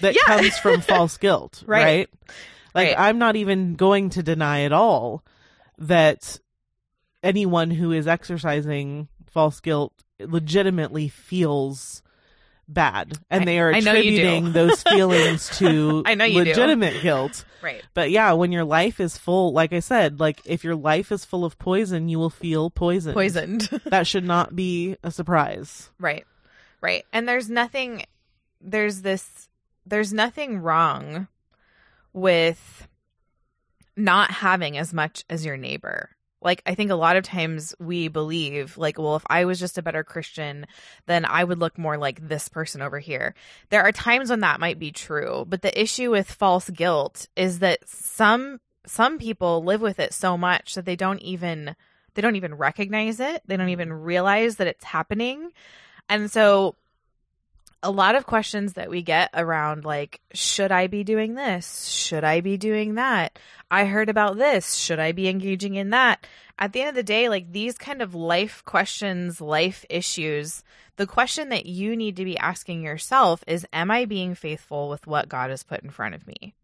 that 0.00 0.14
Yeah. 0.14 0.22
comes 0.24 0.58
from 0.58 0.80
false 0.82 1.16
guilt, 1.16 1.62
Right. 1.66 1.82
right? 1.84 2.10
Like 2.74 2.88
Right. 2.96 2.98
I'm 2.98 3.18
not 3.18 3.36
even 3.36 3.74
going 3.74 4.10
to 4.10 4.22
deny 4.22 4.62
at 4.62 4.72
all 4.72 5.24
that 5.78 6.38
anyone 7.22 7.70
who 7.70 7.92
is 7.92 8.06
exercising 8.06 9.08
false 9.26 9.60
guilt 9.60 9.92
legitimately 10.20 11.08
feels 11.08 12.02
bad 12.68 13.16
and 13.30 13.42
I- 13.42 13.44
they 13.44 13.58
are 13.60 13.72
I 13.72 13.80
know 13.80 13.92
you 13.92 14.02
do. 14.02 14.16
attributing 14.16 14.52
those 14.52 14.82
feelings 14.88 15.48
to 15.58 16.02
I 16.04 16.14
know 16.14 16.24
you 16.24 16.42
do. 16.44 16.50
legitimate 16.50 17.00
guilt. 17.02 17.44
right. 17.62 17.82
But 17.94 18.10
yeah, 18.10 18.32
when 18.32 18.50
your 18.52 18.64
life 18.64 18.98
is 19.00 19.16
full, 19.16 19.52
like 19.52 19.72
I 19.72 19.80
said, 19.80 20.18
like 20.20 20.40
if 20.44 20.64
your 20.64 20.74
life 20.76 21.12
is 21.12 21.24
full 21.24 21.44
of 21.44 21.58
poison, 21.58 22.08
you 22.08 22.18
will 22.18 22.30
feel 22.30 22.70
poison. 22.70 23.14
Poisoned. 23.14 23.68
That 23.86 24.06
should 24.06 24.24
not 24.24 24.54
be 24.56 24.96
a 25.04 25.10
surprise. 25.10 25.90
right. 25.98 26.24
Right. 26.80 27.04
And 27.12 27.28
there's 27.28 27.48
nothing 27.48 28.04
there's 28.60 29.02
this 29.02 29.48
there's 29.86 30.12
nothing 30.12 30.58
wrong 30.58 31.28
with 32.12 32.88
not 33.96 34.30
having 34.30 34.76
as 34.76 34.92
much 34.92 35.24
as 35.30 35.44
your 35.44 35.56
neighbor. 35.56 36.10
Like 36.46 36.62
I 36.64 36.74
think 36.74 36.90
a 36.90 36.94
lot 36.94 37.16
of 37.16 37.24
times 37.24 37.74
we 37.78 38.08
believe 38.08 38.78
like 38.78 38.98
well 38.98 39.16
if 39.16 39.24
I 39.26 39.44
was 39.44 39.58
just 39.58 39.76
a 39.76 39.82
better 39.82 40.04
Christian 40.04 40.66
then 41.04 41.24
I 41.24 41.44
would 41.44 41.58
look 41.58 41.76
more 41.76 41.98
like 41.98 42.26
this 42.26 42.48
person 42.48 42.80
over 42.80 42.98
here. 43.00 43.34
There 43.68 43.82
are 43.82 43.92
times 43.92 44.30
when 44.30 44.40
that 44.40 44.60
might 44.60 44.78
be 44.78 44.92
true, 44.92 45.44
but 45.46 45.60
the 45.60 45.78
issue 45.78 46.12
with 46.12 46.30
false 46.30 46.70
guilt 46.70 47.26
is 47.36 47.58
that 47.58 47.86
some 47.86 48.60
some 48.86 49.18
people 49.18 49.64
live 49.64 49.80
with 49.80 49.98
it 49.98 50.14
so 50.14 50.38
much 50.38 50.76
that 50.76 50.84
they 50.84 50.96
don't 50.96 51.20
even 51.20 51.74
they 52.14 52.22
don't 52.22 52.36
even 52.36 52.54
recognize 52.54 53.20
it. 53.20 53.42
They 53.46 53.56
don't 53.56 53.68
even 53.68 53.92
realize 53.92 54.56
that 54.56 54.68
it's 54.68 54.84
happening. 54.84 55.50
And 56.08 56.30
so 56.30 56.76
a 57.82 57.90
lot 57.90 58.14
of 58.14 58.26
questions 58.26 58.74
that 58.74 58.90
we 58.90 59.02
get 59.02 59.30
around 59.34 59.84
like 59.84 60.20
should 60.32 60.72
I 60.72 60.86
be 60.86 61.04
doing 61.04 61.34
this? 61.34 61.86
Should 61.86 62.24
I 62.24 62.40
be 62.40 62.56
doing 62.56 62.94
that? 62.94 63.38
I 63.70 63.84
heard 63.84 64.08
about 64.08 64.36
this. 64.36 64.74
Should 64.74 64.98
I 64.98 65.12
be 65.12 65.28
engaging 65.28 65.74
in 65.74 65.90
that? 65.90 66.26
At 66.58 66.72
the 66.72 66.80
end 66.80 66.90
of 66.90 66.94
the 66.94 67.02
day, 67.02 67.28
like 67.28 67.52
these 67.52 67.76
kind 67.76 68.00
of 68.00 68.14
life 68.14 68.64
questions, 68.64 69.40
life 69.40 69.84
issues, 69.90 70.62
the 70.96 71.06
question 71.06 71.50
that 71.50 71.66
you 71.66 71.96
need 71.96 72.16
to 72.16 72.24
be 72.24 72.38
asking 72.38 72.82
yourself 72.82 73.44
is 73.46 73.66
Am 73.72 73.90
I 73.90 74.04
being 74.04 74.34
faithful 74.34 74.88
with 74.88 75.06
what 75.06 75.28
God 75.28 75.50
has 75.50 75.62
put 75.62 75.82
in 75.82 75.90
front 75.90 76.14
of 76.14 76.26
me? 76.26 76.54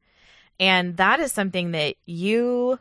And 0.59 0.97
that 0.97 1.21
is 1.21 1.33
something 1.33 1.73
that 1.73 1.97
you, 2.07 2.79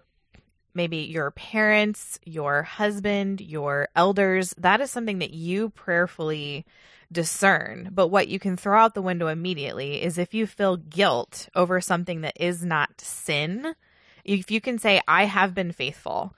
maybe 0.74 0.98
your 0.98 1.32
parents, 1.32 2.20
your 2.26 2.64
husband, 2.64 3.42
your 3.42 3.90
elders, 3.96 4.54
that 4.58 4.82
is 4.82 4.92
something 4.92 5.20
that 5.20 5.34
you 5.34 5.70
prayerfully 5.70 6.66
discern. 7.12 7.90
But 7.92 8.08
what 8.08 8.28
you 8.28 8.40
can 8.40 8.56
throw 8.58 8.80
out 8.80 8.94
the 8.94 9.02
window 9.02 9.28
immediately 9.28 10.02
is 10.02 10.18
if 10.18 10.34
you 10.34 10.48
feel 10.48 10.78
guilt 10.78 11.50
over 11.56 11.82
something 11.82 12.22
that 12.22 12.38
is 12.40 12.64
not 12.64 13.02
sin, 13.02 13.76
if 14.24 14.50
you 14.52 14.62
can 14.62 14.80
say, 14.80 15.02
I 15.08 15.26
have 15.26 15.54
been 15.54 15.72
faithful, 15.72 16.36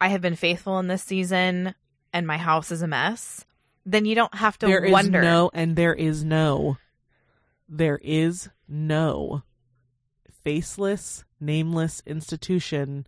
I 0.00 0.08
have 0.08 0.20
been 0.20 0.36
faithful 0.36 0.78
in 0.78 0.88
this 0.88 1.02
season, 1.02 1.74
and 2.12 2.26
my 2.26 2.36
house 2.36 2.70
is 2.70 2.82
a 2.82 2.86
mess, 2.86 3.44
then 3.84 4.04
you 4.04 4.14
don't 4.14 4.34
have 4.34 4.58
to 4.58 4.66
There 4.66 4.84
is 4.84 4.92
wonder. 4.92 5.22
no, 5.22 5.50
and 5.52 5.74
there 5.74 5.94
is 5.94 6.24
no, 6.24 6.76
there 7.68 7.98
is 8.02 8.48
no 8.68 9.42
faceless, 10.44 11.24
nameless 11.40 12.02
institution. 12.06 13.06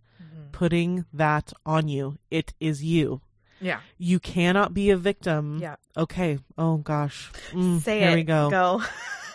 Putting 0.55 1.03
that 1.11 1.51
on 1.65 1.89
you. 1.89 2.17
It 2.31 2.53
is 2.61 2.81
you. 2.81 3.19
Yeah. 3.59 3.81
You 3.97 4.19
cannot 4.21 4.73
be 4.73 4.89
a 4.89 4.95
victim. 4.95 5.59
Yeah. 5.61 5.75
Okay. 5.97 6.39
Oh 6.57 6.77
gosh. 6.77 7.29
Mm, 7.51 7.81
Say 7.81 8.03
it. 8.03 8.15
we 8.15 8.23
go. 8.23 8.49
Go. 8.49 8.81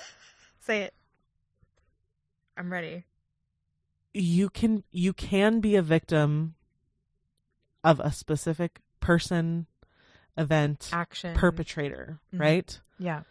Say 0.60 0.82
it. 0.82 0.94
I'm 2.56 2.72
ready. 2.72 3.04
You 4.14 4.48
can 4.48 4.82
you 4.92 5.12
can 5.12 5.60
be 5.60 5.76
a 5.76 5.82
victim 5.82 6.54
of 7.84 8.00
a 8.00 8.10
specific 8.12 8.80
person, 9.00 9.66
event, 10.38 10.88
Action. 10.92 11.34
perpetrator, 11.36 12.18
Mhm. 12.34 12.40
right? 12.40 12.80
Yeah. 12.98 13.22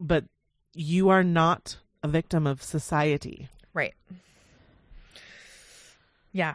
But 0.00 0.24
you 0.72 1.08
are 1.08 1.22
not 1.24 1.78
a 2.02 2.08
victim 2.08 2.46
of 2.48 2.62
society. 2.64 3.48
Right. 3.72 3.94
Yeah. 6.32 6.54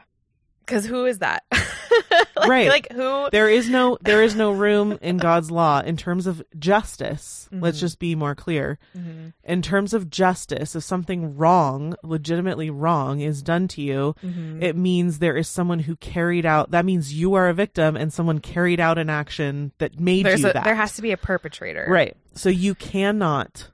Because 0.70 0.86
who 0.86 1.06
is 1.06 1.20
that? 1.20 1.44
like, 1.52 2.48
Right. 2.48 2.70
Like 2.70 2.92
who? 2.92 3.28
there 3.32 3.50
is 3.50 3.70
no 3.70 3.98
there 4.02 4.24
is 4.24 4.36
no 4.36 4.52
room 4.52 4.98
in 5.02 5.18
God's 5.18 5.50
law 5.52 5.80
in 5.82 5.98
terms 5.98 6.28
of 6.28 6.42
justice. 6.58 7.48
Let's 7.52 7.80
just 7.80 8.00
be 8.00 8.16
more 8.16 8.36
clear. 8.36 8.78
Mhm. 8.98 9.34
In 9.44 9.62
terms 9.62 9.94
of 9.94 10.10
justice, 10.10 10.76
if 10.76 10.84
something 10.84 11.36
wrong, 11.36 11.96
legitimately 12.04 12.70
wrong, 12.70 13.20
is 13.22 13.42
done 13.42 13.68
to 13.70 13.82
you, 13.82 14.16
Mhm. 14.24 14.62
it 14.62 14.76
means 14.76 15.20
there 15.20 15.36
is 15.38 15.48
someone 15.48 15.80
who 15.80 15.96
carried 15.96 16.46
out. 16.46 16.72
That 16.72 16.86
means 16.86 17.14
you 17.14 17.34
are 17.34 17.50
a 17.50 17.54
victim, 17.54 17.96
and 17.98 18.14
someone 18.14 18.40
carried 18.40 18.80
out 18.80 18.98
an 18.98 19.10
action 19.10 19.72
that 19.80 20.00
made 20.00 20.26
There's 20.26 20.42
you 20.44 20.50
a, 20.50 20.54
that. 20.54 20.64
there 20.66 20.76
has 20.76 20.94
to 20.96 21.02
be 21.02 21.12
a 21.12 21.18
perpetrator. 21.18 21.86
right. 21.90 22.16
So 22.36 22.50
you 22.50 22.76
cannot 22.76 23.70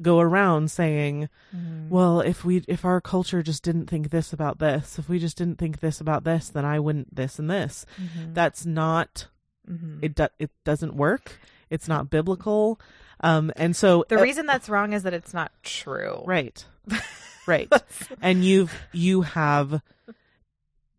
go 0.00 0.20
around 0.20 0.70
saying, 0.70 1.28
Mhm. 1.54 1.88
well 1.88 2.20
if 2.20 2.44
we 2.44 2.62
if 2.68 2.84
our 2.84 3.00
culture 3.00 3.42
just 3.42 3.62
didn't 3.62 3.86
think 3.88 4.10
this 4.10 4.32
about 4.32 4.58
this 4.58 4.98
if 4.98 5.08
we 5.08 5.18
just 5.18 5.36
didn't 5.36 5.58
think 5.58 5.80
this 5.80 6.00
about 6.00 6.22
this 6.24 6.50
then 6.50 6.64
i 6.64 6.78
wouldn't 6.78 7.14
this 7.14 7.38
and 7.38 7.50
this 7.50 7.84
Mhm. 8.00 8.34
that's 8.34 8.64
not 8.66 9.26
Mhm. 9.68 9.98
it 10.02 10.14
do, 10.14 10.28
it 10.38 10.50
doesn't 10.64 10.94
work 10.94 11.40
it's 11.70 11.88
not 11.88 12.10
biblical 12.10 12.78
um 13.20 13.50
and 13.56 13.74
so 13.74 14.04
The 14.08 14.18
uh, 14.18 14.22
reason 14.22 14.46
that's 14.46 14.68
wrong 14.68 14.92
is 14.92 15.02
that 15.04 15.14
it's 15.14 15.32
not 15.34 15.50
true. 15.62 16.22
right 16.26 16.64
right 17.46 17.72
and 18.20 18.44
you've 18.44 18.72
you 18.92 19.22
have 19.22 19.80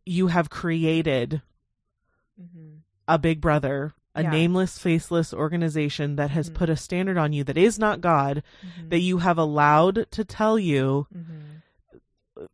you 0.06 0.28
have 0.28 0.50
created 0.50 1.42
Mhm. 2.42 2.80
a 3.08 3.18
big 3.20 3.40
brother 3.42 3.94
a 4.20 4.24
Yeah. 4.24 4.30
nameless 4.32 4.78
faceless 4.78 5.34
organization 5.34 6.16
that 6.18 6.30
has 6.32 6.50
Mhm. 6.50 6.54
put 6.56 6.70
a 6.70 6.76
standard 6.78 7.18
on 7.18 7.32
you 7.34 7.44
that 7.46 7.58
is 7.58 7.80
not 7.80 8.02
god 8.02 8.44
Mhm. 8.82 8.90
that 8.90 9.00
you 9.00 9.20
have 9.20 9.38
allowed 9.38 10.06
to 10.12 10.24
tell 10.26 10.60
you 10.60 11.08
Mhm. 11.16 12.48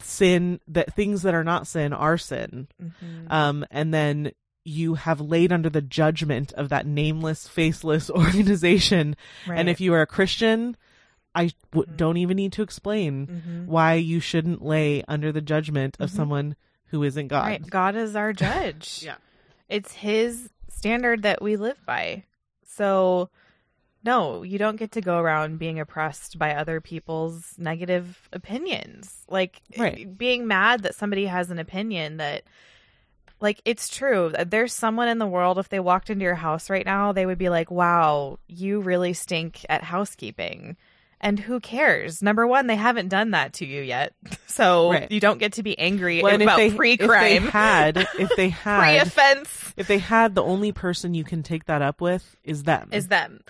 sin 0.00 0.60
that 0.68 0.94
things 0.94 1.22
that 1.22 1.34
are 1.34 1.44
not 1.44 1.66
sin 1.66 1.92
are 1.92 2.18
sin 2.18 2.68
Mhm. 2.82 3.30
um 3.30 3.64
and 3.70 3.94
then 3.94 4.32
you 4.64 4.94
have 4.94 5.20
laid 5.20 5.52
under 5.52 5.70
the 5.70 5.82
judgment 5.82 6.52
of 6.54 6.68
that 6.68 6.86
nameless 6.86 7.48
faceless 7.48 8.10
organization 8.22 9.16
Right. 9.46 9.58
and 9.58 9.68
if 9.68 9.80
you 9.80 9.94
are 9.94 10.02
a 10.02 10.06
christian 10.06 10.76
i 11.34 11.50
w- 11.72 11.90
Mhm. 11.90 11.96
don't 11.96 12.16
even 12.18 12.36
need 12.36 12.52
to 12.52 12.62
explain 12.62 13.26
Mhm. 13.26 13.66
why 13.66 13.94
you 13.94 14.20
shouldn't 14.20 14.62
lay 14.62 15.02
under 15.08 15.32
the 15.32 15.40
judgment 15.40 15.96
of 16.00 16.10
someone 16.10 16.54
who 16.86 17.02
isn't 17.02 17.28
god 17.28 17.46
Right. 17.46 17.66
God 17.70 17.96
is 17.96 18.14
our 18.14 18.32
judge. 18.46 19.02
Yeah. 19.04 19.16
It's 19.68 19.92
his 19.94 20.50
standard 20.76 21.22
that 21.22 21.42
we 21.42 21.56
live 21.56 21.78
by. 21.86 22.24
So, 22.66 23.30
no, 24.04 24.42
you 24.42 24.58
don't 24.58 24.76
get 24.76 24.92
to 24.92 25.00
go 25.00 25.18
around 25.18 25.58
being 25.58 25.80
oppressed 25.80 26.38
by 26.38 26.54
other 26.54 26.80
people's 26.80 27.54
negative 27.56 28.28
opinions. 28.32 29.24
Like, 29.28 29.62
Right. 29.78 30.16
being 30.16 30.46
mad 30.46 30.82
that 30.82 30.94
somebody 30.94 31.26
has 31.26 31.50
an 31.50 31.58
opinion 31.58 32.18
that, 32.18 32.42
like, 33.40 33.60
it's 33.64 33.88
true. 33.88 34.30
That 34.30 34.50
there's 34.50 34.72
someone 34.72 35.08
in 35.08 35.18
the 35.18 35.26
world, 35.26 35.58
if 35.58 35.68
they 35.68 35.80
walked 35.80 36.10
into 36.10 36.24
your 36.24 36.34
house 36.34 36.68
right 36.68 36.84
now, 36.84 37.12
they 37.12 37.26
would 37.26 37.38
be 37.38 37.48
like, 37.48 37.70
wow, 37.70 38.38
you 38.46 38.80
really 38.80 39.12
stink 39.14 39.64
at 39.68 39.84
housekeeping. 39.84 40.76
And 41.24 41.40
who 41.40 41.58
cares? 41.58 42.22
Number 42.22 42.46
one, 42.46 42.66
they 42.66 42.76
haven't 42.76 43.08
done 43.08 43.30
that 43.30 43.54
to 43.54 43.66
you 43.66 43.82
yet. 43.82 44.12
So 44.46 44.92
Right. 44.92 45.10
you 45.10 45.18
don't 45.18 45.38
get 45.38 45.54
to 45.54 45.64
be 45.64 45.76
angry 45.76 46.22
Well, 46.22 46.32
and 46.32 46.40
if 46.40 46.46
about 46.46 46.58
they, 46.58 46.70
pre 46.70 46.92
if 46.92 47.00
they 47.00 47.38
had 47.38 47.96
if 48.20 48.30
they 48.36 48.50
had 48.50 49.00
pre-offense, 49.00 49.74
if 49.76 49.88
they 49.88 49.98
had 49.98 50.36
the 50.36 50.44
only 50.44 50.70
person 50.70 51.12
you 51.12 51.24
can 51.24 51.42
take 51.42 51.64
that 51.64 51.82
up 51.82 52.00
with 52.00 52.36
is 52.44 52.62
them 52.62 52.90
is 52.92 53.08
them. 53.08 53.40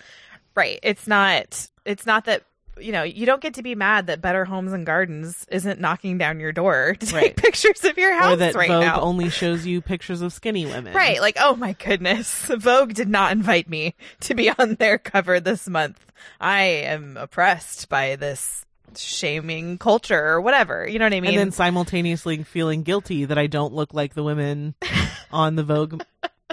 Right. 0.56 0.78
It's 0.82 1.06
not 1.06 1.68
it's 1.84 2.06
not 2.06 2.24
that 2.24 2.44
you 2.80 2.92
know, 2.92 3.02
you 3.02 3.26
don't 3.26 3.40
get 3.40 3.54
to 3.54 3.62
be 3.62 3.74
mad 3.74 4.06
that 4.08 4.20
Better 4.20 4.44
Homes 4.44 4.72
and 4.72 4.84
Gardens 4.84 5.46
isn't 5.50 5.80
knocking 5.80 6.18
down 6.18 6.40
your 6.40 6.52
door 6.52 6.94
to 7.00 7.06
take 7.06 7.36
pictures 7.36 7.84
of 7.84 7.96
your 7.96 8.14
house 8.14 8.34
or 8.34 8.36
that 8.36 8.54
right 8.54 8.68
vogue 8.68 8.84
now. 8.84 9.00
only 9.00 9.30
shows 9.30 9.66
you 9.66 9.80
pictures 9.80 10.20
of 10.22 10.32
skinny 10.32 10.66
women 10.66 10.94
Right, 10.94 11.20
like 11.20 11.36
oh 11.40 11.56
my 11.56 11.72
goodness, 11.74 12.44
Vogue 12.56 12.94
did 12.94 13.08
not 13.08 13.32
invite 13.32 13.68
me 13.68 13.94
to 14.20 14.34
be 14.34 14.50
on 14.50 14.74
their 14.76 14.98
cover 14.98 15.40
this 15.40 15.68
month. 15.68 16.04
I 16.40 16.62
am 16.62 17.16
oppressed 17.16 17.88
by 17.88 18.16
this 18.16 18.64
shaming 18.96 19.76
culture 19.78 20.24
or 20.26 20.40
whatever. 20.40 20.86
You 20.88 20.98
know 20.98 21.06
what 21.06 21.14
I 21.14 21.20
mean? 21.20 21.30
and 21.30 21.38
then 21.38 21.50
simultaneously 21.52 22.42
feeling 22.44 22.82
guilty 22.82 23.24
that 23.24 23.38
I 23.38 23.46
don't 23.46 23.74
look 23.74 23.92
like 23.92 24.14
the 24.14 24.22
women 24.22 24.74
on 25.32 25.56
the 25.56 25.64
Vogue 25.64 26.02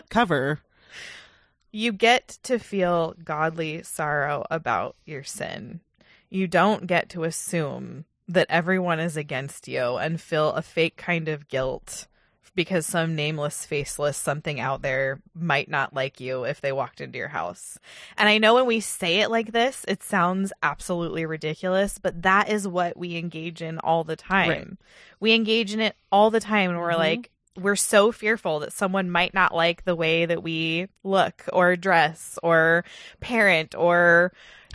cover. 0.09 0.59
you 1.71 1.91
get 1.93 2.39
to 2.43 2.57
feel 2.59 3.15
godly 3.23 3.83
sorrow 3.83 4.45
about 4.49 4.95
your 5.05 5.23
sin. 5.23 5.79
You 6.31 6.47
don't 6.47 6.87
get 6.87 7.09
to 7.09 7.25
assume 7.25 8.05
that 8.27 8.47
everyone 8.49 8.99
is 9.01 9.17
against 9.17 9.67
you 9.67 9.97
and 9.97 10.19
feel 10.19 10.53
a 10.53 10.61
fake 10.61 10.95
kind 10.95 11.27
of 11.27 11.49
guilt 11.49 12.07
because 12.55 12.85
some 12.85 13.15
nameless, 13.15 13.65
faceless 13.65 14.17
something 14.17 14.59
out 14.59 14.81
there 14.81 15.21
might 15.33 15.69
not 15.69 15.93
like 15.93 16.19
you 16.21 16.43
if 16.45 16.61
they 16.61 16.71
walked 16.71 17.01
into 17.01 17.17
your 17.17 17.27
house. 17.29 17.77
And 18.17 18.29
I 18.29 18.37
know 18.37 18.55
when 18.55 18.65
we 18.65 18.79
say 18.79 19.19
it 19.19 19.29
like 19.29 19.51
this, 19.51 19.83
it 19.87 20.01
sounds 20.03 20.53
absolutely 20.63 21.25
ridiculous, 21.25 21.97
but 21.97 22.21
that 22.23 22.49
is 22.49 22.67
what 22.67 22.97
we 22.97 23.17
engage 23.17 23.61
in 23.61 23.79
all 23.79 24.03
the 24.05 24.15
time. 24.15 24.47
Right. 24.49 24.67
We 25.19 25.33
engage 25.33 25.73
in 25.73 25.81
it 25.81 25.95
all 26.11 26.29
the 26.29 26.39
time 26.41 26.69
and 26.71 26.79
we're 26.79 26.91
Mhm. 26.91 26.97
like, 26.97 27.31
we're 27.57 27.75
so 27.75 28.13
fearful 28.13 28.59
that 28.59 28.71
someone 28.73 29.11
might 29.11 29.33
not 29.33 29.53
like 29.53 29.83
the 29.83 29.95
way 29.95 30.25
that 30.25 30.41
we 30.41 30.87
look 31.03 31.43
or 31.51 31.75
dress 31.75 32.39
or 32.41 32.85
parent 33.19 33.75
or 33.75 34.31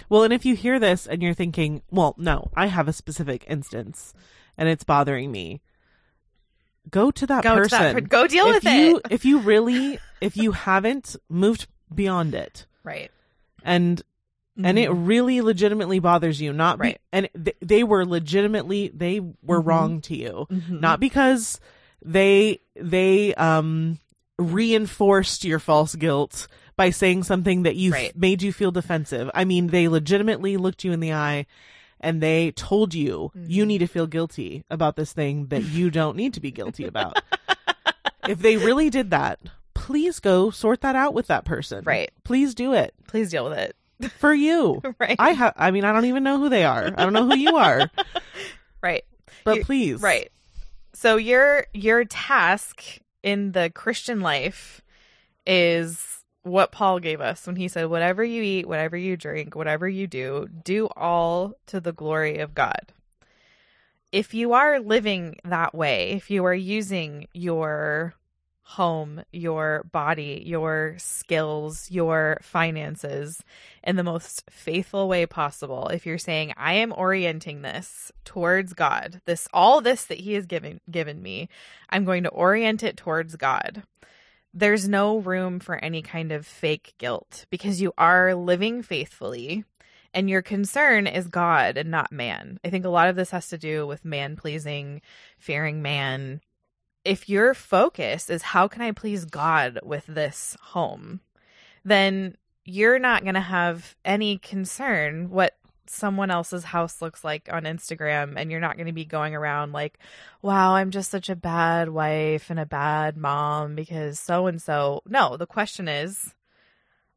Well, 0.08 0.22
and 0.24 0.32
if 0.32 0.44
you 0.44 0.54
hear 0.54 0.78
this 0.78 1.06
and 1.06 1.22
you're 1.22 1.34
thinking, 1.34 1.82
well, 1.90 2.14
no, 2.18 2.50
I 2.54 2.66
have 2.66 2.88
a 2.88 2.92
specific 2.92 3.44
instance 3.48 4.14
and 4.58 4.68
it's 4.68 4.84
bothering 4.84 5.30
me, 5.32 5.60
go 6.90 7.10
to 7.10 7.26
that 7.26 7.42
go 7.42 7.54
to 7.56 7.60
person. 7.62 7.78
that 7.80 7.94
per- 7.94 8.00
go 8.02 8.26
deal 8.26 8.46
if 8.48 8.54
with 8.64 8.72
you, 8.72 8.96
it. 8.98 9.02
If 9.10 9.24
you 9.24 9.38
really, 9.40 9.98
if 10.20 10.36
you 10.36 10.52
haven't 10.52 11.16
moved 11.28 11.66
beyond 11.94 12.34
it 12.34 12.66
Right. 12.84 13.10
and 13.64 14.02
and 14.62 14.78
it 14.78 14.88
really 14.88 15.42
legitimately 15.42 15.98
bothers 15.98 16.40
you 16.40 16.50
not 16.52 16.78
be, 16.78 16.82
Right. 16.88 17.00
and 17.12 17.28
th- 17.34 17.56
they 17.60 17.84
were 17.84 18.06
legitimately 18.06 18.88
they 18.94 19.20
were 19.42 19.60
Mhm. 19.62 19.66
wrong 19.66 20.00
to 20.02 20.16
you 20.16 20.46
Mhm. 20.50 20.80
not 20.80 20.98
because 21.00 21.60
they 22.02 22.60
they 22.74 23.34
um 23.34 23.98
reinforced 24.38 25.44
your 25.44 25.58
false 25.58 25.94
guilt 25.94 26.48
by 26.76 26.90
saying 26.90 27.22
something 27.22 27.62
that 27.62 27.76
you 27.76 27.92
Right. 27.92 28.16
made 28.16 28.42
you 28.42 28.52
feel 28.52 28.70
defensive 28.70 29.30
i 29.34 29.44
mean 29.44 29.68
they 29.68 29.88
legitimately 29.88 30.56
looked 30.56 30.84
you 30.84 30.92
in 30.92 31.00
the 31.00 31.12
eye 31.12 31.46
and 32.00 32.20
they 32.22 32.50
told 32.52 32.92
you 32.94 33.32
you 33.34 33.64
Mhm. 33.64 33.66
need 33.68 33.78
to 33.78 33.86
feel 33.86 34.06
guilty 34.06 34.64
about 34.70 34.96
this 34.96 35.12
thing 35.12 35.46
that 35.46 35.62
you 35.64 35.90
don't 35.90 36.16
need 36.16 36.34
to 36.34 36.40
be 36.40 36.50
guilty 36.50 36.84
about 36.84 37.18
if 38.28 38.38
they 38.40 38.56
really 38.56 38.90
did 38.90 39.10
that 39.10 39.38
please 39.74 40.20
go 40.20 40.50
sort 40.50 40.80
that 40.82 40.96
out 40.96 41.14
with 41.14 41.26
that 41.28 41.44
person 41.44 41.82
Right. 41.84 42.10
please 42.24 42.54
do 42.54 42.72
it 42.74 42.92
Please 43.08 43.30
deal 43.30 43.48
with 43.48 43.58
it. 43.58 43.76
for 44.18 44.34
you 44.34 44.82
Right. 44.98 45.16
I 45.18 45.30
have. 45.30 45.54
I 45.56 45.70
mean, 45.70 45.84
I 45.84 45.92
don't 45.92 46.04
even 46.06 46.22
know 46.24 46.38
who 46.38 46.48
they 46.50 46.64
are. 46.64 46.86
I 46.98 47.04
don't 47.04 47.12
know 47.14 47.26
who 47.26 47.36
you 47.36 47.56
are. 47.56 47.90
right. 48.82 49.04
But 49.44 49.56
You- 49.58 49.64
please, 49.64 50.00
Right. 50.02 50.30
So 50.92 51.16
your 51.16 51.66
your 51.72 52.04
task 52.04 52.82
in 53.22 53.52
the 53.52 53.70
Christian 53.70 54.20
life 54.20 54.82
is 55.46 56.15
what 56.46 56.72
Paul 56.72 57.00
gave 57.00 57.20
us 57.20 57.46
when 57.46 57.56
he 57.56 57.68
said 57.68 57.86
whatever 57.86 58.24
you 58.24 58.42
eat, 58.42 58.68
whatever 58.68 58.96
you 58.96 59.16
drink, 59.16 59.54
whatever 59.54 59.88
you 59.88 60.06
do, 60.06 60.48
do 60.64 60.86
all 60.96 61.54
to 61.66 61.80
the 61.80 61.92
glory 61.92 62.38
of 62.38 62.54
God. 62.54 62.92
If 64.12 64.32
you 64.32 64.52
are 64.52 64.78
living 64.78 65.36
that 65.44 65.74
way, 65.74 66.10
if 66.10 66.30
you 66.30 66.44
are 66.44 66.54
using 66.54 67.26
your 67.34 68.14
home, 68.62 69.22
your 69.32 69.84
body, 69.92 70.42
your 70.44 70.96
skills, 70.98 71.88
your 71.90 72.38
finances 72.42 73.44
in 73.84 73.94
the 73.94 74.02
most 74.02 74.42
faithful 74.50 75.08
way 75.08 75.24
possible. 75.24 75.86
If 75.88 76.04
you're 76.04 76.18
saying 76.18 76.52
I 76.56 76.74
am 76.74 76.92
orienting 76.92 77.62
this 77.62 78.10
towards 78.24 78.72
God, 78.72 79.20
this 79.24 79.46
all 79.52 79.80
this 79.80 80.04
that 80.06 80.18
he 80.18 80.34
has 80.34 80.46
given 80.46 80.80
given 80.90 81.22
me, 81.22 81.48
I'm 81.90 82.04
going 82.04 82.24
to 82.24 82.28
orient 82.30 82.82
it 82.82 82.96
towards 82.96 83.36
God. 83.36 83.84
There's 84.58 84.88
no 84.88 85.18
room 85.18 85.60
for 85.60 85.76
any 85.76 86.00
kind 86.00 86.32
of 86.32 86.46
fake 86.46 86.94
guilt 86.96 87.44
because 87.50 87.82
you 87.82 87.92
are 87.98 88.34
living 88.34 88.82
faithfully 88.82 89.66
and 90.14 90.30
your 90.30 90.40
concern 90.40 91.06
is 91.06 91.28
God 91.28 91.76
and 91.76 91.90
not 91.90 92.10
man. 92.10 92.58
I 92.64 92.70
think 92.70 92.86
a 92.86 92.88
lot 92.88 93.08
of 93.08 93.16
this 93.16 93.32
has 93.32 93.48
to 93.48 93.58
do 93.58 93.86
with 93.86 94.02
man 94.02 94.34
pleasing, 94.34 95.02
fearing 95.38 95.82
man, 95.82 96.40
if 97.04 97.28
your 97.28 97.52
focus 97.52 98.30
is 98.30 98.40
how 98.40 98.66
can 98.66 98.80
I 98.80 98.92
please 98.92 99.26
God 99.26 99.78
with 99.82 100.06
this 100.06 100.56
home, 100.62 101.20
then 101.84 102.34
you're 102.64 102.98
not 102.98 103.24
going 103.24 103.34
to 103.34 103.40
have 103.40 103.94
any 104.06 104.38
concern 104.38 105.28
what 105.28 105.54
someone 105.90 106.30
else's 106.30 106.64
house 106.64 107.00
looks 107.02 107.22
like 107.24 107.48
on 107.52 107.64
Instagram 107.64 108.34
and 108.36 108.50
you're 108.50 108.60
not 108.60 108.76
going 108.76 108.86
to 108.86 108.92
be 108.92 109.04
going 109.04 109.34
around 109.34 109.72
like, 109.72 109.98
wow, 110.42 110.74
I'm 110.74 110.90
just 110.90 111.10
such 111.10 111.28
a 111.28 111.36
bad 111.36 111.88
wife 111.88 112.50
and 112.50 112.58
a 112.60 112.66
bad 112.66 113.16
mom 113.16 113.74
because 113.74 114.18
so 114.18 114.46
and 114.46 114.60
so. 114.60 115.02
No, 115.06 115.36
the 115.36 115.46
question 115.46 115.88
is, 115.88 116.34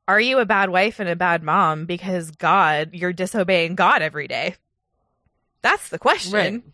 are 0.07 0.19
you 0.19 0.39
a 0.39 0.45
bad 0.45 0.69
wife 0.69 0.99
and 0.99 1.07
a 1.09 1.15
bad 1.15 1.43
mom 1.43 1.85
because 1.85 2.31
God, 2.31 2.89
you're 2.93 3.13
disobeying 3.13 3.75
God 3.75 4.01
every 4.01 4.27
day? 4.27 4.55
That's 5.61 5.89
the 5.89 5.99
question. 5.99 6.33
Right. 6.33 6.63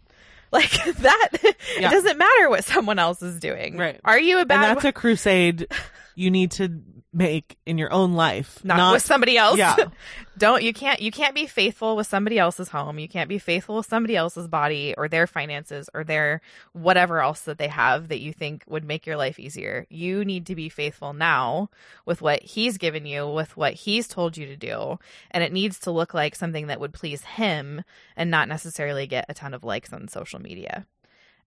Like 0.51 0.71
that, 0.71 1.29
Yeah. 1.77 1.87
it 1.89 1.91
doesn't 1.91 2.17
matter 2.17 2.49
what 2.49 2.63
someone 2.63 2.97
else 2.97 3.21
is 3.21 3.41
doing. 3.41 3.75
Right. 3.75 3.99
Are 4.05 4.17
you 4.17 4.37
a 4.37 4.41
and 4.41 4.47
bad 4.47 4.75
that's 4.77 4.85
a 4.85 4.93
crusade 4.93 5.67
you 6.15 6.31
need 6.31 6.51
to 6.51 6.81
make 7.15 7.57
in 7.65 7.77
your 7.77 7.91
own 7.93 8.13
life, 8.13 8.59
not, 8.63 8.91
with 8.91 9.01
somebody 9.03 9.37
else. 9.37 9.57
Yeah. 9.57 9.75
Don't 10.37 10.63
you 10.63 10.73
can't 10.73 11.01
you 11.01 11.11
can't 11.11 11.33
be 11.33 11.47
faithful 11.47 11.95
with 11.95 12.07
somebody 12.07 12.37
else's 12.37 12.67
home. 12.67 12.99
You 12.99 13.07
can't 13.07 13.29
be 13.29 13.39
faithful 13.39 13.77
with 13.77 13.85
somebody 13.85 14.17
else's 14.17 14.49
body 14.49 14.93
or 14.97 15.07
their 15.07 15.25
finances 15.25 15.89
or 15.93 16.03
their 16.03 16.41
whatever 16.73 17.21
else 17.21 17.41
that 17.41 17.57
they 17.57 17.69
have 17.69 18.09
that 18.09 18.19
you 18.19 18.33
think 18.33 18.65
would 18.67 18.83
make 18.83 19.05
your 19.05 19.15
life 19.15 19.39
easier. 19.39 19.87
You 19.89 20.25
need 20.25 20.45
to 20.47 20.55
be 20.55 20.67
faithful 20.67 21.13
now 21.13 21.69
with 22.05 22.21
what 22.21 22.43
he's 22.43 22.77
given 22.77 23.05
you, 23.05 23.27
with 23.29 23.55
what 23.55 23.73
he's 23.73 24.09
told 24.09 24.35
you 24.35 24.45
to 24.47 24.57
do, 24.57 24.99
and 25.31 25.41
it 25.41 25.53
needs 25.53 25.79
to 25.79 25.91
look 25.91 26.13
like 26.13 26.35
something 26.35 26.67
that 26.67 26.81
would 26.81 26.93
please 26.93 27.23
him 27.23 27.83
and 28.17 28.29
not 28.29 28.49
necessarily 28.49 29.07
get 29.07 29.25
a 29.29 29.33
ton 29.33 29.53
of 29.53 29.63
likes 29.63 29.93
on 29.93 30.09
social 30.09 30.41
media. 30.41 30.85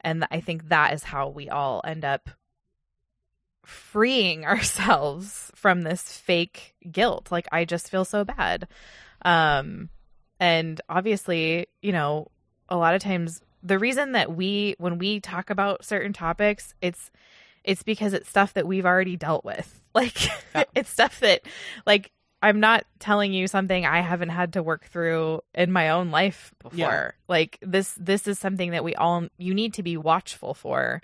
And 0.01 0.27
I 0.31 0.41
think 0.41 0.69
that 0.69 0.95
is 0.95 1.03
how 1.03 1.29
we 1.29 1.51
all 1.51 1.83
end 1.85 2.05
up 2.05 2.31
freeing 3.69 4.45
ourselves 4.47 5.51
from 5.55 5.83
this 5.83 6.03
fake 6.19 6.75
guilt 6.91 7.31
like 7.31 7.47
i 7.53 7.64
just 7.64 7.91
feel 7.91 8.05
so 8.05 8.25
bad 8.25 8.66
um 9.23 9.89
and 10.41 10.81
obviously 10.89 11.66
you 11.83 11.93
know 11.93 12.29
a 12.69 12.77
lot 12.77 12.95
of 12.95 13.03
times 13.03 13.41
the 13.62 13.79
reason 13.79 14.12
that 14.12 14.35
we 14.35 14.75
when 14.79 14.99
we 14.99 15.21
talk 15.21 15.51
about 15.51 15.85
certain 15.85 16.12
topics 16.12 16.75
it's 16.81 17.11
it's 17.64 17.83
because 17.83 18.12
it's 18.14 18.29
stuff 18.29 18.55
that 18.55 18.66
we've 18.66 18.87
already 18.87 19.16
dealt 19.16 19.45
with 19.45 19.83
like 19.95 20.16
Yeah. 20.55 20.64
it's 20.75 20.91
stuff 20.91 21.21
that 21.21 21.43
like 21.87 22.11
i'm 22.41 22.61
not 22.61 22.85
telling 23.01 23.33
you 23.33 23.49
something 23.49 23.85
i 23.85 24.01
haven't 24.01 24.29
had 24.31 24.53
to 24.53 24.62
work 24.62 24.87
through 24.87 25.41
in 25.55 25.73
my 25.73 25.91
own 25.91 26.11
life 26.11 26.55
before 26.62 26.77
Yeah. 26.79 27.11
like 27.29 27.59
this 27.61 27.95
this 27.99 28.29
is 28.29 28.39
something 28.39 28.71
that 28.71 28.85
we 28.85 28.95
all 28.95 29.27
you 29.39 29.53
need 29.55 29.75
to 29.75 29.83
be 29.83 29.97
watchful 29.97 30.55
for 30.55 31.03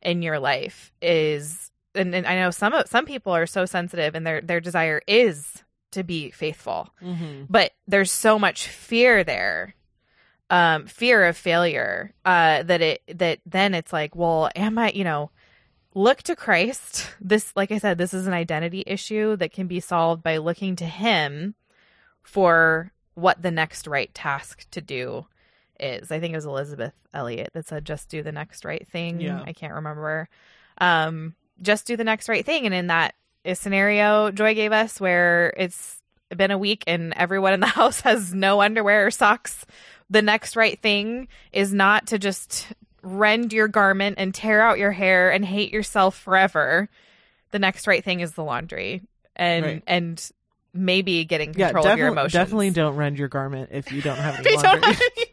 in 0.00 0.22
your 0.22 0.38
life 0.38 0.92
is 1.02 1.72
and, 1.96 2.14
and 2.14 2.26
I 2.26 2.36
know 2.36 2.50
some 2.50 2.74
some 2.86 3.06
people 3.06 3.34
are 3.34 3.46
so 3.46 3.64
sensitive 3.64 4.14
and 4.14 4.26
their 4.26 4.40
their 4.40 4.60
desire 4.60 5.02
is 5.06 5.62
to 5.92 6.04
be 6.04 6.30
faithful. 6.30 6.90
Mm-hmm. 7.02 7.44
But 7.48 7.72
there's 7.86 8.12
so 8.12 8.38
much 8.38 8.68
fear 8.68 9.24
there. 9.24 9.74
Um 10.50 10.86
fear 10.86 11.24
of 11.24 11.36
failure 11.36 12.12
uh 12.24 12.62
that 12.62 12.80
it 12.80 13.02
that 13.18 13.40
then 13.46 13.74
it's 13.74 13.92
like, 13.92 14.14
well, 14.14 14.50
am 14.54 14.78
I, 14.78 14.92
you 14.92 15.04
know, 15.04 15.30
look 15.94 16.22
to 16.24 16.36
Christ. 16.36 17.08
This 17.20 17.52
like 17.56 17.72
I 17.72 17.78
said, 17.78 17.98
this 17.98 18.14
is 18.14 18.28
an 18.28 18.34
identity 18.34 18.84
issue 18.86 19.34
that 19.36 19.52
can 19.52 19.66
be 19.66 19.80
solved 19.80 20.22
by 20.22 20.36
looking 20.36 20.76
to 20.76 20.84
him 20.84 21.56
for 22.22 22.92
what 23.14 23.42
the 23.42 23.50
next 23.50 23.86
right 23.86 24.12
task 24.14 24.68
to 24.70 24.80
do 24.80 25.26
is. 25.80 26.12
I 26.12 26.20
think 26.20 26.32
it 26.32 26.36
was 26.36 26.46
Elisabeth 26.46 26.92
Elliot 27.12 27.50
that 27.54 27.66
said 27.66 27.84
just 27.84 28.08
do 28.08 28.22
the 28.22 28.32
next 28.32 28.64
right 28.64 28.86
thing. 28.86 29.20
Yeah. 29.20 29.42
I 29.44 29.52
can't 29.52 29.74
remember. 29.74 30.28
Um 30.78 31.34
just 31.62 31.86
do 31.86 31.96
the 31.96 32.04
next 32.04 32.28
right 32.28 32.44
thing 32.44 32.66
and 32.66 32.74
in 32.74 32.86
that 32.88 33.14
scenario 33.54 34.30
Joy 34.30 34.54
gave 34.54 34.72
us 34.72 35.00
where 35.00 35.54
it's 35.56 36.00
been 36.36 36.50
a 36.50 36.58
week 36.58 36.82
and 36.86 37.12
everyone 37.16 37.52
in 37.52 37.60
the 37.60 37.66
house 37.80 38.00
has 38.02 38.34
no 38.34 38.60
underwear 38.60 39.06
or 39.06 39.10
socks, 39.10 39.64
the 40.10 40.22
next 40.22 40.56
right 40.56 40.80
thing 40.80 41.28
is 41.52 41.72
not 41.72 42.08
to 42.08 42.18
just 42.18 42.66
rend 43.02 43.52
your 43.52 43.68
garment 43.68 44.16
and 44.18 44.34
tear 44.34 44.60
out 44.60 44.78
your 44.78 44.90
hair 44.92 45.30
and 45.30 45.44
hate 45.44 45.72
yourself 45.72 46.16
forever. 46.18 46.88
The 47.52 47.58
next 47.60 47.86
right 47.86 48.02
thing 48.02 48.20
is 48.20 48.32
the 48.32 48.42
laundry 48.44 49.02
and 49.36 49.64
Right. 49.64 49.82
and 49.86 50.30
maybe 50.74 51.24
getting 51.24 51.54
Yeah, 51.54 51.68
control 51.70 51.86
of 51.86 51.98
your 51.98 52.08
emotions. 52.08 52.32
definitely 52.32 52.70
don't 52.70 52.96
rend 52.96 53.18
your 53.18 53.28
garment 53.28 53.70
if 53.72 53.92
you 53.92 54.02
don't 54.02 54.18
have 54.18 54.40
any 54.44 54.56
laundry. 54.56 54.82
have 54.82 55.00
any- 55.00 55.26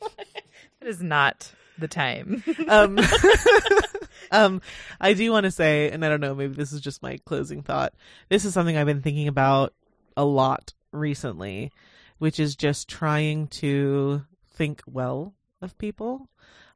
it 0.82 0.88
is 0.88 1.02
not 1.02 1.52
the 1.80 1.88
time. 1.88 2.44
um, 2.70 2.98
um, 4.34 4.62
I 5.00 5.14
do 5.14 5.32
want 5.32 5.46
to 5.46 5.52
say, 5.52 5.90
and 5.92 6.04
I 6.04 6.10
don't 6.10 6.20
know, 6.20 6.36
maybe 6.36 6.54
this 6.56 6.74
is 6.74 6.82
just 6.82 7.04
my 7.04 7.20
closing 7.26 7.62
thought. 7.62 7.94
This 8.30 8.44
is 8.44 8.54
something 8.54 8.76
I've 8.76 8.88
been 8.88 9.02
thinking 9.02 9.28
about 9.28 9.74
a 10.18 10.26
lot 10.26 10.74
recently, 10.92 11.72
which 12.18 12.40
is 12.40 12.56
just 12.56 12.90
trying 12.90 13.48
to 13.48 14.26
think 14.52 14.82
well 14.86 15.34
of 15.62 15.78
people. 15.78 16.28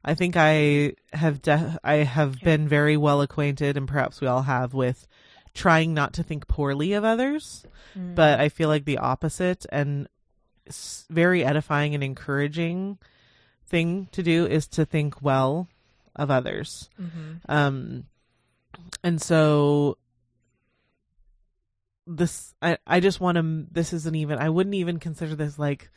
I 0.04 0.14
think 0.14 0.36
I 0.36 0.94
have 1.12 1.42
de- 1.42 1.78
I 1.82 1.96
have 1.96 2.40
been 2.40 2.68
very 2.68 2.96
well 2.96 3.20
acquainted, 3.20 3.76
and 3.76 3.88
perhaps 3.88 4.20
we 4.20 4.28
all 4.28 4.42
have 4.42 4.72
with 4.72 5.06
trying 5.54 5.92
not 5.92 6.12
to 6.14 6.22
think 6.22 6.46
poorly 6.46 6.92
of 6.92 7.04
others. 7.04 7.64
But 8.14 8.38
I 8.40 8.48
feel 8.48 8.68
like 8.68 8.84
the 8.84 8.98
opposite 8.98 9.66
and 9.72 10.08
very 11.10 11.44
edifying 11.44 11.94
and 11.94 12.04
encouraging 12.04 12.98
thing 13.66 14.08
to 14.12 14.22
do 14.22 14.46
is 14.46 14.68
to 14.68 14.84
think 14.86 15.20
well 15.20 15.68
of 16.18 16.30
others. 16.30 16.90
Mhm. 17.00 17.40
Um, 17.48 18.04
and 19.02 19.20
so 19.22 19.96
this, 22.06 22.54
I, 22.62 22.78
I 22.86 23.00
just 23.00 23.20
want 23.20 23.36
to, 23.36 23.66
this 23.70 23.92
isn't 23.92 24.14
even, 24.14 24.38
I 24.38 24.48
wouldn't 24.48 24.74
even 24.74 24.98
consider 24.98 25.34
this 25.34 25.58
like, 25.58 25.90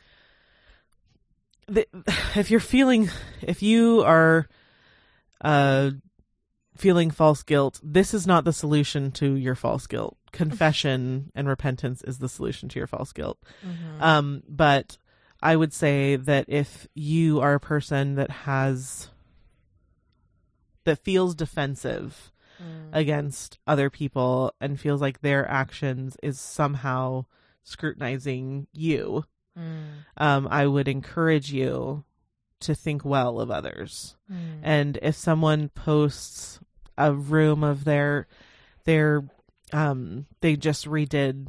the, 1.68 1.86
if 2.36 2.50
you're 2.50 2.60
feeling, 2.60 3.08
if 3.40 3.62
you 3.62 4.02
are, 4.02 4.46
uh, 5.40 5.90
feeling 6.76 7.10
false 7.10 7.42
guilt, 7.42 7.80
this 7.82 8.14
is 8.14 8.26
not 8.26 8.44
the 8.44 8.52
solution 8.52 9.10
to 9.12 9.34
your 9.34 9.54
false 9.54 9.86
guilt. 9.86 10.16
Confession 10.32 11.30
and 11.34 11.46
repentance 11.48 12.02
is 12.02 12.18
the 12.18 12.28
solution 12.28 12.68
to 12.70 12.78
your 12.78 12.86
false 12.86 13.12
guilt. 13.12 13.38
Mhm. 13.66 14.00
Um, 14.02 14.42
but 14.48 14.96
I 15.42 15.56
would 15.56 15.72
say 15.72 16.16
that 16.16 16.46
if 16.48 16.86
you 16.94 17.40
are 17.40 17.54
a 17.54 17.60
person 17.60 18.14
that 18.14 18.30
has 18.30 19.08
that 20.84 20.98
feels 21.04 21.34
defensive 21.34 22.30
Mm. 22.62 22.90
against 22.92 23.58
other 23.66 23.88
people 23.90 24.52
and 24.60 24.78
feels 24.78 25.00
like 25.00 25.20
their 25.20 25.48
actions 25.48 26.16
is 26.22 26.38
somehow 26.38 27.24
scrutinizing 27.64 28.66
you, 28.72 29.24
Mm. 29.58 30.04
um, 30.18 30.46
I 30.50 30.66
would 30.66 30.86
encourage 30.86 31.50
you 31.52 32.04
to 32.60 32.74
think 32.74 33.04
well 33.04 33.40
of 33.40 33.50
others. 33.50 34.16
Mm. 34.30 34.60
And 34.62 34.98
if 35.02 35.16
someone 35.16 35.70
posts 35.70 36.60
a 36.96 37.12
room 37.12 37.64
of 37.64 37.84
their 37.84 38.28
their 38.84 39.24
um 39.72 40.26
they 40.42 40.54
just 40.56 40.84
redid 40.86 41.48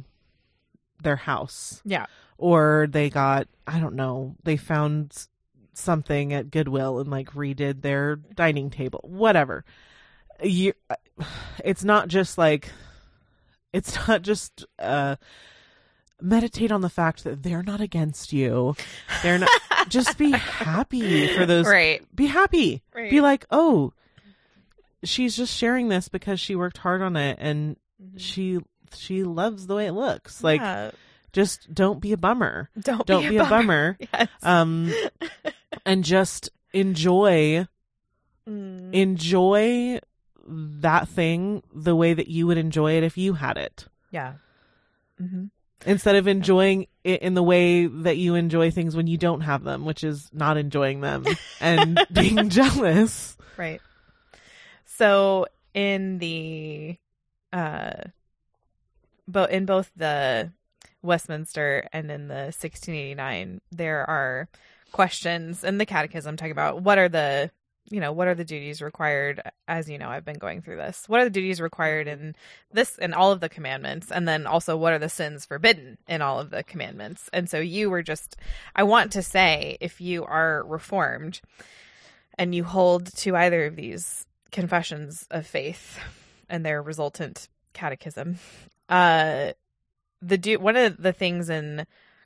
their 1.02 1.16
house 1.16 1.82
yeah. 1.84 2.06
or 2.38 2.86
they 2.90 3.10
got 3.10 3.46
I 3.66 3.78
don't 3.78 3.94
know, 3.94 4.36
they 4.42 4.56
found 4.56 5.28
something 5.78 6.32
at 6.32 6.50
Goodwill 6.50 6.98
and 7.00 7.10
like 7.10 7.30
redid 7.32 7.82
their 7.82 8.16
dining 8.16 8.70
table, 8.70 9.00
whatever. 9.04 9.64
You 10.42 10.72
it's 11.64 11.84
not 11.84 12.08
just 12.08 12.36
like 12.38 12.70
it's 13.72 13.94
not 14.08 14.22
just 14.22 14.64
uh 14.78 15.16
meditate 16.20 16.72
on 16.72 16.80
the 16.80 16.88
fact 16.88 17.24
that 17.24 17.42
they're 17.42 17.62
not 17.62 17.80
against 17.80 18.32
you. 18.32 18.74
They're 19.22 19.38
not 19.38 19.50
just 19.88 20.16
be 20.16 20.30
happy 20.32 21.26
for 21.36 21.44
those 21.46 21.66
Right. 21.66 22.02
be 22.14 22.26
happy. 22.26 22.82
Right. 22.94 23.10
Be 23.10 23.20
like, 23.20 23.44
"Oh, 23.50 23.92
she's 25.02 25.36
just 25.36 25.54
sharing 25.54 25.88
this 25.88 26.08
because 26.08 26.40
she 26.40 26.56
worked 26.56 26.78
hard 26.78 27.02
on 27.02 27.16
it 27.16 27.38
and 27.40 27.76
Mhm. 28.02 28.18
she 28.18 28.58
she 28.94 29.22
loves 29.24 29.66
the 29.66 29.74
way 29.74 29.86
it 29.86 29.92
looks." 29.92 30.42
Like 30.42 30.60
Yeah. 30.60 30.90
just 31.32 31.72
don't 31.74 32.00
be 32.00 32.12
a 32.12 32.16
bummer. 32.16 32.70
don't, 32.80 33.06
Don't 33.06 33.28
be 33.28 33.36
a 33.36 33.44
bummer. 33.44 33.98
Yes. 34.12 34.28
Um 34.42 34.92
and 35.84 36.04
just 36.04 36.50
enjoy 36.72 37.66
Mm. 38.48 38.92
enjoy 38.94 39.98
that 40.46 41.08
thing 41.08 41.62
the 41.74 41.96
way 41.96 42.12
that 42.12 42.28
you 42.28 42.46
would 42.46 42.58
enjoy 42.58 42.92
it 42.92 43.02
if 43.02 43.16
you 43.16 43.32
had 43.34 43.56
it. 43.56 43.86
yeah. 44.10 44.34
hmm 45.18 45.44
Instead 45.86 46.16
of 46.16 46.26
enjoying 46.28 46.86
it 47.04 47.20
in 47.22 47.34
the 47.34 47.42
way 47.42 47.86
that 47.86 48.16
you 48.16 48.34
enjoy 48.34 48.70
things 48.70 48.94
when 48.96 49.06
you 49.06 49.16
don't 49.18 49.42
have 49.42 49.64
them, 49.64 49.84
which 49.84 50.02
is 50.04 50.28
not 50.32 50.56
enjoying 50.56 51.00
them 51.00 51.26
and 51.60 52.04
being 52.12 52.48
jealous. 52.50 53.36
Right. 53.56 53.80
So 54.84 55.46
in 55.74 56.18
the 56.18 56.96
uh 57.52 57.94
but 59.26 59.50
in 59.50 59.64
both 59.66 59.90
the 59.96 60.52
Westminster 61.02 61.88
and 61.92 62.10
in 62.10 62.28
the 62.28 62.52
1689 62.52 63.60
there 63.72 64.08
are 64.08 64.48
questions 64.94 65.64
in 65.64 65.78
the 65.78 65.84
catechism 65.84 66.36
talking 66.36 66.52
about 66.52 66.80
what 66.82 66.98
are 66.98 67.08
the 67.08 67.50
you 67.90 67.98
know 67.98 68.12
what 68.12 68.28
are 68.28 68.34
the 68.34 68.44
duties 68.44 68.80
required? 68.80 69.42
As 69.66 69.90
you 69.90 69.98
know 69.98 70.08
I've 70.08 70.24
been 70.24 70.38
going 70.38 70.62
through 70.62 70.76
this. 70.76 71.08
What 71.08 71.20
are 71.20 71.24
the 71.24 71.30
duties 71.30 71.60
required 71.60 72.06
in 72.06 72.36
this 72.72 72.96
in 72.96 73.12
all 73.12 73.32
of 73.32 73.40
the 73.40 73.48
commandments? 73.48 74.12
And 74.12 74.26
then 74.26 74.46
also 74.46 74.76
what 74.76 74.92
are 74.92 74.98
the 75.00 75.08
sins 75.08 75.44
forbidden 75.44 75.98
in 76.06 76.22
all 76.22 76.38
of 76.38 76.50
the 76.50 76.62
commandments? 76.62 77.28
And 77.32 77.50
so 77.50 77.58
you 77.58 77.90
were 77.90 78.04
just 78.04 78.36
I 78.76 78.84
want 78.84 79.10
to 79.12 79.22
say 79.22 79.76
if 79.80 80.00
you 80.00 80.24
are 80.24 80.62
reformed 80.64 81.40
and 82.38 82.54
you 82.54 82.62
hold 82.62 83.14
to 83.16 83.34
either 83.34 83.66
of 83.66 83.74
these 83.74 84.26
confessions 84.52 85.26
of 85.32 85.44
faith 85.44 85.98
and 86.48 86.64
their 86.64 86.80
resultant 86.80 87.48
catechism 87.72 88.38
uh 88.88 89.50
the 90.22 90.38
do 90.38 90.56
one 90.60 90.76
of 90.76 91.02
the 91.02 91.12
things 91.12 91.50
in 91.50 91.84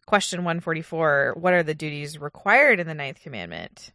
question 0.09 0.41
144 0.41 1.35
what 1.37 1.53
are 1.53 1.63
the 1.63 1.75
duties 1.75 2.19
required 2.19 2.81
in 2.81 2.87
the 2.87 2.95
ninth 2.95 3.21
commandment 3.23 3.93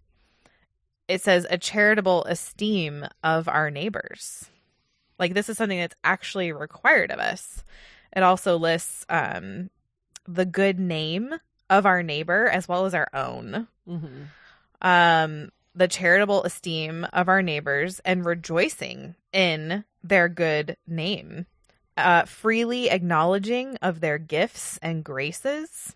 it 1.07 1.21
says 1.21 1.45
a 1.49 1.57
charitable 1.57 2.23
esteem 2.25 3.05
of 3.23 3.47
our 3.47 3.69
neighbors. 3.69 4.49
Like 5.19 5.33
this 5.33 5.49
is 5.49 5.57
something 5.57 5.79
that's 5.79 5.95
actually 6.03 6.51
required 6.51 7.11
of 7.11 7.19
us. 7.19 7.63
It 8.15 8.23
also 8.23 8.57
lists 8.57 9.05
um, 9.09 9.69
the 10.27 10.45
good 10.45 10.79
name 10.79 11.33
of 11.69 11.85
our 11.85 12.03
neighbor 12.03 12.47
as 12.47 12.67
well 12.67 12.85
as 12.85 12.93
our 12.93 13.09
own. 13.13 13.67
Mm-hmm. 13.87 14.23
Um, 14.81 15.51
the 15.75 15.87
charitable 15.87 16.43
esteem 16.43 17.05
of 17.13 17.27
our 17.29 17.41
neighbors 17.41 17.99
and 18.05 18.25
rejoicing 18.25 19.15
in 19.31 19.83
their 20.03 20.29
good 20.29 20.77
name. 20.87 21.47
Uh, 21.95 22.25
freely 22.25 22.89
acknowledging 22.89 23.77
of 23.81 23.99
their 23.99 24.17
gifts 24.17 24.79
and 24.81 25.03
graces. 25.03 25.95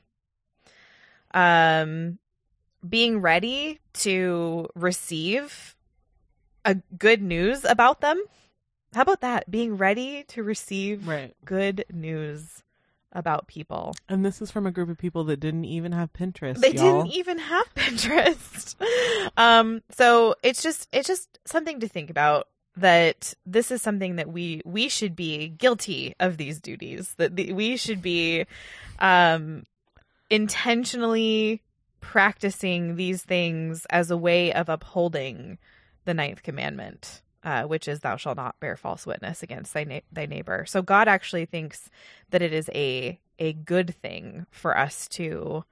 Um, 1.37 2.17
being 2.87 3.21
ready 3.21 3.79
to 3.93 4.67
receive 4.75 5.75
a 6.65 6.75
good 6.97 7.21
news 7.21 7.63
about 7.63 8.01
them. 8.01 8.21
How 8.93 9.01
about 9.03 9.21
that? 9.21 9.49
Being 9.51 9.77
ready 9.77 10.23
to 10.29 10.41
receive 10.43 11.07
Right. 11.07 11.35
good 11.45 11.85
news 11.93 12.63
about 13.11 13.47
people. 13.47 13.93
And 14.09 14.25
this 14.25 14.41
is 14.41 14.49
from 14.49 14.65
a 14.65 14.71
group 14.71 14.89
of 14.89 14.97
people 14.97 15.23
that 15.25 15.39
didn't 15.39 15.65
even 15.65 15.91
have 15.91 16.11
Pinterest. 16.13 16.59
They 16.59 16.73
y'all. 16.73 17.03
didn't 17.03 17.15
even 17.15 17.37
have 17.37 17.65
Pinterest. 17.75 18.75
um, 19.37 19.81
so 19.91 20.35
it's 20.43 20.63
just 20.63 20.87
it's 20.91 21.07
just 21.07 21.39
something 21.45 21.79
to 21.81 21.87
think 21.87 22.09
about 22.09 22.47
that 22.77 23.33
this 23.45 23.69
is 23.71 23.81
something 23.81 24.15
that 24.17 24.31
we 24.31 24.61
we 24.65 24.89
should 24.89 25.15
be 25.15 25.49
guilty 25.49 26.15
of 26.19 26.37
these 26.37 26.59
duties 26.59 27.13
that 27.17 27.35
the, 27.35 27.51
we 27.53 27.75
should 27.77 28.01
be 28.01 28.45
um 28.99 29.63
intentionally 30.29 31.61
practicing 31.99 32.95
these 32.95 33.23
things 33.23 33.85
as 33.89 34.11
a 34.11 34.17
way 34.17 34.53
of 34.53 34.69
upholding 34.69 35.57
the 36.05 36.13
ninth 36.13 36.43
commandment 36.43 37.21
uh, 37.43 37.63
which 37.63 37.87
is 37.87 37.99
thou 38.01 38.15
shalt 38.17 38.37
not 38.37 38.59
bear 38.59 38.75
false 38.75 39.05
witness 39.05 39.41
against 39.43 39.73
thy, 39.73 39.83
na- 39.83 39.99
thy 40.11 40.25
neighbor 40.25 40.65
so 40.65 40.81
god 40.81 41.07
actually 41.07 41.45
thinks 41.45 41.89
that 42.29 42.41
it 42.41 42.53
is 42.53 42.69
a 42.73 43.19
a 43.39 43.53
good 43.53 43.95
thing 43.95 44.45
for 44.51 44.77
us 44.77 45.07
to 45.07 45.63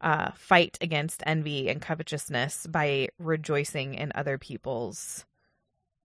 uh, 0.00 0.32
fight 0.32 0.76
against 0.80 1.22
envy 1.26 1.68
and 1.68 1.80
covetousness 1.80 2.66
by 2.66 3.08
rejoicing 3.20 3.94
in 3.94 4.10
other 4.16 4.36
people's 4.38 5.24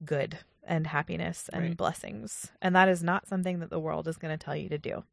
good 0.06 0.38
and 0.64 0.86
happiness 0.86 1.50
and 1.52 1.64
Right. 1.64 1.78
blessings. 1.78 2.52
And 2.62 2.76
that 2.76 2.90
is 2.90 3.02
not 3.02 3.28
something 3.28 3.58
that 3.60 3.72
the 3.72 3.80
world 3.80 4.08
is 4.08 4.18
going 4.18 4.38
to 4.38 4.44
tell 4.46 4.56
you 4.56 4.70
to 4.70 4.78
do. 4.78 5.04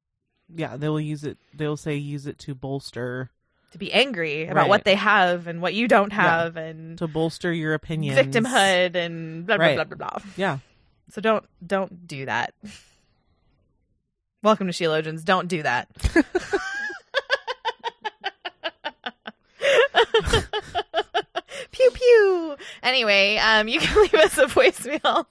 Yeah, 0.54 0.76
they'll 0.76 1.00
use 1.00 1.24
it. 1.24 1.38
They'll 1.54 1.76
say 1.76 1.96
use 1.96 2.26
it 2.26 2.38
to 2.40 2.54
bolster 2.54 3.30
To 3.72 3.78
be 3.78 3.92
angry 3.92 4.44
about 4.46 4.62
Right. 4.62 4.68
what 4.68 4.84
they 4.84 4.94
have 4.94 5.46
and 5.46 5.60
what 5.62 5.74
you 5.74 5.88
don't 5.88 6.12
Yeah. 6.12 6.20
have 6.22 6.56
and 6.56 6.98
to 6.98 7.08
bolster 7.08 7.52
your 7.52 7.74
opinion 7.74 8.16
victimhood 8.16 8.94
and 8.94 9.46
blah 9.46 9.56
blah 9.56 9.66
Right. 9.66 9.74
blah 9.76 9.84
blah 9.84 9.96
blah. 9.96 10.18
Yeah, 10.36 10.58
So 11.10 11.20
don't 11.20 11.44
don't 11.66 12.06
do 12.06 12.26
that. 12.26 12.54
Welcome 14.42 14.66
to 14.66 14.72
Sheologians. 14.72 15.24
Don't 15.24 15.48
do 15.48 15.62
that. 15.62 15.88
pew 21.70 21.90
pew. 21.92 22.56
Anyway, 22.82 23.36
um, 23.38 23.68
you 23.68 23.80
can 23.80 23.96
leave 24.02 24.14
us 24.14 24.38
a 24.38 24.46
voicemail 24.46 25.26